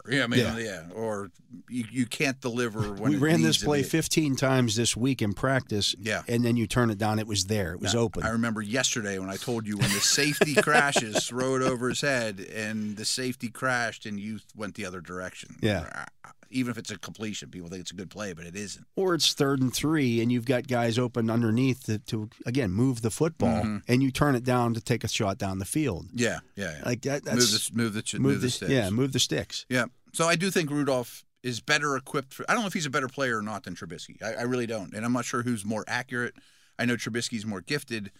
Yeah, 0.09 0.22
I 0.22 0.26
mean, 0.28 0.39
Yeah. 0.41 0.59
yeah, 0.59 0.83
or 0.95 1.31
you, 1.68 1.85
you 1.91 2.07
can't 2.07 2.41
deliver 2.41 2.93
when 2.93 3.11
we 3.11 3.16
it 3.16 3.20
ran 3.20 3.43
this 3.43 3.62
play 3.62 3.83
15 3.83 4.37
times 4.37 4.76
this 4.76 4.97
week 4.97 5.20
in 5.22 5.33
practice. 5.33 5.97
Yeah. 5.99 6.22
and 6.28 6.45
then 6.45 6.57
you 6.57 6.68
turn 6.68 6.89
it 6.91 6.99
down. 6.99 7.18
It 7.18 7.26
was 7.26 7.47
there. 7.47 7.72
It 7.72 7.81
was 7.81 7.95
open. 7.97 8.22
I 8.22 8.28
remember 8.28 8.62
yesterday 8.62 9.18
when 9.18 9.28
I 9.28 9.35
told 9.37 9.66
you 9.66 9.76
when 9.76 9.91
the 9.91 9.99
safety 10.01 10.55
crashes, 10.55 11.26
throw 11.26 11.57
it 11.57 11.62
over 11.62 11.89
his 11.89 12.01
head, 12.01 12.39
and 12.55 12.97
the 12.97 13.05
safety 13.05 13.49
crashed, 13.49 14.07
and 14.07 14.20
you 14.20 14.39
went 14.55 14.76
the 14.76 14.85
other 14.87 15.01
direction. 15.01 15.57
Yeah. 15.61 16.05
Even 16.53 16.70
if 16.70 16.78
it's 16.78 16.90
a 16.90 16.98
completion, 16.98 17.48
people 17.51 17.68
think 17.68 17.80
it's 17.82 17.92
a 17.92 17.94
good 17.94 18.11
play, 18.11 18.32
but 18.32 18.44
it 18.44 18.57
isn't. 18.57 18.84
or 18.96 19.14
it's 19.14 19.32
third 19.34 19.61
and 19.62 19.72
three, 19.72 20.20
and 20.20 20.32
you've 20.32 20.44
got 20.46 20.66
guys 20.66 20.98
open 20.98 21.30
underneath 21.30 21.84
to, 21.86 21.98
to 22.01 22.28
again 22.44 22.72
move 22.72 23.03
the 23.03 23.11
football, 23.11 23.62
Mhm. 23.62 23.82
and 23.88 24.03
you 24.03 24.11
turn 24.11 24.34
it 24.34 24.44
down 24.44 24.74
to 24.74 24.80
take 24.80 25.05
a 25.05 25.09
shot 25.09 25.38
down 25.38 25.59
the 25.61 25.64
field. 25.64 26.09
Yeah, 26.12 26.40
yeah. 26.57 26.76
yeah. 26.78 26.82
Like 26.84 27.03
that. 27.03 27.24
That's, 27.24 27.72
move 27.72 27.92
the 27.94 28.01
move 28.01 28.12
the 28.12 28.18
move, 28.18 28.22
move, 28.32 28.40
the, 28.40 28.46
the 28.46 28.51
sticks. 28.51 28.72
yeah, 28.72 28.90
move 28.90 29.12
the 29.12 29.20
sticks. 29.20 29.66
Yeah. 29.68 29.84
So 30.12 30.26
I 30.26 30.34
do 30.36 30.51
think 30.51 30.70
Rudolph 30.70 31.24
is 31.42 31.61
better 31.61 31.96
equipped. 31.96 32.34
For, 32.34 32.44
I 32.51 32.55
don't 32.55 32.62
know 32.62 32.66
if 32.66 32.74
he's 32.74 32.84
a 32.86 32.90
better 32.90 33.09
player 33.09 33.38
or 33.38 33.42
not 33.42 33.62
than 33.64 33.74
Trubisky. 33.76 34.20
I, 34.22 34.34
I 34.34 34.42
really 34.42 34.66
don't, 34.66 34.92
and 34.92 35.05
I'm 35.07 35.12
not 35.12 35.24
sure 35.24 35.42
who's 35.42 35.64
more 35.64 35.84
accurate. 35.86 36.34
I 36.78 36.84
know 36.84 36.96
Trubisky's 36.96 37.46
more 37.46 37.61
gifted, 37.61 38.11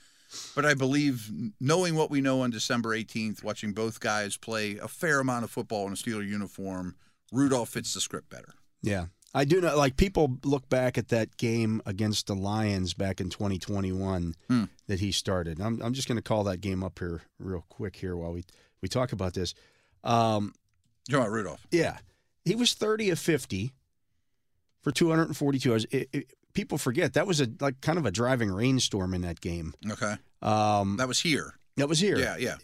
but 0.55 0.65
I 0.65 0.75
believe 0.75 1.31
knowing 1.61 1.97
what 1.97 2.11
we 2.11 2.21
know 2.21 2.43
on 2.43 2.51
December 2.51 2.91
18th, 2.97 3.43
watching 3.43 3.73
both 3.73 3.99
guys 4.01 4.37
play 4.37 4.77
a 4.77 4.87
fair 4.87 5.19
amount 5.19 5.45
of 5.45 5.51
football 5.51 5.87
in 5.89 5.93
a 5.93 5.97
Steeler 5.97 6.27
uniform 6.27 6.95
Rudolph 7.33 7.71
fits 7.71 7.95
the 7.95 8.01
script 8.01 8.29
better. 8.31 8.55
Yeah. 8.83 9.07
I 9.33 9.45
do 9.45 9.61
know, 9.61 9.77
like, 9.77 9.97
people 9.97 10.39
look 10.45 10.69
back 10.69 10.99
at 10.99 11.09
that 11.09 11.37
game 11.37 11.81
against 11.87 12.27
the 12.27 12.35
Lions 12.35 12.95
back 12.95 13.21
in 13.21 13.31
2021 13.31 14.35
Hmm. 14.49 14.65
that 14.89 14.99
he 15.01 15.13
started. 15.13 15.61
I'm, 15.61 15.81
I'm 15.81 15.93
just 15.93 16.09
going 16.09 16.17
to 16.17 16.23
call 16.23 16.43
that 16.45 16.61
game 16.61 16.83
up 16.83 16.99
here 16.99 17.23
real 17.39 17.65
quick 17.69 17.95
here 17.97 18.17
while 18.17 18.33
we, 18.33 18.45
we 18.83 18.89
talk 18.89 19.13
about 19.13 19.35
this. 19.35 19.55
Um, 20.03 20.53
You 21.09 21.13
talking 21.13 21.27
about 21.27 21.33
Rudolph? 21.33 21.67
yeah. 21.71 21.99
He 22.45 22.57
was 22.57 22.75
30 22.75 23.11
of 23.11 23.19
50 23.21 23.73
for 24.83 24.91
242 24.91 25.69
yards. 25.69 25.87
It, 25.93 26.09
it, 26.13 26.33
people 26.55 26.79
forget 26.79 27.13
that 27.13 27.27
was 27.27 27.41
a 27.41 27.47
like 27.61 27.81
kind 27.83 27.99
of 27.99 28.07
a 28.07 28.11
driving 28.11 28.51
rainstorm 28.51 29.15
in 29.15 29.21
that 29.21 29.41
game. 29.41 29.75
Okay, 29.89 30.15
Um, 30.43 30.97
that 30.97 31.07
was 31.07 31.21
here. 31.21 31.55
that 31.77 31.89
was 31.89 32.01
here. 32.01 32.19
Yeah, 32.19 32.37
yeah. 32.39 32.57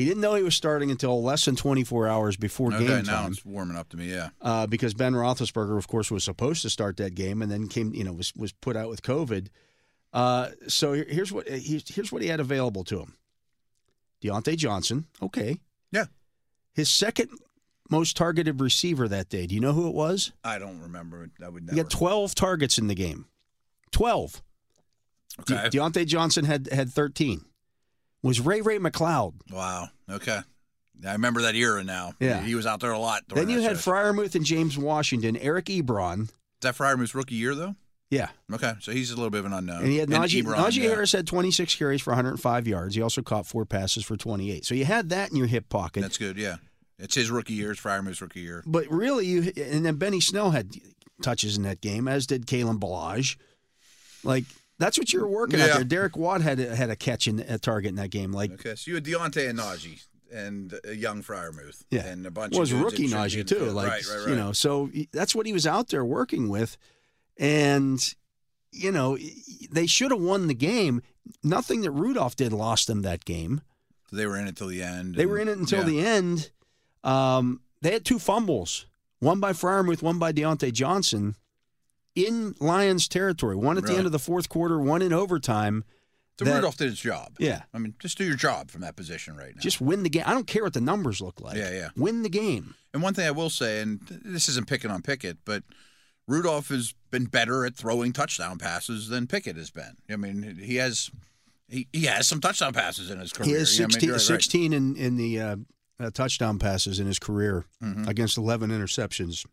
He 0.00 0.06
didn't 0.06 0.20
know 0.20 0.34
he 0.34 0.42
was 0.42 0.54
starting 0.54 0.90
until 0.90 1.22
less 1.22 1.44
than 1.44 1.56
24 1.56 2.08
hours 2.08 2.36
before 2.36 2.72
Okay, 2.74 2.86
game 2.86 3.04
now 3.04 3.22
time. 3.22 3.32
it's 3.32 3.44
warming 3.44 3.76
up 3.76 3.88
to 3.90 3.96
me. 3.96 4.10
Yeah. 4.10 4.30
uh, 4.40 4.66
because 4.66 4.94
Ben 4.94 5.12
Roethlisberger, 5.14 5.76
of 5.78 5.88
course, 5.88 6.10
was 6.10 6.24
supposed 6.24 6.62
to 6.62 6.70
start 6.70 6.96
that 6.98 7.14
game 7.14 7.42
and 7.42 7.50
then 7.50 7.68
came, 7.68 7.92
you 7.94 8.04
know, 8.04 8.12
was 8.12 8.32
was 8.34 8.52
put 8.52 8.76
out 8.76 8.88
with 8.88 9.02
COVID. 9.02 9.48
Uh, 10.12 10.48
so 10.68 10.92
here's 10.94 11.30
what 11.32 11.46
here's, 11.48 11.94
here's 11.94 12.10
what 12.10 12.22
he 12.22 12.28
had 12.28 12.40
available 12.40 12.82
to 12.84 12.98
him: 13.00 13.14
Diontae 14.22 14.56
Johnson, 14.56 15.06
okay, 15.22 15.60
Yeah. 15.92 16.06
His 16.72 16.88
second 16.90 17.30
most 17.90 18.16
targeted 18.16 18.60
receiver 18.60 19.08
that 19.08 19.28
day. 19.28 19.46
Do 19.46 19.54
you 19.54 19.60
know 19.60 19.72
who 19.72 19.88
it 19.88 19.94
was? 19.94 20.32
I 20.44 20.58
don't 20.58 20.80
remember. 20.80 21.28
I 21.44 21.48
would 21.48 21.64
never. 21.66 21.76
He 21.76 21.82
got 21.82 21.90
12 21.90 22.34
targets 22.34 22.78
in 22.78 22.86
the 22.86 22.94
game. 22.94 23.26
12. 23.92 24.42
De- 25.46 25.54
Diontae 25.70 26.06
Johnson 26.06 26.44
had 26.44 26.68
had 26.72 26.90
13. 26.90 27.44
Was 28.22 28.40
Ray 28.40 28.60
Ray 28.60 28.78
McCloud. 28.78 29.34
Wow. 29.50 29.88
Okay. 30.10 30.40
I 31.06 31.12
remember 31.12 31.42
that 31.42 31.54
era 31.54 31.82
now. 31.82 32.12
Yeah. 32.20 32.42
He 32.42 32.54
was 32.54 32.66
out 32.66 32.80
there 32.80 32.92
a 32.92 32.98
lot. 32.98 33.22
Then 33.28 33.48
you 33.48 33.60
had. 33.62 33.76
Freiermuth 33.76 34.34
and 34.34 34.44
James 34.44 34.76
Washington, 34.76 35.36
Eric 35.36 35.66
Ebron. 35.66 36.24
Is 36.24 36.30
that 36.60 36.74
Freiermuth's 36.76 37.14
rookie 37.14 37.36
year 37.36 37.54
though? 37.54 37.74
Yeah. 38.10 38.28
Okay, 38.52 38.74
so 38.80 38.90
he's 38.90 39.12
a 39.12 39.14
little 39.14 39.30
bit 39.30 39.38
of 39.38 39.46
an 39.46 39.52
unknown. 39.52 39.82
And 39.82 39.88
he 39.88 39.98
had 39.98 40.08
Najee, 40.08 40.42
Ebron, 40.42 40.56
Najee 40.56 40.82
yeah. 40.82 40.90
Harris 40.90 41.12
had 41.12 41.28
26 41.28 41.76
carries 41.76 42.02
for 42.02 42.10
105 42.10 42.66
yards. 42.66 42.96
He 42.96 43.02
also 43.02 43.22
caught 43.22 43.46
four 43.46 43.64
passes 43.64 44.04
for 44.04 44.16
28. 44.16 44.64
So 44.64 44.74
you 44.74 44.84
had 44.84 45.10
that 45.10 45.30
in 45.30 45.36
your 45.36 45.46
hip 45.46 45.68
pocket. 45.68 46.00
That's 46.00 46.18
good. 46.18 46.36
Yeah, 46.36 46.56
it's 46.98 47.14
his 47.14 47.30
rookie 47.30 47.54
year. 47.54 47.70
It's 47.70 47.80
Freiermuth's 47.80 48.20
rookie 48.20 48.40
year. 48.40 48.64
but 48.66 48.88
really, 48.90 49.26
you 49.26 49.52
and 49.56 49.86
then 49.86 49.94
Benny 49.94 50.20
Snell 50.20 50.50
had 50.50 50.74
touches 51.22 51.56
in 51.56 51.62
that 51.62 51.80
game, 51.80 52.08
as 52.08 52.26
did 52.26 52.46
Kalen 52.46 52.80
Ballage. 52.80 53.36
Like 54.24 54.44
that's 54.80 54.98
what 54.98 55.12
you 55.12 55.20
were 55.20 55.28
working 55.28 55.60
Yeah. 55.60 55.66
out 55.66 55.74
there. 55.76 55.84
Derek 55.84 56.16
Watt 56.16 56.40
had 56.40 56.58
a, 56.58 56.74
had 56.74 56.90
a 56.90 56.96
catch 56.96 57.28
in 57.28 57.38
a 57.38 57.58
target 57.58 57.90
in 57.90 57.96
that 57.96 58.10
game. 58.10 58.32
Like 58.32 58.52
Okay, 58.54 58.74
so 58.74 58.90
you 58.90 58.96
had 58.96 59.04
Diontae 59.04 59.48
and 59.48 59.58
Najee 59.60 60.02
and 60.32 60.74
a 60.84 60.94
young 60.96 61.22
Freiermuth. 61.22 61.84
Yeah. 61.90 62.06
and 62.06 62.26
a 62.26 62.30
bunch. 62.30 62.56
was 62.56 62.72
of 62.72 62.78
dudes 62.80 62.92
rookie 62.92 63.08
Najee 63.08 63.30
should 63.30 63.48
be 63.48 63.56
in 63.56 63.60
too. 63.66 63.70
Like 63.70 63.88
right, 63.88 64.06
right, 64.08 64.18
right. 64.20 64.28
you 64.30 64.36
know, 64.36 64.50
so 64.52 64.90
that's 65.12 65.34
what 65.34 65.46
he 65.46 65.52
was 65.52 65.66
out 65.66 65.88
there 65.90 66.04
working 66.04 66.48
with, 66.48 66.76
and 67.38 68.14
you 68.72 68.90
know 68.92 69.16
they 69.70 69.86
should 69.86 70.10
have 70.10 70.20
won 70.20 70.46
the 70.48 70.54
game. 70.54 71.02
Nothing 71.44 71.82
that 71.82 71.90
Rudolph 71.90 72.34
did 72.36 72.52
lost 72.52 72.86
them 72.88 73.02
that 73.02 73.24
game. 73.24 73.60
So 74.08 74.16
they 74.16 74.26
were 74.26 74.36
in 74.36 74.48
it 74.48 74.56
till 74.56 74.66
the 74.66 74.82
end. 74.82 75.14
They 75.14 75.22
and- 75.22 75.30
were 75.30 75.38
in 75.38 75.48
it 75.48 75.58
until 75.58 75.80
yeah. 75.80 75.84
the 75.84 76.00
end. 76.06 76.50
Um, 77.04 77.60
they 77.80 77.92
had 77.92 78.04
two 78.04 78.18
fumbles, 78.18 78.86
one 79.20 79.40
by 79.40 79.52
Freiermuth, 79.52 80.02
one 80.02 80.18
by 80.18 80.32
Diontae 80.32 80.72
Johnson, 80.72 81.34
in 82.14 82.54
Lions 82.60 83.08
territory. 83.08 83.56
One 83.56 83.76
at 83.78 83.84
the 83.84 83.94
end 83.96 84.06
of 84.06 84.12
the 84.12 84.18
fourth 84.18 84.48
quarter, 84.48 84.78
one 84.80 85.02
in 85.02 85.12
overtime. 85.12 85.84
So 86.38 86.44
that- 86.46 86.54
Rudolph 86.54 86.76
did 86.78 86.88
his 86.88 86.98
job. 87.00 87.34
Yeah, 87.38 87.62
I 87.74 87.78
mean, 87.78 87.94
just 87.98 88.16
do 88.16 88.24
your 88.24 88.34
job 88.36 88.70
from 88.70 88.80
that 88.80 88.96
position 88.96 89.36
right 89.36 89.54
now. 89.54 89.60
just 89.60 89.80
win 89.80 90.02
the 90.02 90.08
game. 90.08 90.24
I 90.26 90.32
don't 90.32 90.46
care 90.46 90.62
what 90.64 90.72
the 90.72 90.80
numbers 90.80 91.20
look 91.20 91.40
like. 91.40 91.56
Yeah, 91.56 91.70
yeah. 91.70 91.88
Win 91.96 92.22
the 92.22 92.30
game. 92.30 92.74
And 92.94 93.02
one 93.02 93.12
thing 93.14 93.26
I 93.26 93.30
will 93.30 93.50
say, 93.50 93.80
and 93.82 94.00
this 94.24 94.48
isn't 94.48 94.66
picking 94.66 94.90
on 94.90 95.02
Pickett, 95.02 95.38
but 95.44 95.62
Rudolph 96.26 96.68
has 96.68 96.94
been 97.10 97.26
better 97.26 97.66
at 97.66 97.74
throwing 97.76 98.12
touchdown 98.12 98.56
passes 98.58 99.08
than 99.08 99.26
Pickett 99.26 99.56
has 99.56 99.70
been. 99.70 99.96
I 100.08 100.16
mean, 100.16 100.58
he 100.62 100.76
has 100.76 101.10
he, 101.68 101.86
he 101.92 102.06
has 102.06 102.26
some 102.26 102.40
touchdown 102.40 102.72
passes 102.72 103.10
in 103.10 103.20
his 103.20 103.32
career. 103.32 103.46
He 103.48 103.52
has 103.54 103.78
You 103.78 103.82
know, 103.82 103.84
I 103.84 103.86
mean, 103.88 103.92
16, 103.92 104.10
right, 104.10 104.14
right. 104.16 104.20
16 104.22 104.72
in, 104.72 104.96
in 104.96 105.16
the 105.16 105.40
uh, 105.40 105.56
uh, 106.00 106.10
touchdown 106.10 106.58
passes 106.58 106.98
in 106.98 107.06
his 107.06 107.18
career 107.20 107.64
Mhm. 107.82 108.08
against 108.08 108.36
11 108.38 108.70
interceptions. 108.70 109.44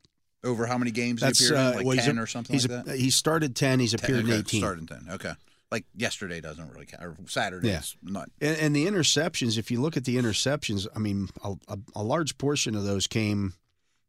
Over 0.43 0.65
how 0.67 0.77
many 0.77 0.91
games 0.91 1.21
he 1.21 1.25
That's 1.27 1.41
appeared 1.49 1.59
uh, 1.59 1.69
in? 1.71 1.75
Like 1.77 1.85
well, 1.85 1.97
ten 1.97 2.17
a- 2.17 2.21
or 2.21 2.27
something 2.27 2.55
like 2.55 2.65
a- 2.65 2.83
that. 2.85 2.97
He 2.99 3.09
started 3.09 3.55
10. 3.55 3.79
He's 3.79 3.91
10, 3.91 3.99
appeared 3.99 4.25
in 4.27 4.31
18. 4.39 4.61
Started 4.61 4.87
ten. 4.87 5.05
Okay. 5.11 5.33
Like 5.71 5.85
yesterday 5.95 6.39
doesn't 6.39 6.71
really 6.71 6.85
count. 6.85 7.03
Or 7.03 7.17
Saturday 7.27 7.69
Yeah. 7.69 7.81
not. 8.01 8.29
And, 8.39 8.57
and 8.57 8.75
the 8.75 8.85
interceptions, 8.85 9.57
if 9.57 9.69
you 9.71 9.81
look 9.81 9.97
at 9.97 10.05
the 10.05 10.15
interceptions, 10.15 10.87
I 10.95 10.99
mean, 10.99 11.29
a, 11.43 11.55
a, 11.67 11.77
a 11.97 12.03
large 12.03 12.37
portion 12.37 12.75
of 12.75 12.83
those 12.83 13.07
came. 13.07 13.53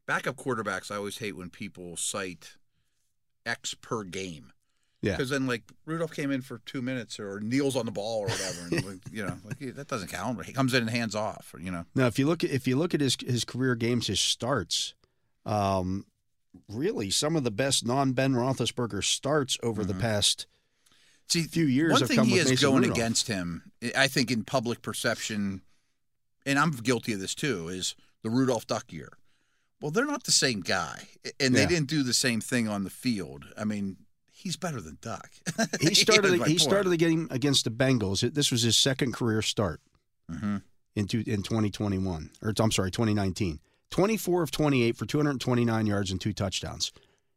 Backup 0.06 0.36
quarterbacks, 0.36 0.90
I 0.90 0.96
always 0.96 1.18
hate 1.18 1.36
when 1.36 1.50
people 1.50 1.96
cite 1.96 2.56
X 3.44 3.74
per 3.74 4.04
game. 4.04 4.52
Yeah. 5.00 5.12
Because 5.12 5.30
then, 5.30 5.46
like 5.46 5.62
Rudolph 5.86 6.12
came 6.12 6.30
in 6.30 6.42
for 6.42 6.58
two 6.66 6.82
minutes, 6.82 7.20
or 7.20 7.38
kneels 7.40 7.76
on 7.76 7.86
the 7.86 7.92
ball, 7.92 8.20
or 8.22 8.26
whatever, 8.28 8.60
and 8.70 8.84
like, 8.84 8.98
you 9.12 9.24
know, 9.24 9.36
like 9.44 9.60
yeah, 9.60 9.70
that 9.76 9.86
doesn't 9.86 10.08
count. 10.08 10.44
He 10.44 10.52
comes 10.52 10.74
in 10.74 10.82
and 10.82 10.90
hands 10.90 11.14
off, 11.14 11.52
or, 11.54 11.60
you 11.60 11.70
know. 11.70 11.84
Now, 11.94 12.06
if 12.06 12.18
you 12.18 12.26
look 12.26 12.42
at 12.42 12.50
if 12.50 12.66
you 12.66 12.76
look 12.76 12.94
at 12.94 13.00
his 13.00 13.16
his 13.24 13.44
career 13.44 13.76
games, 13.76 14.08
his 14.08 14.18
starts, 14.18 14.94
um, 15.46 16.04
really 16.68 17.10
some 17.10 17.36
of 17.36 17.44
the 17.44 17.50
best 17.50 17.84
non 17.86 18.12
Ben 18.12 18.32
Roethlisberger 18.34 19.04
starts 19.04 19.56
over 19.62 19.84
the 19.84 19.94
Mhm. 19.94 20.00
past 20.00 20.46
See, 21.28 21.42
few 21.44 21.66
years 21.66 21.92
one 21.92 22.06
thing 22.06 22.24
he 22.24 22.38
has 22.38 22.48
Mason 22.48 22.68
going 22.70 22.82
Rudolph. 22.82 22.96
against 22.98 23.26
him, 23.28 23.70
I 23.96 24.08
think, 24.08 24.30
in 24.30 24.44
public 24.44 24.80
perception, 24.80 25.60
and 26.46 26.58
I'm 26.58 26.70
guilty 26.70 27.12
of 27.12 27.20
this 27.20 27.34
too, 27.34 27.68
is 27.68 27.94
the 28.22 28.30
Rudolph 28.30 28.66
Duck 28.66 28.92
year. 28.92 29.12
Well, 29.80 29.90
they're 29.90 30.06
not 30.06 30.24
the 30.24 30.32
same 30.32 30.60
guy, 30.60 31.06
and 31.38 31.54
they 31.54 31.60
Yeah. 31.62 31.68
didn't 31.68 31.88
do 31.90 32.02
the 32.02 32.14
same 32.14 32.40
thing 32.40 32.66
on 32.66 32.82
the 32.84 32.90
field. 32.90 33.44
I 33.56 33.64
mean, 33.64 33.96
he's 34.32 34.56
better 34.56 34.80
than 34.80 34.98
Duck. 35.00 35.30
He 35.80 35.94
started. 35.94 36.32
He 36.32 36.38
point. 36.38 36.60
started 36.60 36.88
the 36.88 36.96
game 36.96 37.28
against 37.30 37.64
the 37.64 37.70
Bengals. 37.70 38.32
This 38.34 38.50
was 38.50 38.62
his 38.62 38.76
second 38.78 39.12
career 39.12 39.42
start 39.42 39.80
Mhm. 40.30 40.62
into 40.96 41.18
in 41.26 41.42
2021, 41.42 42.30
or 42.42 42.54
I'm 42.58 42.72
sorry, 42.72 42.90
2019. 42.90 43.60
24 43.90 44.42
of 44.42 44.50
28 44.50 44.96
for 44.96 45.06
229 45.06 45.86
yards 45.86 46.10
and 46.10 46.20
two 46.20 46.32
touchdowns. 46.32 46.92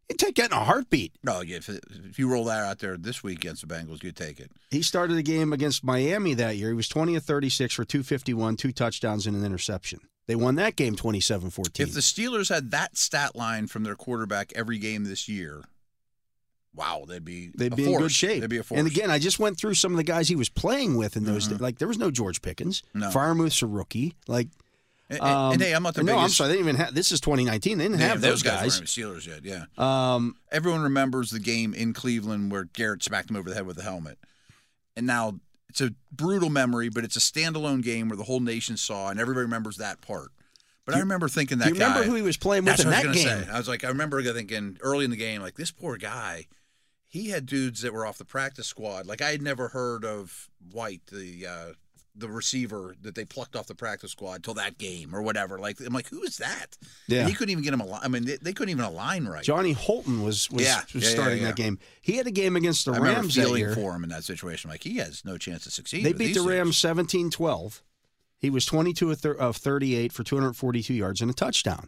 You 0.09 0.17
take 0.17 0.35
that 0.35 0.51
in 0.51 0.57
a 0.57 0.65
heartbeat. 0.65 1.13
No, 1.23 1.41
if, 1.41 1.69
if 1.69 2.19
you 2.19 2.29
roll 2.29 2.43
that 2.45 2.63
out 2.65 2.79
there 2.79 2.97
this 2.97 3.23
week 3.23 3.37
against 3.37 3.65
the 3.65 3.73
Bengals, 3.73 4.03
you 4.03 4.11
take 4.11 4.41
it. 4.41 4.51
He 4.69 4.81
started 4.81 5.15
the 5.15 5.23
game 5.23 5.53
against 5.53 5.85
Miami 5.85 6.33
that 6.33 6.57
year. 6.57 6.67
He 6.67 6.73
was 6.73 6.89
20 6.89 7.15
of 7.15 7.23
36 7.23 7.73
for 7.73 7.85
251, 7.85 8.57
two 8.57 8.73
touchdowns 8.73 9.25
and 9.25 9.37
an 9.37 9.45
interception. 9.45 9.99
They 10.27 10.35
won 10.35 10.55
that 10.55 10.75
game 10.75 10.95
27-14. 10.97 11.79
If 11.79 11.93
the 11.93 12.01
Steelers 12.01 12.49
had 12.53 12.71
that 12.71 12.97
stat 12.97 13.35
line 13.37 13.67
from 13.67 13.83
their 13.83 13.95
quarterback 13.95 14.51
every 14.53 14.77
game 14.79 15.05
this 15.05 15.29
year, 15.29 15.63
wow, 16.75 17.05
they'd 17.07 17.23
be 17.23 17.51
They'd 17.55 17.75
be 17.75 17.91
in 17.93 17.97
good 17.97 18.11
shape. 18.11 18.41
They'd 18.41 18.49
be 18.49 18.57
a 18.57 18.63
force. 18.63 18.79
And 18.79 18.87
again, 18.87 19.09
I 19.09 19.17
just 19.17 19.39
went 19.39 19.57
through 19.57 19.75
some 19.75 19.91
of 19.93 19.97
the 19.97 20.03
guys 20.03 20.27
he 20.27 20.35
was 20.35 20.49
playing 20.49 20.95
with 20.95 21.15
in 21.15 21.23
those. 21.23 21.47
Mhm. 21.47 21.59
Like 21.61 21.79
there 21.79 21.87
was 21.87 21.97
no 21.97 22.11
George 22.11 22.41
Pickens. 22.41 22.83
No. 22.93 23.09
Freiermuth's 23.09 23.61
a 23.61 23.67
rookie. 23.67 24.15
Like 24.27 24.49
and, 25.11 25.21
um, 25.21 25.53
and 25.53 25.61
hey, 25.61 25.73
I'm 25.73 25.83
not 25.83 25.93
the 25.93 26.03
no, 26.03 26.17
I'm 26.17 26.29
sorry. 26.29 26.49
They 26.49 26.55
didn't 26.55 26.69
even 26.69 26.75
have. 26.85 26.93
This 26.95 27.11
is 27.11 27.19
2019. 27.21 27.77
They 27.77 27.83
didn't 27.85 27.99
Yeah, 27.99 28.07
have 28.07 28.21
those 28.21 28.41
guys. 28.43 28.79
weren't 28.79 28.97
even 28.97 29.13
Steelers 29.15 29.27
yet. 29.27 29.43
Yeah. 29.43 29.65
Um, 29.77 30.35
Everyone 30.51 30.81
remembers 30.81 31.31
the 31.31 31.39
game 31.39 31.73
in 31.73 31.93
Cleveland 31.93 32.51
where 32.51 32.63
Garrett 32.65 33.03
smacked 33.03 33.29
him 33.29 33.35
over 33.35 33.49
the 33.49 33.55
head 33.55 33.65
with 33.65 33.77
a 33.77 33.83
helmet. 33.83 34.17
And 34.95 35.05
now 35.07 35.39
it's 35.69 35.81
a 35.81 35.91
brutal 36.11 36.49
memory, 36.49 36.89
but 36.89 37.03
it's 37.03 37.15
a 37.15 37.19
standalone 37.19 37.81
game 37.83 38.09
where 38.09 38.17
the 38.17 38.23
whole 38.23 38.39
nation 38.41 38.75
saw, 38.77 39.09
and 39.09 39.19
everybody 39.19 39.43
remembers 39.43 39.77
that 39.77 40.01
part. 40.01 40.29
But 40.85 40.95
I 40.95 40.99
remember 40.99 41.29
thinking 41.29 41.59
that 41.59 41.65
do 41.65 41.69
you 41.69 41.73
remember 41.75 42.01
guy. 42.01 42.05
who 42.07 42.15
he 42.15 42.21
was 42.21 42.37
playing 42.37 42.65
with 42.65 42.79
in 42.79 42.89
that 42.89 43.05
I 43.05 43.07
was 43.07 43.15
game? 43.17 43.27
say. 43.27 43.47
I 43.49 43.57
was 43.57 43.67
like, 43.69 43.83
I 43.83 43.87
remember 43.89 44.21
thinking 44.23 44.77
early 44.81 45.05
in 45.05 45.11
the 45.11 45.17
game, 45.17 45.41
like 45.41 45.55
this 45.55 45.71
poor 45.71 45.95
guy. 45.95 46.47
He 47.07 47.29
had 47.29 47.45
dudes 47.45 47.81
that 47.81 47.93
were 47.93 48.05
off 48.05 48.17
the 48.17 48.25
practice 48.25 48.67
squad. 48.67 49.05
Like 49.05 49.21
I 49.21 49.31
had 49.31 49.41
never 49.41 49.67
heard 49.69 50.03
of 50.03 50.49
White, 50.71 51.01
the 51.11 51.45
uh, 51.45 51.73
the 52.15 52.27
receiver 52.27 52.95
that 53.01 53.15
they 53.15 53.23
plucked 53.25 53.55
off 53.55 53.67
the 53.67 53.75
practice 53.75 54.11
squad 54.11 54.43
till 54.43 54.53
that 54.55 54.77
game 54.77 55.15
or 55.15 55.21
whatever. 55.21 55.57
Like 55.57 55.79
I'm 55.79 55.93
like, 55.93 56.09
who 56.09 56.21
is 56.23 56.37
that? 56.37 56.77
Yeah. 57.07 57.21
And 57.21 57.29
he 57.29 57.35
couldn't 57.35 57.51
even 57.51 57.63
get 57.63 57.73
him 57.73 57.79
a 57.81 57.85
line. 57.85 58.01
I 58.03 58.07
mean, 58.07 58.25
they, 58.25 58.37
they 58.37 58.53
couldn't 58.53 58.71
even 58.71 58.83
align 58.83 59.25
right. 59.25 59.43
Johnny 59.43 59.71
Holton 59.71 60.23
was 60.23 60.49
was, 60.51 60.63
Yeah, 60.63 60.81
was 60.93 61.03
yeah, 61.03 61.09
starting 61.09 61.39
yeah. 61.39 61.47
that 61.47 61.55
game. 61.55 61.79
He 62.01 62.17
had 62.17 62.27
a 62.27 62.31
game 62.31 62.55
against 62.55 62.85
the 62.85 62.91
I 62.93 62.99
Rams 62.99 63.35
that 63.35 63.43
feeling 63.43 63.59
year. 63.61 63.73
for 63.73 63.95
him 63.95 64.03
in 64.03 64.09
that 64.09 64.23
situation. 64.23 64.69
Like 64.69 64.83
he 64.83 64.97
has 64.97 65.23
no 65.23 65.37
chance 65.37 65.63
to 65.63 65.71
succeed. 65.71 66.03
They 66.03 66.13
beat 66.13 66.33
the. 66.33 66.41
Rams 66.41 66.77
17-12. 66.77 67.81
He 68.37 68.49
was 68.49 68.65
22 68.65 69.11
of, 69.11 69.25
of 69.25 69.55
38 69.55 70.11
for 70.11 70.23
242 70.23 70.93
yards 70.93 71.21
and 71.21 71.29
a 71.29 71.33
touchdown. 71.33 71.87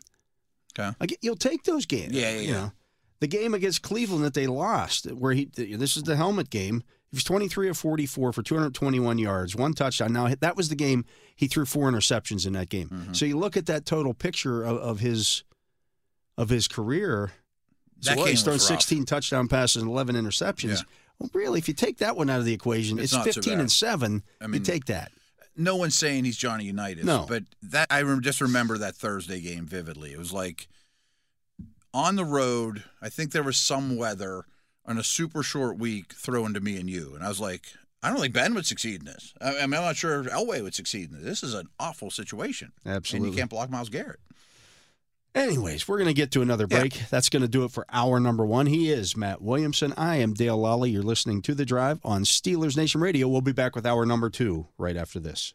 Okay. 0.77 0.95
Like, 0.99 1.17
you'll 1.21 1.35
take 1.35 1.63
those 1.63 1.85
games. 1.85 2.13
Yeah, 2.13 2.31
yeah, 2.35 2.41
You 2.41 2.51
know, 2.53 2.71
the 3.19 3.27
game 3.27 3.53
against 3.53 3.81
Cleveland 3.81 4.23
that 4.23 4.33
they 4.33 4.47
lost, 4.47 5.11
where 5.11 5.33
he 5.33 5.45
this 5.45 5.97
is 5.97 6.03
the 6.03 6.15
helmet 6.15 6.49
game. 6.49 6.83
He 7.13 7.17
was 7.17 7.23
23 7.25 7.69
of 7.69 7.77
44 7.77 8.33
for 8.33 8.41
221 8.41 9.19
yards, 9.19 9.55
one 9.55 9.73
touchdown. 9.75 10.13
Now 10.13 10.29
that 10.29 10.57
was 10.57 10.69
the 10.69 10.75
game 10.75 11.05
he 11.35 11.45
threw 11.45 11.63
four 11.63 11.91
interceptions 11.91 12.47
in 12.47 12.53
that 12.53 12.69
game. 12.69 12.89
Mm-hmm. 12.89 13.13
So 13.13 13.27
you 13.27 13.37
look 13.37 13.55
at 13.55 13.67
that 13.67 13.85
total 13.85 14.15
picture 14.15 14.63
of, 14.63 14.77
of 14.77 14.99
his 14.99 15.43
of 16.39 16.49
his 16.49 16.67
career. 16.67 17.33
So 17.99 18.09
That 18.09 18.17
what, 18.17 18.23
game 18.25 18.31
he's 18.31 18.41
thrown 18.41 18.57
16 18.57 19.05
touchdown 19.05 19.47
passes 19.47 19.83
and 19.83 19.91
11 19.91 20.15
interceptions. 20.15 20.77
Yeah. 20.77 20.83
Well, 21.19 21.29
really, 21.35 21.59
if 21.59 21.67
you 21.67 21.75
take 21.75 21.99
that 21.99 22.17
one 22.17 22.31
out 22.31 22.39
of 22.39 22.45
the 22.45 22.53
equation, 22.53 22.97
It's 22.97 23.13
it's, 23.13 23.35
15 23.35 23.59
and 23.59 23.71
seven. 23.71 24.23
I 24.41 24.47
mean, 24.47 24.61
you 24.61 24.65
take 24.65 24.85
that. 24.85 25.11
no 25.55 25.75
one's 25.75 25.95
saying 25.95 26.25
he's 26.25 26.35
Johnny 26.35 26.63
Unitas. 26.63 27.05
No. 27.05 27.27
but 27.29 27.43
that 27.61 27.89
I 27.91 28.01
just 28.21 28.41
remember 28.41 28.79
that 28.79 28.95
Thursday 28.95 29.39
game 29.39 29.67
vividly. 29.67 30.13
It 30.13 30.17
was 30.17 30.33
like 30.33 30.67
on 31.93 32.15
the 32.15 32.25
road. 32.25 32.83
I 33.03 33.09
think 33.09 33.33
there 33.33 33.43
was 33.43 33.57
some 33.57 33.97
weather 33.97 34.47
on 34.85 34.97
a 34.97 35.03
super 35.03 35.43
short 35.43 35.77
week 35.77 36.13
thrown 36.13 36.53
to 36.53 36.59
me 36.59 36.77
and 36.77 36.89
you, 36.89 37.13
and 37.15 37.23
I 37.23 37.29
was 37.29 37.39
like, 37.39 37.63
I 38.01 38.09
don't 38.09 38.19
think 38.19 38.33
Ben 38.33 38.53
would 38.55 38.65
succeed 38.65 38.99
in 38.99 39.05
this. 39.05 39.33
I, 39.39 39.51
mean, 39.51 39.61
I'm 39.61 39.69
not 39.71 39.95
sure 39.95 40.19
if 40.21 40.27
Elway 40.27 40.61
would 40.61 40.75
succeed 40.75 41.09
in 41.11 41.17
this. 41.17 41.23
This 41.25 41.43
is 41.43 41.53
an 41.53 41.67
awful 41.79 42.11
situation, 42.11 42.73
Absolutely. 42.85 43.27
and 43.29 43.35
you 43.35 43.39
can't 43.41 43.49
block 43.49 43.69
Myles 43.69 43.89
Garrett. 43.89 44.19
Anyways, 45.35 45.87
we're 45.87 45.97
going 45.97 46.09
to 46.09 46.13
get 46.13 46.29
to 46.31 46.41
another 46.43 46.67
Yeah. 46.69 46.81
break. 46.81 46.93
That's 47.09 47.29
going 47.29 47.41
to 47.41 47.47
do 47.47 47.63
it 47.63 47.71
for 47.71 47.85
hour 47.91 48.19
number 48.19 48.45
one. 48.45 48.67
He 48.67 48.91
is 48.91 49.17
Matt 49.17 49.41
Williamson. 49.41 49.93
I 49.97 50.17
am 50.17 50.33
Dale 50.33 50.59
Lolley. 50.59 50.91
You're 50.91 51.01
listening 51.01 51.41
to 51.43 51.55
The 51.55 51.65
Drive 51.65 51.99
on 52.03 52.23
Steelers 52.23 52.77
Nation 52.77 53.01
Radio. 53.01 53.27
We'll 53.27 53.41
be 53.41 53.51
back 53.51 53.75
with 53.75 53.85
hour 53.85 54.05
number 54.05 54.29
two 54.29 54.67
right 54.77 54.95
after 54.95 55.19
this. 55.19 55.53